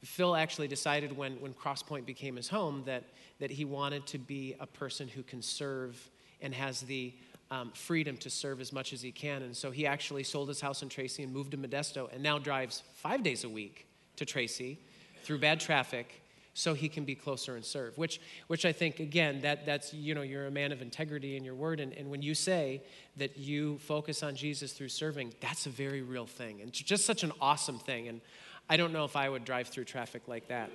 Phil 0.07 0.37
actually 0.37 0.69
decided 0.69 1.17
when, 1.17 1.41
when 1.41 1.53
Crosspoint 1.53 2.07
became 2.07 2.37
his 2.37 2.49
home 2.49 2.83
that, 2.87 3.05
that 3.41 3.51
he 3.51 3.65
wanted 3.65 4.07
to 4.07 4.19
be 4.19 4.55
a 4.61 4.67
person 4.67 5.09
who 5.09 5.23
can 5.23 5.43
serve 5.43 6.11
and 6.41 6.55
has 6.55 6.81
the, 6.83 7.13
um, 7.51 7.71
freedom 7.73 8.17
to 8.19 8.31
serve 8.31 8.61
as 8.61 8.73
much 8.73 8.93
as 8.93 9.03
he 9.03 9.13
can. 9.13 9.43
And 9.43 9.57
so 9.57 9.71
he 9.71 9.87
actually 9.87 10.25
sold 10.25 10.49
his 10.49 10.61
house 10.61 10.83
in 10.83 10.89
Tracy 10.89 11.23
and 11.23 11.33
moved 11.33 11.53
to 11.53 11.57
Modesto 11.57 12.13
and 12.13 12.23
now 12.23 12.39
drives 12.39 12.83
five 12.95 13.23
days 13.23 13.45
a 13.45 13.49
week 13.49 13.87
to 14.17 14.25
Tracy 14.25 14.79
through 15.23 15.39
bad 15.39 15.61
traffic 15.61 16.23
so 16.55 16.73
he 16.73 16.89
can 16.89 17.05
be 17.05 17.15
closer 17.15 17.55
and 17.57 17.63
serve 17.63 17.99
which 17.99 18.19
which 18.47 18.65
i 18.65 18.73
think 18.73 18.99
again 18.99 19.43
that 19.43 19.67
that's 19.67 19.93
you 19.93 20.15
know 20.15 20.23
you're 20.23 20.47
a 20.47 20.51
man 20.51 20.73
of 20.73 20.81
integrity 20.81 21.37
in 21.37 21.45
your 21.45 21.55
word 21.55 21.81
and, 21.81 21.93
and 21.93 22.09
when 22.09 22.23
you 22.23 22.35
say 22.35 22.83
that 23.19 23.37
you 23.37 23.77
focus 23.81 24.23
on 24.23 24.35
jesus 24.35 24.73
through 24.73 24.89
serving 24.89 25.35
that's 25.41 25.67
a 25.67 25.69
very 25.69 26.01
real 26.01 26.25
thing 26.25 26.63
and 26.63 26.73
just 26.73 27.05
such 27.05 27.23
an 27.23 27.33
awesome 27.43 27.79
thing 27.79 28.09
and 28.09 28.23
i 28.69 28.77
don't 28.77 28.93
know 28.93 29.05
if 29.05 29.17
i 29.17 29.29
would 29.29 29.45
drive 29.45 29.69
through 29.69 29.85
traffic 29.85 30.29
like 30.29 30.49
that 30.49 30.71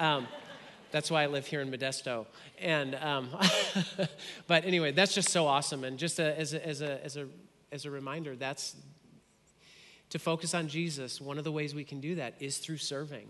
um, 0.00 0.26
that's 0.94 1.10
why 1.10 1.24
I 1.24 1.26
live 1.26 1.44
here 1.44 1.60
in 1.60 1.72
Modesto. 1.72 2.24
And, 2.56 2.94
um, 2.94 3.28
but 4.46 4.64
anyway, 4.64 4.92
that's 4.92 5.12
just 5.12 5.28
so 5.28 5.44
awesome. 5.44 5.82
And 5.82 5.98
just 5.98 6.20
a, 6.20 6.38
as, 6.38 6.54
a, 6.54 6.64
as, 6.64 6.82
a, 6.82 7.04
as, 7.04 7.16
a, 7.16 7.26
as 7.72 7.84
a 7.84 7.90
reminder, 7.90 8.36
that's 8.36 8.76
to 10.10 10.20
focus 10.20 10.54
on 10.54 10.68
Jesus. 10.68 11.20
One 11.20 11.36
of 11.36 11.42
the 11.42 11.50
ways 11.50 11.74
we 11.74 11.82
can 11.82 12.00
do 12.00 12.14
that 12.14 12.34
is 12.38 12.58
through 12.58 12.76
serving. 12.76 13.26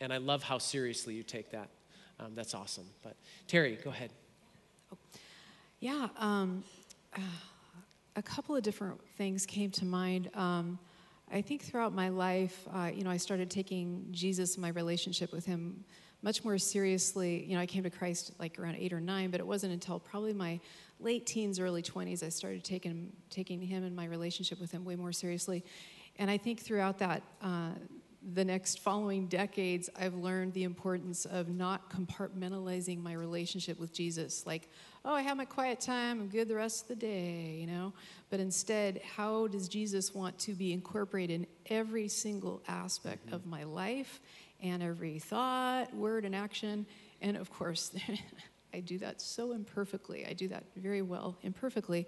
And 0.00 0.12
I 0.12 0.18
love 0.18 0.44
how 0.44 0.58
seriously 0.58 1.14
you 1.14 1.24
take 1.24 1.50
that. 1.50 1.68
Um, 2.20 2.36
that's 2.36 2.54
awesome. 2.54 2.86
But 3.02 3.16
Terry, 3.48 3.76
go 3.82 3.90
ahead. 3.90 4.12
Yeah, 5.80 6.10
um, 6.16 6.62
uh, 7.16 7.22
a 8.14 8.22
couple 8.22 8.54
of 8.54 8.62
different 8.62 9.00
things 9.18 9.46
came 9.46 9.72
to 9.72 9.84
mind. 9.84 10.30
Um, 10.34 10.78
I 11.32 11.42
think 11.42 11.62
throughout 11.62 11.94
my 11.94 12.08
life, 12.08 12.66
uh, 12.74 12.90
you 12.92 13.04
know, 13.04 13.10
I 13.10 13.16
started 13.16 13.50
taking 13.50 14.06
Jesus 14.10 14.54
and 14.54 14.62
my 14.62 14.70
relationship 14.70 15.32
with 15.32 15.46
Him 15.46 15.84
much 16.22 16.44
more 16.44 16.58
seriously. 16.58 17.44
You 17.44 17.54
know, 17.54 17.62
I 17.62 17.66
came 17.66 17.84
to 17.84 17.90
Christ 17.90 18.32
like 18.38 18.58
around 18.58 18.76
eight 18.76 18.92
or 18.92 19.00
nine, 19.00 19.30
but 19.30 19.38
it 19.38 19.46
wasn't 19.46 19.72
until 19.72 20.00
probably 20.00 20.32
my 20.32 20.58
late 20.98 21.26
teens, 21.26 21.60
early 21.60 21.82
20s, 21.82 22.22
I 22.22 22.28
started 22.28 22.64
taking, 22.64 23.12
taking 23.30 23.60
Him 23.60 23.84
and 23.84 23.94
my 23.94 24.06
relationship 24.06 24.60
with 24.60 24.72
Him 24.72 24.84
way 24.84 24.96
more 24.96 25.12
seriously. 25.12 25.64
And 26.18 26.30
I 26.30 26.36
think 26.36 26.60
throughout 26.60 26.98
that, 26.98 27.22
uh, 27.40 27.70
the 28.34 28.44
next 28.44 28.80
following 28.80 29.26
decades, 29.28 29.88
I've 29.98 30.14
learned 30.14 30.52
the 30.52 30.64
importance 30.64 31.24
of 31.24 31.48
not 31.48 31.90
compartmentalizing 31.90 33.02
my 33.02 33.14
relationship 33.14 33.78
with 33.78 33.94
Jesus. 33.94 34.44
Like, 34.46 34.68
oh, 35.04 35.14
I 35.14 35.22
have 35.22 35.36
my 35.36 35.44
quiet 35.44 35.80
time, 35.80 36.20
I'm 36.20 36.28
good 36.28 36.48
the 36.48 36.54
rest 36.54 36.82
of 36.82 36.88
the 36.88 36.96
day, 36.96 37.56
you 37.60 37.66
know? 37.66 37.92
But 38.28 38.40
instead, 38.40 39.00
how 39.16 39.46
does 39.46 39.68
Jesus 39.68 40.14
want 40.14 40.38
to 40.40 40.52
be 40.52 40.72
incorporated 40.72 41.40
in 41.40 41.46
every 41.66 42.08
single 42.08 42.62
aspect 42.68 43.26
mm-hmm. 43.26 43.34
of 43.34 43.46
my 43.46 43.64
life 43.64 44.20
and 44.62 44.82
every 44.82 45.18
thought, 45.18 45.94
word, 45.94 46.24
and 46.24 46.34
action? 46.34 46.86
And 47.22 47.36
of 47.36 47.50
course, 47.50 47.92
I 48.74 48.80
do 48.80 48.98
that 48.98 49.20
so 49.20 49.52
imperfectly. 49.52 50.26
I 50.26 50.32
do 50.32 50.48
that 50.48 50.64
very 50.76 51.02
well, 51.02 51.36
imperfectly. 51.42 52.06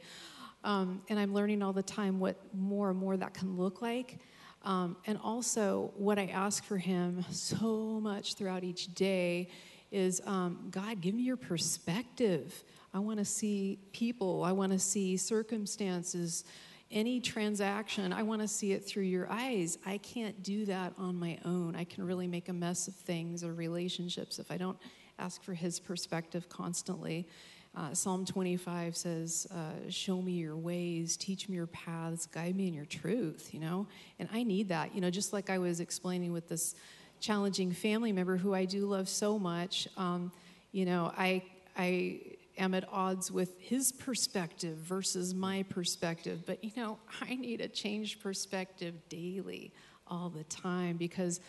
Um, 0.64 1.02
and 1.08 1.18
I'm 1.18 1.34
learning 1.34 1.62
all 1.62 1.72
the 1.72 1.82
time 1.82 2.20
what 2.20 2.36
more 2.54 2.90
and 2.90 2.98
more 2.98 3.16
that 3.16 3.34
can 3.34 3.56
look 3.56 3.82
like. 3.82 4.18
Um, 4.64 4.96
and 5.06 5.18
also, 5.24 5.92
what 5.96 6.20
I 6.20 6.26
ask 6.26 6.62
for 6.62 6.76
him 6.76 7.24
so 7.30 7.98
much 8.00 8.34
throughout 8.34 8.62
each 8.62 8.94
day 8.94 9.48
is 9.92 10.20
um, 10.26 10.68
God, 10.70 11.00
give 11.00 11.14
me 11.14 11.22
your 11.22 11.36
perspective. 11.36 12.64
I 12.94 12.98
want 12.98 13.18
to 13.18 13.24
see 13.24 13.78
people, 13.92 14.42
I 14.44 14.52
want 14.52 14.72
to 14.72 14.78
see 14.78 15.16
circumstances, 15.16 16.44
any 16.90 17.20
transaction, 17.20 18.12
I 18.12 18.22
want 18.22 18.42
to 18.42 18.48
see 18.48 18.72
it 18.72 18.84
through 18.84 19.04
your 19.04 19.30
eyes. 19.30 19.78
I 19.86 19.98
can't 19.98 20.42
do 20.42 20.66
that 20.66 20.92
on 20.98 21.16
my 21.16 21.38
own. 21.44 21.74
I 21.74 21.84
can 21.84 22.04
really 22.06 22.26
make 22.26 22.48
a 22.48 22.52
mess 22.52 22.88
of 22.88 22.94
things 22.94 23.44
or 23.44 23.54
relationships 23.54 24.38
if 24.38 24.50
I 24.50 24.56
don't 24.56 24.78
ask 25.18 25.42
for 25.42 25.54
his 25.54 25.80
perspective 25.80 26.48
constantly. 26.48 27.26
Uh, 27.74 27.94
Psalm 27.94 28.26
25 28.26 28.94
says, 28.94 29.46
uh, 29.50 29.88
Show 29.88 30.20
me 30.20 30.32
your 30.32 30.56
ways, 30.56 31.16
teach 31.16 31.48
me 31.48 31.56
your 31.56 31.68
paths, 31.68 32.26
guide 32.26 32.54
me 32.54 32.68
in 32.68 32.74
your 32.74 32.84
truth, 32.84 33.48
you 33.54 33.60
know? 33.60 33.86
And 34.18 34.28
I 34.30 34.42
need 34.42 34.68
that, 34.68 34.94
you 34.94 35.00
know, 35.00 35.08
just 35.08 35.32
like 35.32 35.48
I 35.48 35.56
was 35.56 35.80
explaining 35.80 36.32
with 36.32 36.48
this 36.48 36.74
challenging 37.22 37.72
family 37.72 38.12
member 38.12 38.36
who 38.36 38.52
I 38.52 38.64
do 38.64 38.84
love 38.84 39.08
so 39.08 39.38
much. 39.38 39.88
Um, 39.96 40.32
you 40.72 40.84
know, 40.84 41.12
I, 41.16 41.42
I 41.78 42.20
am 42.58 42.74
at 42.74 42.84
odds 42.90 43.30
with 43.30 43.58
his 43.60 43.92
perspective 43.92 44.76
versus 44.78 45.32
my 45.32 45.62
perspective, 45.62 46.42
but, 46.44 46.62
you 46.62 46.72
know, 46.76 46.98
I 47.22 47.36
need 47.36 47.60
a 47.60 47.68
changed 47.68 48.20
perspective 48.20 48.94
daily, 49.08 49.72
all 50.08 50.28
the 50.28 50.44
time, 50.44 50.96
because 50.96 51.40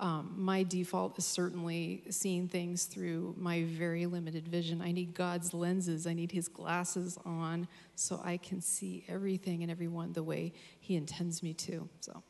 um, 0.00 0.32
my 0.36 0.62
default 0.62 1.18
is 1.18 1.26
certainly 1.26 2.04
seeing 2.08 2.48
things 2.48 2.84
through 2.84 3.34
my 3.36 3.64
very 3.64 4.06
limited 4.06 4.48
vision. 4.48 4.80
I 4.80 4.92
need 4.92 5.12
God's 5.12 5.52
lenses, 5.52 6.06
I 6.06 6.14
need 6.14 6.32
His 6.32 6.48
glasses 6.48 7.18
on 7.26 7.68
so 7.96 8.20
I 8.24 8.38
can 8.38 8.60
see 8.60 9.04
everything 9.08 9.62
and 9.62 9.70
everyone 9.70 10.14
the 10.14 10.22
way 10.22 10.52
He 10.80 10.96
intends 10.96 11.42
me 11.42 11.52
to. 11.54 11.88
So. 12.00 12.22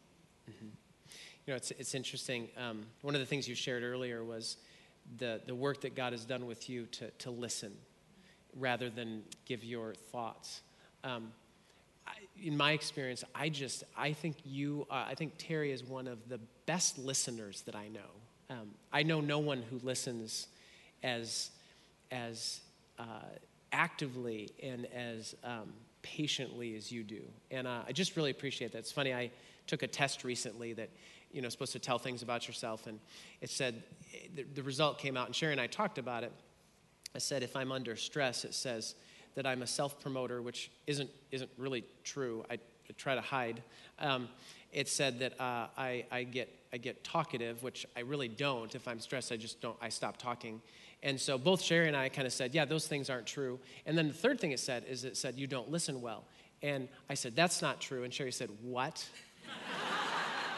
You 1.49 1.53
know, 1.53 1.57
it's, 1.57 1.70
it's 1.70 1.94
interesting. 1.94 2.49
Um, 2.59 2.84
one 3.01 3.14
of 3.14 3.22
the 3.22 3.26
things 3.26 3.49
you 3.49 3.55
shared 3.55 3.82
earlier 3.82 4.22
was 4.22 4.59
the, 5.16 5.40
the 5.46 5.55
work 5.55 5.80
that 5.80 5.94
God 5.94 6.12
has 6.12 6.26
done 6.26 6.46
with 6.46 6.68
you 6.68 6.84
to, 6.92 7.11
to 7.11 7.30
listen 7.30 7.72
rather 8.55 8.90
than 8.90 9.22
give 9.46 9.64
your 9.64 9.94
thoughts. 9.94 10.61
Um, 11.05 11.32
in 12.38 12.55
my 12.55 12.72
experience, 12.72 13.24
I 13.34 13.49
just 13.49 13.84
I 13.96 14.12
think 14.12 14.36
you 14.44 14.86
uh, 14.90 15.07
I 15.09 15.14
think 15.14 15.36
Terry 15.38 15.72
is 15.72 15.82
one 15.82 16.07
of 16.07 16.28
the 16.28 16.38
best 16.66 16.99
listeners 16.99 17.62
that 17.62 17.74
I 17.74 17.88
know. 17.88 18.51
Um, 18.51 18.68
I 18.92 19.03
know 19.03 19.22
no 19.22 19.38
one 19.38 19.62
who 19.62 19.78
listens 19.82 20.49
as 21.03 21.51
as 22.11 22.61
uh, 22.99 23.05
actively 23.72 24.51
and 24.62 24.84
as 24.94 25.34
um, 25.44 25.72
patiently 26.03 26.76
as 26.76 26.92
you 26.92 27.03
do, 27.03 27.22
and 27.51 27.66
uh, 27.66 27.80
I 27.88 27.92
just 27.92 28.16
really 28.16 28.32
appreciate 28.32 28.72
that. 28.72 28.80
It's 28.80 28.92
funny. 28.92 29.14
I 29.14 29.30
took 29.66 29.82
a 29.82 29.86
test 29.86 30.24
recently 30.24 30.72
that 30.74 30.90
you 31.33 31.43
know 31.43 31.49
supposed 31.49 31.72
to 31.72 31.79
tell 31.79 31.99
things 31.99 32.22
about 32.22 32.47
yourself, 32.47 32.87
and 32.87 32.99
it 33.41 33.51
said 33.51 33.83
the, 34.35 34.45
the 34.55 34.62
result 34.62 34.99
came 34.99 35.16
out, 35.16 35.26
and 35.26 35.35
Sherry 35.35 35.53
and 35.53 35.61
I 35.61 35.66
talked 35.66 35.99
about 35.99 36.24
it. 36.24 36.33
I 37.14 37.18
said 37.18 37.43
if 37.43 37.57
I'm 37.57 37.72
under 37.72 37.97
stress, 37.97 38.45
it 38.45 38.55
says 38.55 38.95
that 39.35 39.47
I'm 39.47 39.62
a 39.62 39.66
self 39.66 40.01
promoter, 40.01 40.43
which 40.43 40.70
isn't, 40.87 41.11
isn't 41.31 41.51
really 41.57 41.85
true. 42.05 42.45
I, 42.51 42.55
I 42.55 42.93
try 42.97 43.14
to 43.14 43.20
hide. 43.20 43.62
Um, 43.99 44.29
it 44.72 44.89
said 44.89 45.20
that 45.20 45.41
uh, 45.41 45.68
I, 45.76 46.05
I, 46.11 46.24
get, 46.24 46.49
I 46.72 46.76
get 46.76 47.05
talkative, 47.05 47.62
which 47.62 47.87
I 47.97 48.01
really 48.01 48.29
don't. 48.29 48.74
If 48.74 48.87
I'm 48.87 49.01
stressed, 49.01 49.33
I 49.33 49.37
just 49.37 49.61
don't, 49.61 49.76
I 49.81 49.89
stop 49.89 50.16
talking. 50.16 50.61
And 51.03 51.20
so 51.20 51.39
both 51.39 51.62
Sherry 51.62 51.87
and 51.87 51.97
I 51.97 52.09
kind 52.09 52.26
of 52.26 52.33
said, 52.33 52.55
yeah, 52.55 52.64
those 52.64 52.87
things 52.87 53.09
aren't 53.09 53.26
true. 53.26 53.61
And 53.87 53.97
then 53.97 54.09
the 54.09 54.14
third 54.14 54.41
thing 54.41 54.51
it 54.51 54.61
said 54.61 54.85
is 54.89 55.05
it 55.05 55.16
said, 55.16 55.39
you 55.39 55.47
don't 55.47 55.70
listen 55.70 56.01
well. 56.03 56.24
And 56.62 56.89
I 57.09 57.14
said, 57.14 57.37
that's 57.37 57.62
not 57.62 57.81
true. 57.81 58.03
And 58.03 58.12
Sherry 58.12 58.33
said, 58.33 58.51
what? 58.62 59.09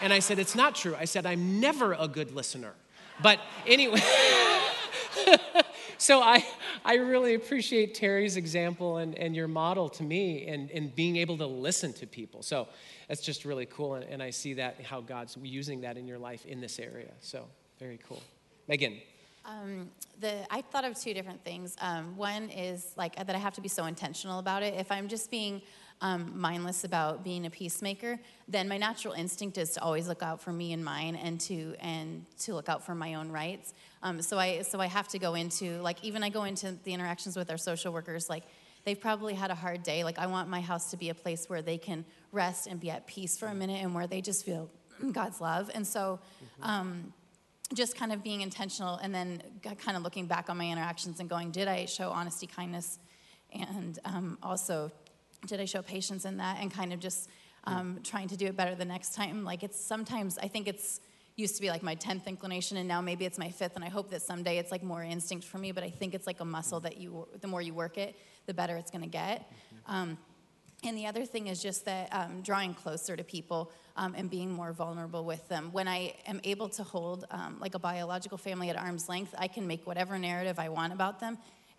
and 0.01 0.13
I 0.13 0.19
said, 0.19 0.39
it's 0.39 0.55
not 0.55 0.75
true. 0.75 0.95
I 0.99 1.05
said, 1.05 1.27
I'm 1.27 1.61
never 1.61 1.93
a 1.93 2.09
good 2.09 2.33
listener. 2.33 2.75
But 3.23 3.41
anyway. 3.67 4.01
so 5.99 6.23
I, 6.23 6.45
I 6.85 6.95
really 6.95 7.35
appreciate 7.35 7.95
Terry's 7.95 8.37
example 8.37 8.97
and, 8.99 9.17
and 9.19 9.37
your 9.37 9.49
model 9.49 9.89
to 9.91 10.03
me 10.03 10.47
and, 10.47 10.71
and 10.71 10.95
being 10.95 11.17
able 11.17 11.37
to 11.39 11.47
listen 11.47 11.93
to 11.95 12.07
people. 12.07 12.43
So 12.43 12.69
that's 13.09 13.21
just 13.21 13.45
really 13.45 13.67
cool. 13.67 13.95
And, 13.95 14.05
and 14.05 14.23
I 14.23 14.31
see 14.31 14.55
that, 14.55 14.81
how 14.83 15.01
God's 15.01 15.37
using 15.43 15.83
that 15.83 15.97
in 15.97 16.07
your 16.07 16.19
life 16.19 16.47
in 16.47 16.61
this 16.61 16.79
area. 16.79 17.13
So 17.21 17.45
very 17.79 17.99
cool. 18.09 18.23
Megan. 18.69 18.99
Um, 19.45 19.91
the, 20.21 20.47
I 20.51 20.61
thought 20.61 20.85
of 20.85 20.99
two 20.99 21.15
different 21.15 21.43
things. 21.45 21.77
Um, 21.81 22.17
one 22.17 22.51
is 22.51 22.93
like 22.97 23.17
that 23.17 23.35
I 23.35 23.39
have 23.39 23.55
to 23.55 23.61
be 23.61 23.69
so 23.69 23.87
intentional 23.87 24.39
about 24.39 24.63
it. 24.63 24.75
If 24.75 24.93
I'm 24.93 25.09
just 25.09 25.31
being 25.31 25.63
um, 26.03 26.33
mindless 26.35 26.85
about 26.85 27.23
being 27.23 27.47
a 27.47 27.51
peacemaker, 27.51 28.19
then 28.49 28.69
my 28.69 28.79
natural 28.79 29.13
instinct 29.15 29.59
is 29.59 29.71
to 29.73 29.83
always 29.83 30.09
look 30.09 30.23
out 30.23 30.41
for 30.41 30.53
me 30.53 30.73
and 30.73 30.85
mine, 30.85 31.15
and 31.17 31.41
to 31.43 31.75
and 31.81 32.25
to 32.41 32.55
look 32.55 32.69
out 32.69 32.85
for 32.85 32.95
my 32.95 33.15
own 33.15 33.31
rights. 33.31 33.75
Um, 34.03 34.23
so 34.23 34.39
I 34.39 34.63
so 34.63 34.81
I 34.81 34.87
have 34.87 35.09
to 35.09 35.19
go 35.19 35.35
into 35.35 35.81
like 35.83 36.03
even 36.03 36.23
I 36.23 36.31
go 36.31 36.45
into 36.45 36.77
the 36.85 36.95
interactions 36.95 37.37
with 37.37 37.51
our 37.51 37.59
social 37.59 37.93
workers 37.93 38.31
like 38.31 38.45
they've 38.85 39.01
probably 39.01 39.35
had 39.35 39.51
a 39.51 39.55
hard 39.55 39.83
day. 39.83 40.05
Like 40.05 40.19
I 40.19 40.27
want 40.27 40.49
my 40.49 40.61
house 40.61 40.91
to 40.93 40.97
be 40.97 41.11
a 41.11 41.15
place 41.15 41.49
where 41.49 41.61
they 41.61 41.77
can 41.77 42.05
rest 42.33 42.67
and 42.67 42.81
be 42.81 42.91
at 42.91 43.07
peace 43.07 43.37
for 43.37 43.47
a 43.47 43.55
minute, 43.55 43.83
and 43.83 43.95
where 43.95 44.07
they 44.07 44.23
just 44.23 44.45
feel 44.45 44.71
God's 45.13 45.41
love. 45.41 45.71
And 45.75 45.87
so. 45.87 46.21
Um, 46.63 47.13
just 47.73 47.97
kind 47.97 48.13
of 48.13 48.21
being 48.25 48.41
intentional 48.41 48.97
and 48.97 49.15
then 49.15 49.41
kind 49.79 49.97
of 49.97 50.03
looking 50.03 50.27
back 50.27 50.51
on 50.51 50.57
my 50.59 50.69
interactions 50.69 51.21
and 51.21 51.31
going, 51.31 51.53
did 51.53 51.69
I 51.69 51.85
show 51.85 52.11
honesty, 52.11 52.49
kindness, 52.49 52.99
and 53.53 53.97
um, 54.05 54.39
also 54.43 54.91
did 55.47 55.61
I 55.61 55.65
show 55.65 55.83
patience 55.83 56.25
in 56.25 56.37
that 56.39 56.59
and 56.61 56.73
kind 56.73 56.93
of 56.93 57.01
just 57.01 57.29
um, 57.65 58.01
trying 58.03 58.29
to 58.29 58.37
do 58.37 58.47
it 58.47 58.57
better 58.57 58.75
the 58.75 58.85
next 58.85 59.15
time. 59.15 59.45
Like 59.45 59.63
it's 59.63 59.79
sometimes, 59.79 60.39
I 60.39 60.49
think 60.49 60.69
it's 60.69 61.01
used 61.37 61.57
to 61.57 61.63
be 61.63 61.69
like 61.69 61.83
my 61.83 61.97
10th 61.97 62.27
inclination 62.27 62.77
and 62.77 62.89
now 62.89 63.01
maybe 63.01 63.25
it's 63.25 63.39
my 63.39 63.51
fifth 63.51 63.77
and 63.77 63.85
I 63.85 63.89
hope 63.89 64.11
that 64.11 64.23
someday 64.23 64.59
it's 64.59 64.71
like 64.71 64.83
more 64.83 65.03
instinct 65.03 65.47
for 65.47 65.59
me, 65.59 65.73
but 65.73 65.85
I 65.85 65.91
think 65.91 66.15
it's 66.15 66.27
like 66.27 66.41
a 66.41 66.45
muscle 66.45 66.81
that 66.81 66.99
you, 66.99 67.29
the 67.41 67.49
more 67.49 67.63
you 67.63 67.75
work 67.75 67.99
it, 67.99 68.17
the 68.47 68.55
better 68.55 68.77
it's 68.77 68.91
gonna 68.91 69.07
get. 69.07 69.51
Um, 69.87 70.19
and 70.83 70.97
the 70.97 71.07
other 71.07 71.27
thing 71.27 71.49
is 71.49 71.63
just 71.63 71.85
that 71.85 72.09
um, 72.11 72.41
drawing 72.41 72.73
closer 72.73 73.15
to 73.15 73.23
people 73.23 73.71
um, 73.97 74.15
and 74.17 74.31
being 74.31 74.51
more 74.51 74.73
vulnerable 74.73 75.25
with 75.25 75.47
them. 75.49 75.71
When 75.73 75.87
I 75.87 76.15
am 76.27 76.41
able 76.45 76.71
to 76.71 76.83
hold 76.83 77.27
um, 77.31 77.59
like 77.61 77.75
a 77.75 77.79
biological 77.79 78.39
family 78.39 78.71
at 78.71 78.77
arm's 78.77 79.09
length, 79.09 79.35
I 79.37 79.47
can 79.47 79.67
make 79.67 79.87
whatever 79.87 80.19
narrative 80.19 80.59
I 80.59 80.71
want 80.71 80.95
about 80.95 81.21
them 81.21 81.37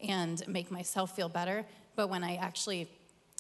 and 0.08 0.44
make 0.48 0.70
myself 0.70 1.16
feel 1.16 1.30
better. 1.30 1.66
But 1.96 2.10
when 2.10 2.24
I 2.24 2.36
actually 2.36 2.90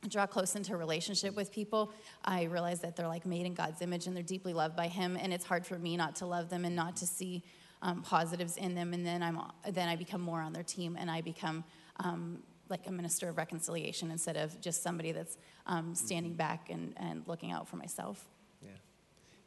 draw 0.07 0.25
close 0.25 0.55
into 0.55 0.75
relationship 0.77 1.35
with 1.35 1.51
people, 1.51 1.91
I 2.25 2.43
realize 2.43 2.79
that 2.81 2.95
they're 2.95 3.07
like 3.07 3.25
made 3.25 3.45
in 3.45 3.53
God's 3.53 3.81
image 3.81 4.07
and 4.07 4.15
they're 4.15 4.23
deeply 4.23 4.53
loved 4.53 4.75
by 4.75 4.87
Him, 4.87 5.17
and 5.19 5.33
it's 5.33 5.45
hard 5.45 5.65
for 5.65 5.77
me 5.77 5.97
not 5.97 6.15
to 6.17 6.25
love 6.25 6.49
them 6.49 6.65
and 6.65 6.75
not 6.75 6.95
to 6.97 7.07
see 7.07 7.43
um, 7.81 8.01
positives 8.01 8.57
in 8.57 8.75
them. 8.75 8.93
And 8.93 9.05
then 9.05 9.23
I'm 9.23 9.39
then 9.69 9.87
I 9.89 9.95
become 9.95 10.21
more 10.21 10.41
on 10.41 10.53
their 10.53 10.63
team, 10.63 10.97
and 10.99 11.09
I 11.09 11.21
become 11.21 11.63
um, 11.97 12.39
like 12.69 12.87
a 12.87 12.91
minister 12.91 13.29
of 13.29 13.37
reconciliation 13.37 14.11
instead 14.11 14.37
of 14.37 14.59
just 14.61 14.81
somebody 14.81 15.11
that's 15.11 15.37
um, 15.67 15.93
standing 15.93 16.33
back 16.33 16.69
and, 16.69 16.93
and 16.97 17.27
looking 17.27 17.51
out 17.51 17.67
for 17.67 17.75
myself. 17.75 18.25
Yeah, 18.61 18.69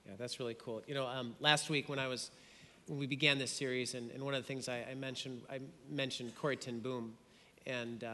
yeah, 0.06 0.12
that's 0.18 0.38
really 0.38 0.54
cool. 0.54 0.82
You 0.86 0.94
know, 0.94 1.06
um, 1.06 1.34
last 1.40 1.70
week 1.70 1.88
when 1.88 1.98
I 1.98 2.06
was 2.06 2.30
when 2.86 2.98
we 2.98 3.06
began 3.06 3.38
this 3.38 3.50
series, 3.50 3.94
and, 3.94 4.10
and 4.10 4.22
one 4.22 4.34
of 4.34 4.42
the 4.42 4.46
things 4.46 4.68
I, 4.68 4.84
I 4.90 4.94
mentioned 4.94 5.42
I 5.50 5.58
mentioned 5.90 6.34
Corrie 6.36 6.56
ten 6.56 6.80
Boom 6.80 7.14
and 7.66 8.04
uh, 8.04 8.08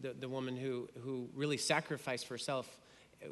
the, 0.00 0.12
the 0.12 0.28
woman 0.28 0.56
who, 0.56 0.88
who 1.02 1.28
really 1.34 1.56
sacrificed 1.56 2.28
herself, 2.28 2.68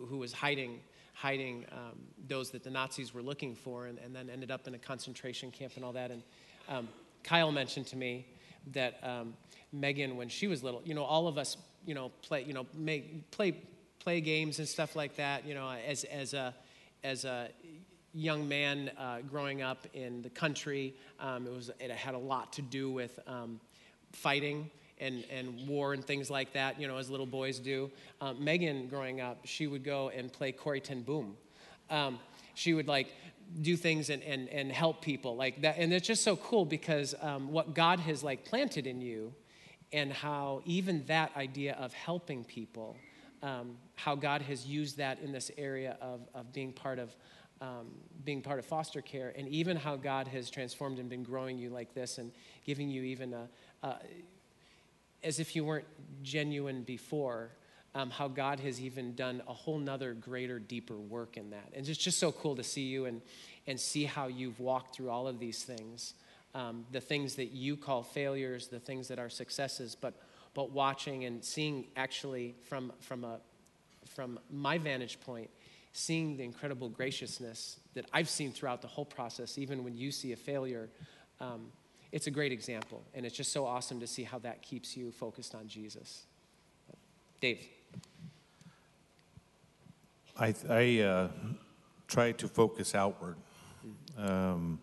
who 0.08 0.18
was 0.18 0.32
hiding, 0.32 0.80
hiding 1.12 1.66
um, 1.72 1.98
those 2.28 2.50
that 2.50 2.64
the 2.64 2.70
Nazis 2.70 3.12
were 3.12 3.22
looking 3.22 3.54
for, 3.54 3.86
and, 3.86 3.98
and, 3.98 4.14
then 4.14 4.30
ended 4.30 4.50
up 4.50 4.66
in 4.66 4.74
a 4.74 4.78
concentration 4.78 5.50
camp 5.50 5.72
and 5.76 5.84
all 5.84 5.92
that. 5.92 6.10
And 6.10 6.22
um, 6.68 6.88
Kyle 7.24 7.52
mentioned 7.52 7.86
to 7.88 7.96
me 7.96 8.26
that 8.72 8.98
um, 9.02 9.34
Megan, 9.72 10.16
when 10.16 10.28
she 10.28 10.46
was 10.46 10.62
little, 10.62 10.80
you 10.84 10.94
know, 10.94 11.04
all 11.04 11.28
of 11.28 11.36
us, 11.36 11.56
you 11.84 11.94
know, 11.94 12.10
play, 12.22 12.42
you 12.44 12.54
know, 12.54 12.66
make, 12.74 13.30
play, 13.30 13.54
play 13.98 14.20
games 14.20 14.58
and 14.58 14.68
stuff 14.68 14.96
like 14.96 15.16
that. 15.16 15.46
You 15.46 15.54
know, 15.54 15.70
as 15.70 16.04
as 16.04 16.34
a 16.34 16.54
as 17.04 17.24
a 17.24 17.48
young 18.12 18.48
man 18.48 18.90
uh, 18.98 19.18
growing 19.20 19.62
up 19.62 19.86
in 19.94 20.22
the 20.22 20.30
country, 20.30 20.94
um, 21.18 21.46
it 21.46 21.52
was 21.52 21.70
it 21.78 21.90
had 21.90 22.14
a 22.14 22.18
lot 22.18 22.52
to 22.54 22.62
do 22.62 22.90
with 22.90 23.18
um, 23.26 23.60
fighting 24.12 24.70
and, 25.00 25.24
and 25.30 25.66
war 25.66 25.94
and 25.94 26.04
things 26.04 26.30
like 26.30 26.52
that, 26.52 26.80
you 26.80 26.86
know, 26.86 26.98
as 26.98 27.10
little 27.10 27.26
boys 27.26 27.58
do. 27.58 27.90
Um, 28.20 28.42
Megan, 28.42 28.86
growing 28.88 29.20
up, 29.20 29.38
she 29.44 29.66
would 29.66 29.84
go 29.84 30.10
and 30.10 30.32
play 30.32 30.52
Corrie 30.52 30.80
ten 30.80 31.02
Boom. 31.02 31.36
Um, 31.88 32.18
she 32.54 32.74
would 32.74 32.88
like 32.88 33.08
do 33.62 33.76
things 33.76 34.10
and, 34.10 34.22
and, 34.22 34.48
and 34.48 34.70
help 34.70 35.02
people 35.02 35.34
like 35.34 35.62
that. 35.62 35.76
And 35.78 35.92
it's 35.92 36.06
just 36.06 36.22
so 36.22 36.36
cool 36.36 36.64
because 36.64 37.14
um, 37.20 37.50
what 37.50 37.74
God 37.74 37.98
has 38.00 38.22
like 38.22 38.44
planted 38.44 38.86
in 38.86 39.00
you 39.00 39.32
and 39.92 40.12
how 40.12 40.62
even 40.64 41.04
that 41.06 41.36
idea 41.36 41.74
of 41.80 41.92
helping 41.92 42.44
people, 42.44 42.96
um, 43.42 43.76
how 43.96 44.14
God 44.14 44.42
has 44.42 44.66
used 44.66 44.98
that 44.98 45.18
in 45.20 45.32
this 45.32 45.50
area 45.58 45.96
of, 46.00 46.20
of 46.34 46.52
being 46.52 46.72
part 46.72 46.98
of 46.98 47.16
um, 47.62 47.88
being 48.24 48.40
part 48.40 48.58
of 48.58 48.64
foster 48.64 49.02
care, 49.02 49.34
and 49.36 49.46
even 49.48 49.76
how 49.76 49.94
God 49.94 50.26
has 50.28 50.48
transformed 50.48 50.98
and 50.98 51.10
been 51.10 51.22
growing 51.22 51.58
you 51.58 51.68
like 51.68 51.92
this 51.92 52.16
and 52.16 52.32
giving 52.64 52.88
you 52.88 53.02
even 53.02 53.34
a 53.34 53.48
as 55.22 55.38
if 55.38 55.54
you 55.54 55.64
weren't 55.64 55.86
genuine 56.22 56.82
before, 56.82 57.50
um, 57.94 58.10
how 58.10 58.28
God 58.28 58.60
has 58.60 58.80
even 58.80 59.14
done 59.14 59.42
a 59.48 59.52
whole 59.52 59.78
nother 59.78 60.14
greater, 60.14 60.58
deeper 60.58 60.96
work 60.96 61.36
in 61.36 61.50
that. 61.50 61.70
And 61.74 61.88
it's 61.88 61.98
just 61.98 62.18
so 62.18 62.30
cool 62.30 62.56
to 62.56 62.62
see 62.62 62.82
you 62.82 63.06
and, 63.06 63.20
and 63.66 63.78
see 63.78 64.04
how 64.04 64.28
you've 64.28 64.60
walked 64.60 64.94
through 64.94 65.10
all 65.10 65.26
of 65.26 65.38
these 65.38 65.62
things. 65.64 66.14
Um, 66.54 66.84
the 66.92 67.00
things 67.00 67.36
that 67.36 67.52
you 67.52 67.76
call 67.76 68.02
failures, 68.02 68.68
the 68.68 68.80
things 68.80 69.08
that 69.08 69.18
are 69.18 69.28
successes, 69.28 69.96
but, 70.00 70.14
but 70.54 70.72
watching 70.72 71.24
and 71.24 71.44
seeing 71.44 71.86
actually 71.96 72.54
from, 72.68 72.92
from, 73.00 73.24
a, 73.24 73.40
from 74.06 74.38
my 74.50 74.78
vantage 74.78 75.20
point, 75.20 75.50
seeing 75.92 76.36
the 76.36 76.44
incredible 76.44 76.88
graciousness 76.88 77.78
that 77.94 78.06
I've 78.12 78.28
seen 78.28 78.52
throughout 78.52 78.82
the 78.82 78.88
whole 78.88 79.04
process, 79.04 79.58
even 79.58 79.84
when 79.84 79.96
you 79.96 80.12
see 80.12 80.32
a 80.32 80.36
failure. 80.36 80.88
Um, 81.40 81.66
it's 82.12 82.26
a 82.26 82.30
great 82.30 82.52
example. 82.52 83.02
And 83.14 83.24
it's 83.24 83.36
just 83.36 83.52
so 83.52 83.66
awesome 83.66 84.00
to 84.00 84.06
see 84.06 84.24
how 84.24 84.38
that 84.40 84.62
keeps 84.62 84.96
you 84.96 85.12
focused 85.12 85.54
on 85.54 85.68
Jesus. 85.68 86.24
Dave. 87.40 87.66
I, 90.38 90.54
I 90.68 91.00
uh, 91.00 91.28
try 92.08 92.32
to 92.32 92.48
focus 92.48 92.94
outward. 92.94 93.36
Um, 94.16 94.80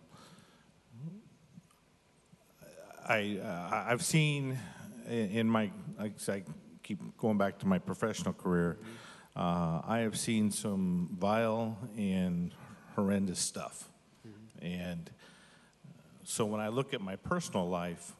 I, 3.08 3.38
uh, 3.42 3.84
I've 3.88 4.02
seen 4.02 4.58
in 5.08 5.48
my, 5.48 5.70
I 5.98 6.12
keep 6.82 7.16
going 7.16 7.38
back 7.38 7.58
to 7.58 7.66
my 7.66 7.78
professional 7.78 8.32
career, 8.32 8.78
uh, 9.36 9.80
I 9.86 10.00
have 10.00 10.18
seen 10.18 10.50
some 10.50 11.08
vile 11.18 11.76
and 11.96 12.52
horrendous 12.94 13.38
stuff. 13.38 13.88
Mm-hmm. 14.26 14.66
And 14.66 15.10
so 16.28 16.44
when 16.44 16.60
I 16.60 16.68
look 16.68 16.92
at 16.92 17.00
my 17.00 17.16
personal 17.16 17.70
life, 17.70 18.12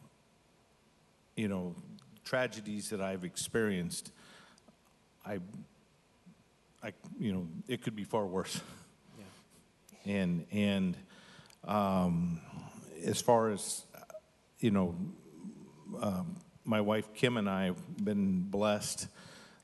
you 1.36 1.46
know, 1.46 1.74
tragedies 2.24 2.88
that 2.88 3.02
I've 3.02 3.22
experienced, 3.22 4.12
I, 5.26 5.40
I, 6.82 6.94
you 7.20 7.32
know, 7.34 7.46
it 7.68 7.82
could 7.82 7.94
be 7.94 8.04
far 8.04 8.26
worse. 8.26 8.62
Yeah. 9.18 10.12
And 10.14 10.46
and 10.50 10.96
um, 11.64 12.40
as 13.04 13.20
far 13.20 13.50
as 13.50 13.84
you 14.59 14.70
know, 14.70 14.96
um, 16.00 16.36
my 16.64 16.80
wife 16.80 17.12
Kim 17.12 17.36
and 17.36 17.48
I 17.48 17.66
have 17.66 18.04
been 18.04 18.40
blessed 18.40 19.06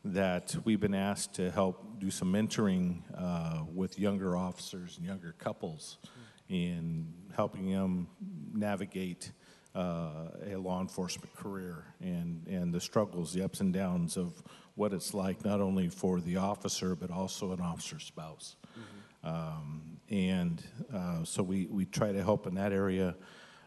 that 0.04 0.54
we've 0.64 0.80
been 0.80 0.94
asked 0.94 1.32
to 1.36 1.50
help 1.50 1.98
do 1.98 2.10
some 2.10 2.30
mentoring 2.30 3.00
uh, 3.16 3.62
with 3.74 3.98
younger 3.98 4.36
officers 4.36 4.98
and 4.98 5.06
younger 5.06 5.34
couples. 5.38 5.96
Mm 6.04 6.23
in 6.54 7.12
helping 7.34 7.70
them 7.70 8.06
navigate 8.52 9.32
uh, 9.74 10.28
a 10.46 10.56
law 10.56 10.80
enforcement 10.80 11.34
career 11.34 11.84
and, 12.00 12.46
and 12.46 12.72
the 12.72 12.80
struggles, 12.80 13.32
the 13.32 13.42
ups 13.42 13.60
and 13.60 13.72
downs 13.72 14.16
of 14.16 14.40
what 14.76 14.92
it's 14.92 15.14
like, 15.14 15.44
not 15.44 15.60
only 15.60 15.88
for 15.88 16.20
the 16.20 16.36
officer, 16.36 16.94
but 16.94 17.10
also 17.10 17.52
an 17.52 17.60
officer's 17.60 18.04
spouse. 18.04 18.56
Mm-hmm. 18.78 19.28
Um, 19.28 19.82
and 20.10 20.62
uh, 20.94 21.24
so 21.24 21.42
we, 21.42 21.66
we 21.66 21.86
try 21.86 22.12
to 22.12 22.22
help 22.22 22.46
in 22.46 22.54
that 22.54 22.72
area. 22.72 23.16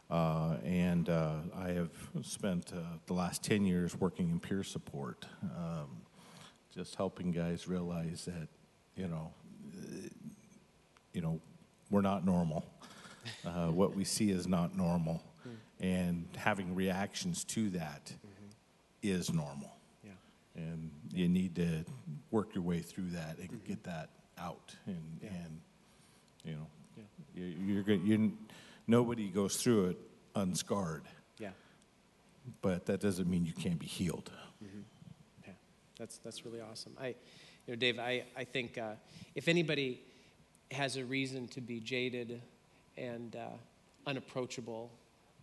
Uh, 0.10 0.56
and 0.64 1.10
uh, 1.10 1.36
I 1.58 1.72
have 1.72 1.92
spent 2.22 2.72
uh, 2.74 2.80
the 3.08 3.14
last 3.14 3.44
10 3.44 3.66
years 3.66 3.94
working 4.00 4.30
in 4.30 4.40
peer 4.40 4.64
support, 4.64 5.26
um, 5.44 6.04
just 6.74 6.96
helping 6.96 7.32
guys 7.32 7.68
realize 7.68 8.24
that, 8.26 8.48
you 8.96 9.10
know, 9.10 9.34
you 11.12 11.22
know, 11.22 11.42
we're 11.90 12.02
not 12.02 12.26
normal. 12.26 12.66
Uh, 13.46 13.68
what 13.68 13.96
we 13.96 14.04
see 14.04 14.30
is 14.32 14.48
not 14.48 14.76
normal. 14.76 15.24
Mm. 15.48 15.52
And 15.80 16.28
having 16.36 16.76
reactions 16.76 17.44
to 17.46 17.70
that 17.72 18.06
mm-hmm. 18.06 18.48
is 19.04 19.32
normal. 19.32 19.72
Yeah. 20.04 20.12
And 20.56 20.92
you 21.14 21.28
need 21.28 21.56
to 21.56 21.86
work 22.32 22.56
your 22.56 22.64
way 22.64 22.80
through 22.80 23.12
that 23.12 23.38
and 23.38 23.50
mm-hmm. 23.50 23.68
get 23.68 23.84
that 23.84 24.10
out. 24.38 24.76
And, 24.86 25.20
yeah. 25.22 25.30
and 25.30 25.62
you 26.44 26.52
know, 26.54 26.68
yeah. 26.96 27.04
you're, 27.36 27.82
you're, 27.82 28.06
you're, 28.06 28.32
nobody 28.88 29.30
goes 29.30 29.58
through 29.58 29.90
it 29.90 29.98
unscarred. 30.36 31.04
Yeah. 31.38 31.50
But 32.62 32.86
that 32.86 33.00
doesn't 33.00 33.30
mean 33.30 33.46
you 33.46 33.54
can't 33.54 33.80
be 33.80 33.88
healed. 33.88 34.32
Mm-hmm. 34.64 34.80
Yeah, 35.46 35.54
that's, 35.98 36.18
that's 36.20 36.46
really 36.46 36.62
awesome. 36.62 36.94
I, 37.00 37.08
you 37.08 37.74
know, 37.74 37.76
Dave, 37.76 38.00
I, 38.00 38.24
I 38.36 38.44
think 38.44 38.78
uh, 38.78 38.94
if 39.36 39.48
anybody 39.48 40.02
has 40.72 40.98
a 40.98 41.06
reason 41.06 41.48
to 41.50 41.62
be 41.62 41.80
jaded 41.80 42.42
and 42.98 43.36
uh, 43.36 43.50
unapproachable. 44.06 44.92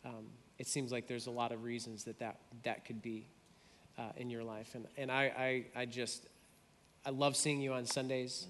Um, 0.05 0.27
it 0.59 0.67
seems 0.67 0.93
like 0.93 1.07
there's 1.07 1.27
a 1.27 1.31
lot 1.31 1.53
of 1.53 1.65
reasons 1.65 2.05
that 2.05 2.19
that, 2.19 2.39
that 2.63 2.85
could 2.85 3.03
be 3.03 3.27
uh, 3.99 4.03
in 4.17 4.31
your 4.31 4.45
life. 4.45 4.75
And, 4.75 4.87
and 4.97 5.11
I, 5.11 5.65
I, 5.75 5.81
I 5.83 5.87
just, 5.87 6.27
I 7.05 7.11
love 7.11 7.37
seeing 7.37 7.61
you 7.61 7.73
on 7.73 7.87
Sundays. 7.87 8.47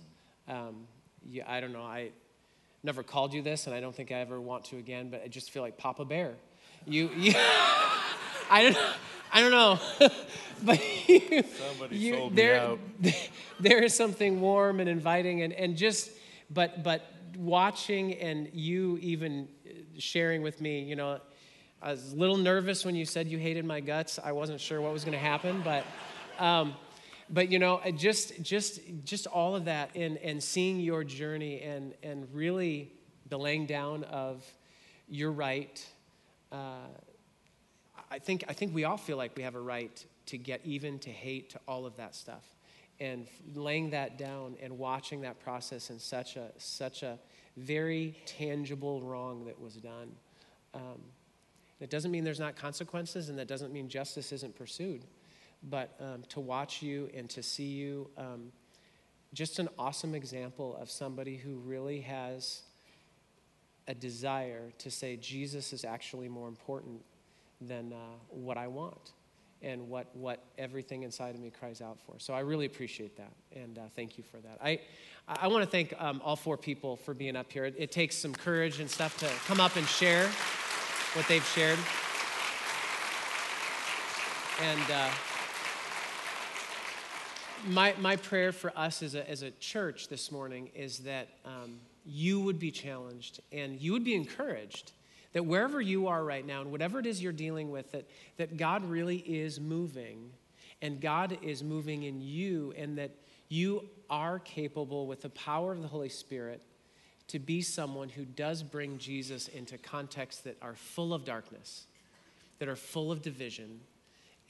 Um, 0.48 0.86
you, 1.26 1.42
I 1.46 1.60
don't 1.60 1.72
know, 1.72 1.82
I 1.82 2.10
never 2.82 3.02
called 3.02 3.32
you 3.32 3.42
this, 3.42 3.66
and 3.66 3.74
I 3.74 3.80
don't 3.80 3.94
think 3.94 4.12
I 4.12 4.16
ever 4.16 4.40
want 4.40 4.64
to 4.66 4.76
again, 4.76 5.08
but 5.10 5.22
I 5.24 5.28
just 5.28 5.50
feel 5.50 5.62
like 5.62 5.78
Papa 5.78 6.04
Bear. 6.04 6.34
You, 6.86 7.10
you 7.16 7.32
I 8.50 8.70
don't 8.70 8.78
I 9.34 9.40
don't 9.40 9.50
know. 9.50 9.80
but 10.62 11.08
you, 11.08 11.42
Somebody 11.42 11.96
you, 11.96 12.14
sold 12.14 12.36
there, 12.36 12.54
me 13.00 13.10
out. 13.10 13.14
there 13.60 13.82
is 13.82 13.92
something 13.92 14.40
warm 14.40 14.78
and 14.78 14.88
inviting 14.88 15.42
and, 15.42 15.52
and 15.52 15.76
just 15.76 16.10
but 16.50 16.84
but 16.84 17.04
watching 17.36 18.14
and 18.14 18.48
you 18.52 18.98
even 19.00 19.48
sharing 19.98 20.42
with 20.42 20.60
me, 20.60 20.80
you 20.80 20.96
know, 20.96 21.20
I 21.82 21.90
was 21.90 22.12
a 22.12 22.16
little 22.16 22.36
nervous 22.36 22.84
when 22.84 22.94
you 22.94 23.04
said 23.04 23.28
you 23.28 23.38
hated 23.38 23.64
my 23.64 23.80
guts. 23.80 24.18
I 24.22 24.32
wasn't 24.32 24.60
sure 24.60 24.80
what 24.80 24.92
was 24.92 25.04
going 25.04 25.12
to 25.12 25.18
happen, 25.18 25.62
but, 25.62 25.84
um, 26.38 26.74
but 27.28 27.50
you 27.50 27.58
know, 27.58 27.80
just 27.96 28.42
just 28.42 28.80
just 29.04 29.26
all 29.26 29.56
of 29.56 29.66
that 29.66 29.90
and 29.94 30.18
and 30.18 30.42
seeing 30.42 30.80
your 30.80 31.04
journey 31.04 31.60
and 31.62 31.94
and 32.02 32.28
really 32.32 32.92
the 33.28 33.38
laying 33.38 33.66
down 33.66 34.04
of 34.04 34.44
your 35.08 35.32
right. 35.32 35.84
Uh, 36.52 36.86
I 38.10 38.18
think 38.18 38.44
I 38.48 38.52
think 38.52 38.74
we 38.74 38.84
all 38.84 38.96
feel 38.96 39.16
like 39.16 39.36
we 39.36 39.42
have 39.42 39.54
a 39.54 39.60
right 39.60 40.04
to 40.26 40.38
get 40.38 40.60
even, 40.64 40.98
to 41.00 41.10
hate, 41.10 41.50
to 41.50 41.60
all 41.66 41.86
of 41.86 41.96
that 41.96 42.14
stuff 42.14 42.53
and 43.00 43.26
laying 43.54 43.90
that 43.90 44.18
down 44.18 44.56
and 44.62 44.78
watching 44.78 45.22
that 45.22 45.40
process 45.40 45.90
in 45.90 45.98
such 45.98 46.36
a 46.36 46.50
such 46.58 47.02
a 47.02 47.18
very 47.56 48.16
tangible 48.26 49.02
wrong 49.02 49.44
that 49.46 49.60
was 49.60 49.74
done. 49.74 50.12
Um, 50.74 51.00
it 51.80 51.90
doesn't 51.90 52.10
mean 52.10 52.24
there's 52.24 52.40
not 52.40 52.56
consequences, 52.56 53.28
and 53.28 53.38
that 53.38 53.48
doesn't 53.48 53.72
mean 53.72 53.88
justice 53.88 54.32
isn't 54.32 54.54
pursued. 54.56 55.04
but 55.70 55.96
um, 56.00 56.22
to 56.28 56.40
watch 56.40 56.82
you 56.82 57.08
and 57.14 57.28
to 57.30 57.42
see 57.42 57.64
you, 57.64 58.10
um, 58.18 58.52
just 59.32 59.58
an 59.58 59.68
awesome 59.78 60.14
example 60.14 60.76
of 60.76 60.90
somebody 60.90 61.36
who 61.36 61.56
really 61.56 62.00
has 62.00 62.62
a 63.88 63.94
desire 63.94 64.72
to 64.78 64.90
say 64.90 65.16
Jesus 65.16 65.72
is 65.72 65.84
actually 65.84 66.28
more 66.28 66.48
important 66.48 67.02
than 67.60 67.92
uh, 67.92 67.96
what 68.30 68.56
I 68.56 68.66
want 68.66 69.12
and 69.64 69.88
what, 69.88 70.14
what 70.14 70.44
everything 70.58 71.02
inside 71.02 71.34
of 71.34 71.40
me 71.40 71.50
cries 71.50 71.80
out 71.80 71.98
for. 72.06 72.18
So 72.18 72.34
I 72.34 72.40
really 72.40 72.66
appreciate 72.66 73.16
that, 73.16 73.32
and 73.56 73.78
uh, 73.78 73.82
thank 73.96 74.18
you 74.18 74.24
for 74.24 74.36
that. 74.38 74.58
I, 74.62 74.80
I 75.26 75.48
want 75.48 75.64
to 75.64 75.70
thank 75.70 75.94
um, 75.98 76.20
all 76.22 76.36
four 76.36 76.58
people 76.58 76.96
for 76.96 77.14
being 77.14 77.34
up 77.34 77.50
here. 77.50 77.64
It, 77.64 77.74
it 77.78 77.90
takes 77.90 78.14
some 78.16 78.34
courage 78.34 78.78
and 78.78 78.90
stuff 78.90 79.18
to 79.18 79.28
come 79.46 79.60
up 79.60 79.76
and 79.76 79.86
share 79.86 80.28
what 81.14 81.26
they've 81.28 81.46
shared. 81.46 81.78
And 84.62 84.90
uh, 84.90 85.10
my, 87.66 87.94
my 87.98 88.16
prayer 88.16 88.52
for 88.52 88.72
us 88.76 89.02
as 89.02 89.14
a, 89.14 89.28
as 89.28 89.42
a 89.42 89.50
church 89.52 90.08
this 90.08 90.30
morning 90.30 90.70
is 90.74 90.98
that 90.98 91.28
um, 91.44 91.80
you 92.04 92.40
would 92.40 92.58
be 92.58 92.70
challenged 92.70 93.40
and 93.50 93.80
you 93.80 93.92
would 93.92 94.04
be 94.04 94.14
encouraged 94.14 94.92
that 95.34 95.44
wherever 95.44 95.80
you 95.80 96.06
are 96.06 96.24
right 96.24 96.46
now 96.46 96.62
and 96.62 96.72
whatever 96.72 96.98
it 96.98 97.06
is 97.06 97.22
you're 97.22 97.32
dealing 97.32 97.70
with, 97.70 97.92
that, 97.92 98.08
that 98.38 98.56
God 98.56 98.88
really 98.88 99.18
is 99.18 99.60
moving 99.60 100.30
and 100.80 101.00
God 101.00 101.38
is 101.42 101.62
moving 101.62 102.04
in 102.04 102.22
you 102.22 102.72
and 102.76 102.96
that 102.98 103.10
you 103.48 103.88
are 104.08 104.38
capable 104.38 105.06
with 105.06 105.22
the 105.22 105.30
power 105.30 105.72
of 105.72 105.82
the 105.82 105.88
Holy 105.88 106.08
Spirit 106.08 106.62
to 107.28 107.38
be 107.38 107.62
someone 107.62 108.08
who 108.08 108.24
does 108.24 108.62
bring 108.62 108.98
Jesus 108.98 109.48
into 109.48 109.78
contexts 109.78 110.42
that 110.42 110.56
are 110.62 110.74
full 110.74 111.12
of 111.12 111.24
darkness, 111.24 111.86
that 112.58 112.68
are 112.68 112.76
full 112.76 113.10
of 113.10 113.22
division, 113.22 113.80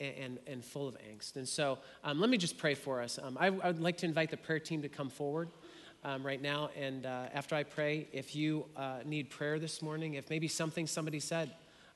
and, 0.00 0.14
and, 0.16 0.38
and 0.46 0.64
full 0.64 0.88
of 0.88 0.96
angst. 0.98 1.36
And 1.36 1.48
so 1.48 1.78
um, 2.02 2.20
let 2.20 2.30
me 2.30 2.36
just 2.36 2.58
pray 2.58 2.74
for 2.74 3.00
us. 3.00 3.18
Um, 3.22 3.36
I, 3.38 3.46
I, 3.46 3.68
would 3.68 3.80
like 3.80 3.98
to 3.98 4.06
invite 4.06 4.30
the 4.30 4.36
prayer 4.36 4.58
team 4.58 4.82
to 4.82 4.88
come 4.88 5.08
forward. 5.08 5.48
Um, 6.06 6.26
right 6.26 6.42
now, 6.42 6.68
and 6.78 7.06
uh, 7.06 7.28
after 7.32 7.54
I 7.54 7.62
pray, 7.62 8.08
if 8.12 8.36
you 8.36 8.66
uh, 8.76 8.98
need 9.06 9.30
prayer 9.30 9.58
this 9.58 9.80
morning, 9.80 10.14
if 10.14 10.28
maybe 10.28 10.48
something 10.48 10.86
somebody 10.86 11.18
said 11.18 11.50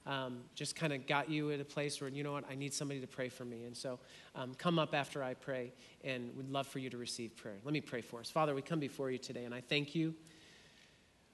um, 0.07 0.39
just 0.55 0.75
kind 0.75 0.95
of 0.95 1.07
got 1.07 1.29
you 1.29 1.51
at 1.51 1.61
a 1.61 1.65
place 1.65 2.01
where, 2.01 2.09
you 2.09 2.25
know 2.25 2.33
what, 2.33 2.45
I 2.51 2.55
need 2.55 2.73
somebody 2.73 3.01
to 3.01 3.07
pray 3.07 3.29
for 3.29 3.45
me. 3.45 3.65
And 3.65 3.77
so 3.77 3.99
um, 4.35 4.55
come 4.55 4.79
up 4.79 4.95
after 4.95 5.23
I 5.23 5.35
pray, 5.35 5.73
and 6.03 6.35
we'd 6.35 6.49
love 6.49 6.67
for 6.67 6.79
you 6.79 6.89
to 6.89 6.97
receive 6.97 7.37
prayer. 7.37 7.57
Let 7.65 7.75
me 7.75 7.83
pray 7.83 8.01
for 8.01 8.19
us. 8.19 8.31
Father, 8.31 8.55
we 8.55 8.63
come 8.63 8.81
before 8.81 9.11
you 9.11 9.19
today, 9.19 9.45
and 9.45 9.55
I 9.55 9.61
thank 9.61 9.95
you 9.95 10.15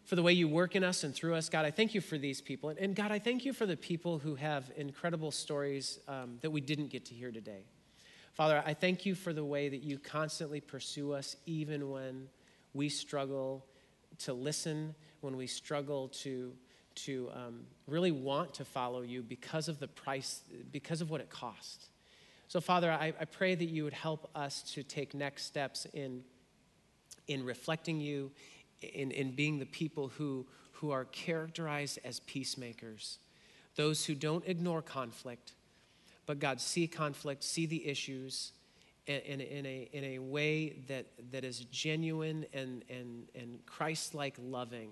for 0.04 0.16
the 0.16 0.22
way 0.22 0.32
you 0.32 0.48
work 0.48 0.74
in 0.74 0.82
us 0.82 1.04
and 1.04 1.14
through 1.14 1.36
us. 1.36 1.48
God, 1.48 1.64
I 1.64 1.70
thank 1.70 1.94
you 1.94 2.00
for 2.00 2.18
these 2.18 2.40
people. 2.40 2.74
And 2.76 2.96
God, 2.96 3.12
I 3.12 3.20
thank 3.20 3.44
you 3.44 3.52
for 3.52 3.66
the 3.66 3.76
people 3.76 4.18
who 4.18 4.34
have 4.34 4.72
incredible 4.76 5.30
stories 5.30 6.00
um, 6.08 6.38
that 6.40 6.50
we 6.50 6.60
didn't 6.60 6.88
get 6.88 7.04
to 7.06 7.14
hear 7.14 7.30
today. 7.30 7.62
Father, 8.32 8.60
I 8.66 8.74
thank 8.74 9.06
you 9.06 9.14
for 9.14 9.32
the 9.32 9.44
way 9.44 9.68
that 9.68 9.84
you 9.84 9.96
constantly 9.96 10.60
pursue 10.60 11.12
us, 11.12 11.36
even 11.46 11.88
when 11.88 12.26
we 12.74 12.88
struggle 12.88 13.64
to 14.18 14.32
listen, 14.32 14.94
when 15.20 15.36
we 15.36 15.46
struggle 15.46 16.08
to, 16.08 16.52
to 16.94 17.30
um, 17.34 17.60
really 17.86 18.10
want 18.10 18.54
to 18.54 18.64
follow 18.64 19.02
you 19.02 19.22
because 19.22 19.68
of 19.68 19.78
the 19.78 19.88
price, 19.88 20.42
because 20.70 21.00
of 21.00 21.10
what 21.10 21.20
it 21.20 21.30
costs. 21.30 21.88
So, 22.48 22.60
Father, 22.60 22.92
I, 22.92 23.14
I 23.18 23.24
pray 23.24 23.54
that 23.54 23.64
you 23.64 23.84
would 23.84 23.94
help 23.94 24.28
us 24.34 24.62
to 24.74 24.82
take 24.82 25.14
next 25.14 25.44
steps 25.44 25.86
in, 25.94 26.22
in 27.26 27.44
reflecting 27.44 28.00
you, 28.00 28.30
in, 28.82 29.10
in 29.12 29.34
being 29.34 29.58
the 29.58 29.66
people 29.66 30.08
who, 30.08 30.46
who 30.72 30.90
are 30.90 31.06
characterized 31.06 31.98
as 32.04 32.20
peacemakers, 32.20 33.18
those 33.76 34.04
who 34.04 34.14
don't 34.14 34.44
ignore 34.46 34.82
conflict, 34.82 35.52
but 36.26 36.38
God, 36.38 36.60
see 36.60 36.86
conflict, 36.86 37.42
see 37.42 37.66
the 37.66 37.86
issues 37.86 38.52
in, 39.07 39.40
in, 39.40 39.66
a, 39.66 39.88
in 39.92 40.05
a 40.05 40.18
way 40.18 40.76
that, 40.88 41.07
that 41.30 41.44
is 41.44 41.61
genuine 41.66 42.46
and, 42.52 42.84
and, 42.88 43.28
and 43.34 43.64
Christ 43.66 44.14
like 44.14 44.34
loving. 44.40 44.90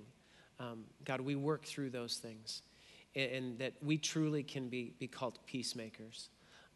Um, 0.60 0.84
God, 1.04 1.20
we 1.20 1.34
work 1.34 1.64
through 1.64 1.90
those 1.90 2.16
things 2.16 2.62
and, 3.14 3.30
and, 3.32 3.58
that 3.58 3.72
we 3.82 3.98
truly 3.98 4.42
can 4.42 4.68
be, 4.68 4.92
be 4.98 5.08
called 5.08 5.38
peacemakers. 5.46 6.28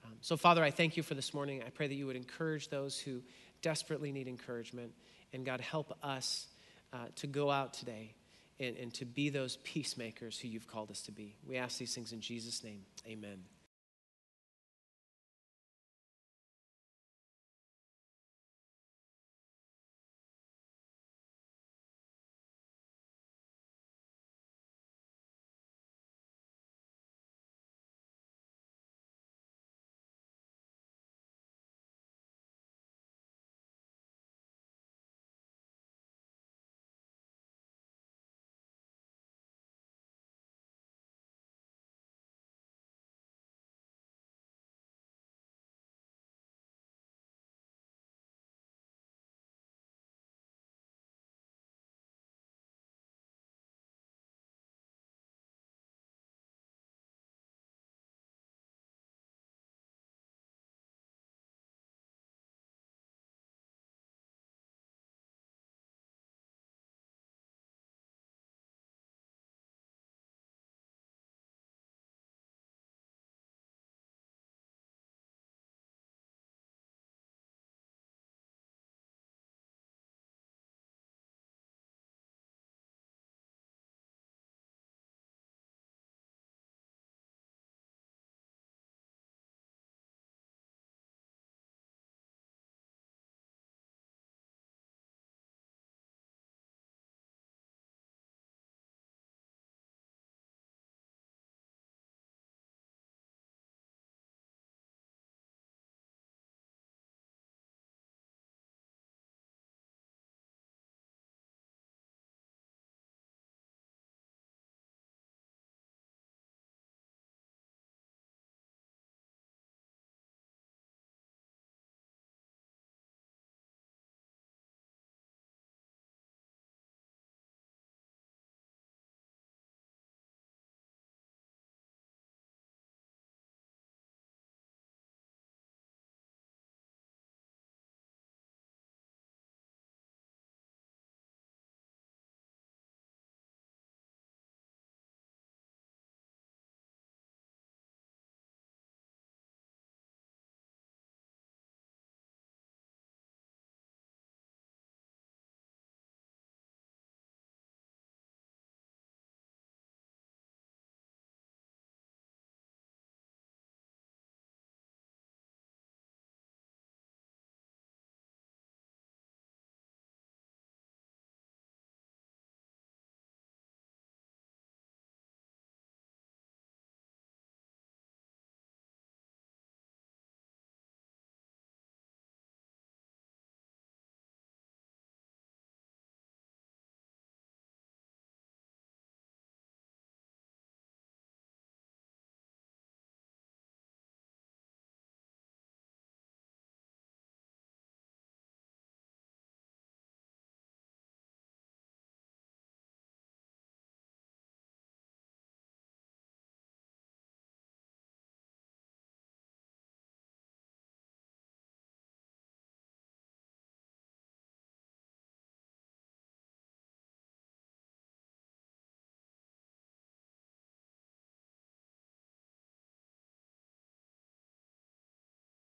Um, 0.05 0.13
so, 0.21 0.37
Father, 0.37 0.65
I 0.65 0.71
thank 0.71 0.97
you 0.97 1.03
for 1.03 1.15
this 1.15 1.35
morning. 1.35 1.63
I 1.65 1.71
pray 1.71 1.87
that 1.87 1.95
you 1.95 2.07
would 2.07 2.17
encourage 2.17 2.69
those 2.69 2.99
who 2.99 3.23
desperately 3.63 4.13
need 4.13 4.29
encouragement. 4.29 4.93
And 5.33 5.45
God, 5.45 5.61
help 5.61 5.97
us 6.03 6.47
uh, 6.93 7.07
to 7.17 7.27
go 7.27 7.51
out 7.51 7.75
today 7.75 8.15
and, 8.59 8.77
and 8.77 8.95
to 8.95 9.05
be 9.05 9.29
those 9.29 9.57
peacemakers 9.59 10.39
who 10.39 10.49
you've 10.49 10.67
called 10.67 10.91
us 10.91 11.03
to 11.03 11.13
be. 11.13 11.37
We 11.47 11.57
ask 11.57 11.79
these 11.79 11.95
things 11.95 12.13
in 12.13 12.21
Jesus' 12.21 12.65
name. 12.65 12.83
Amen. 13.07 13.56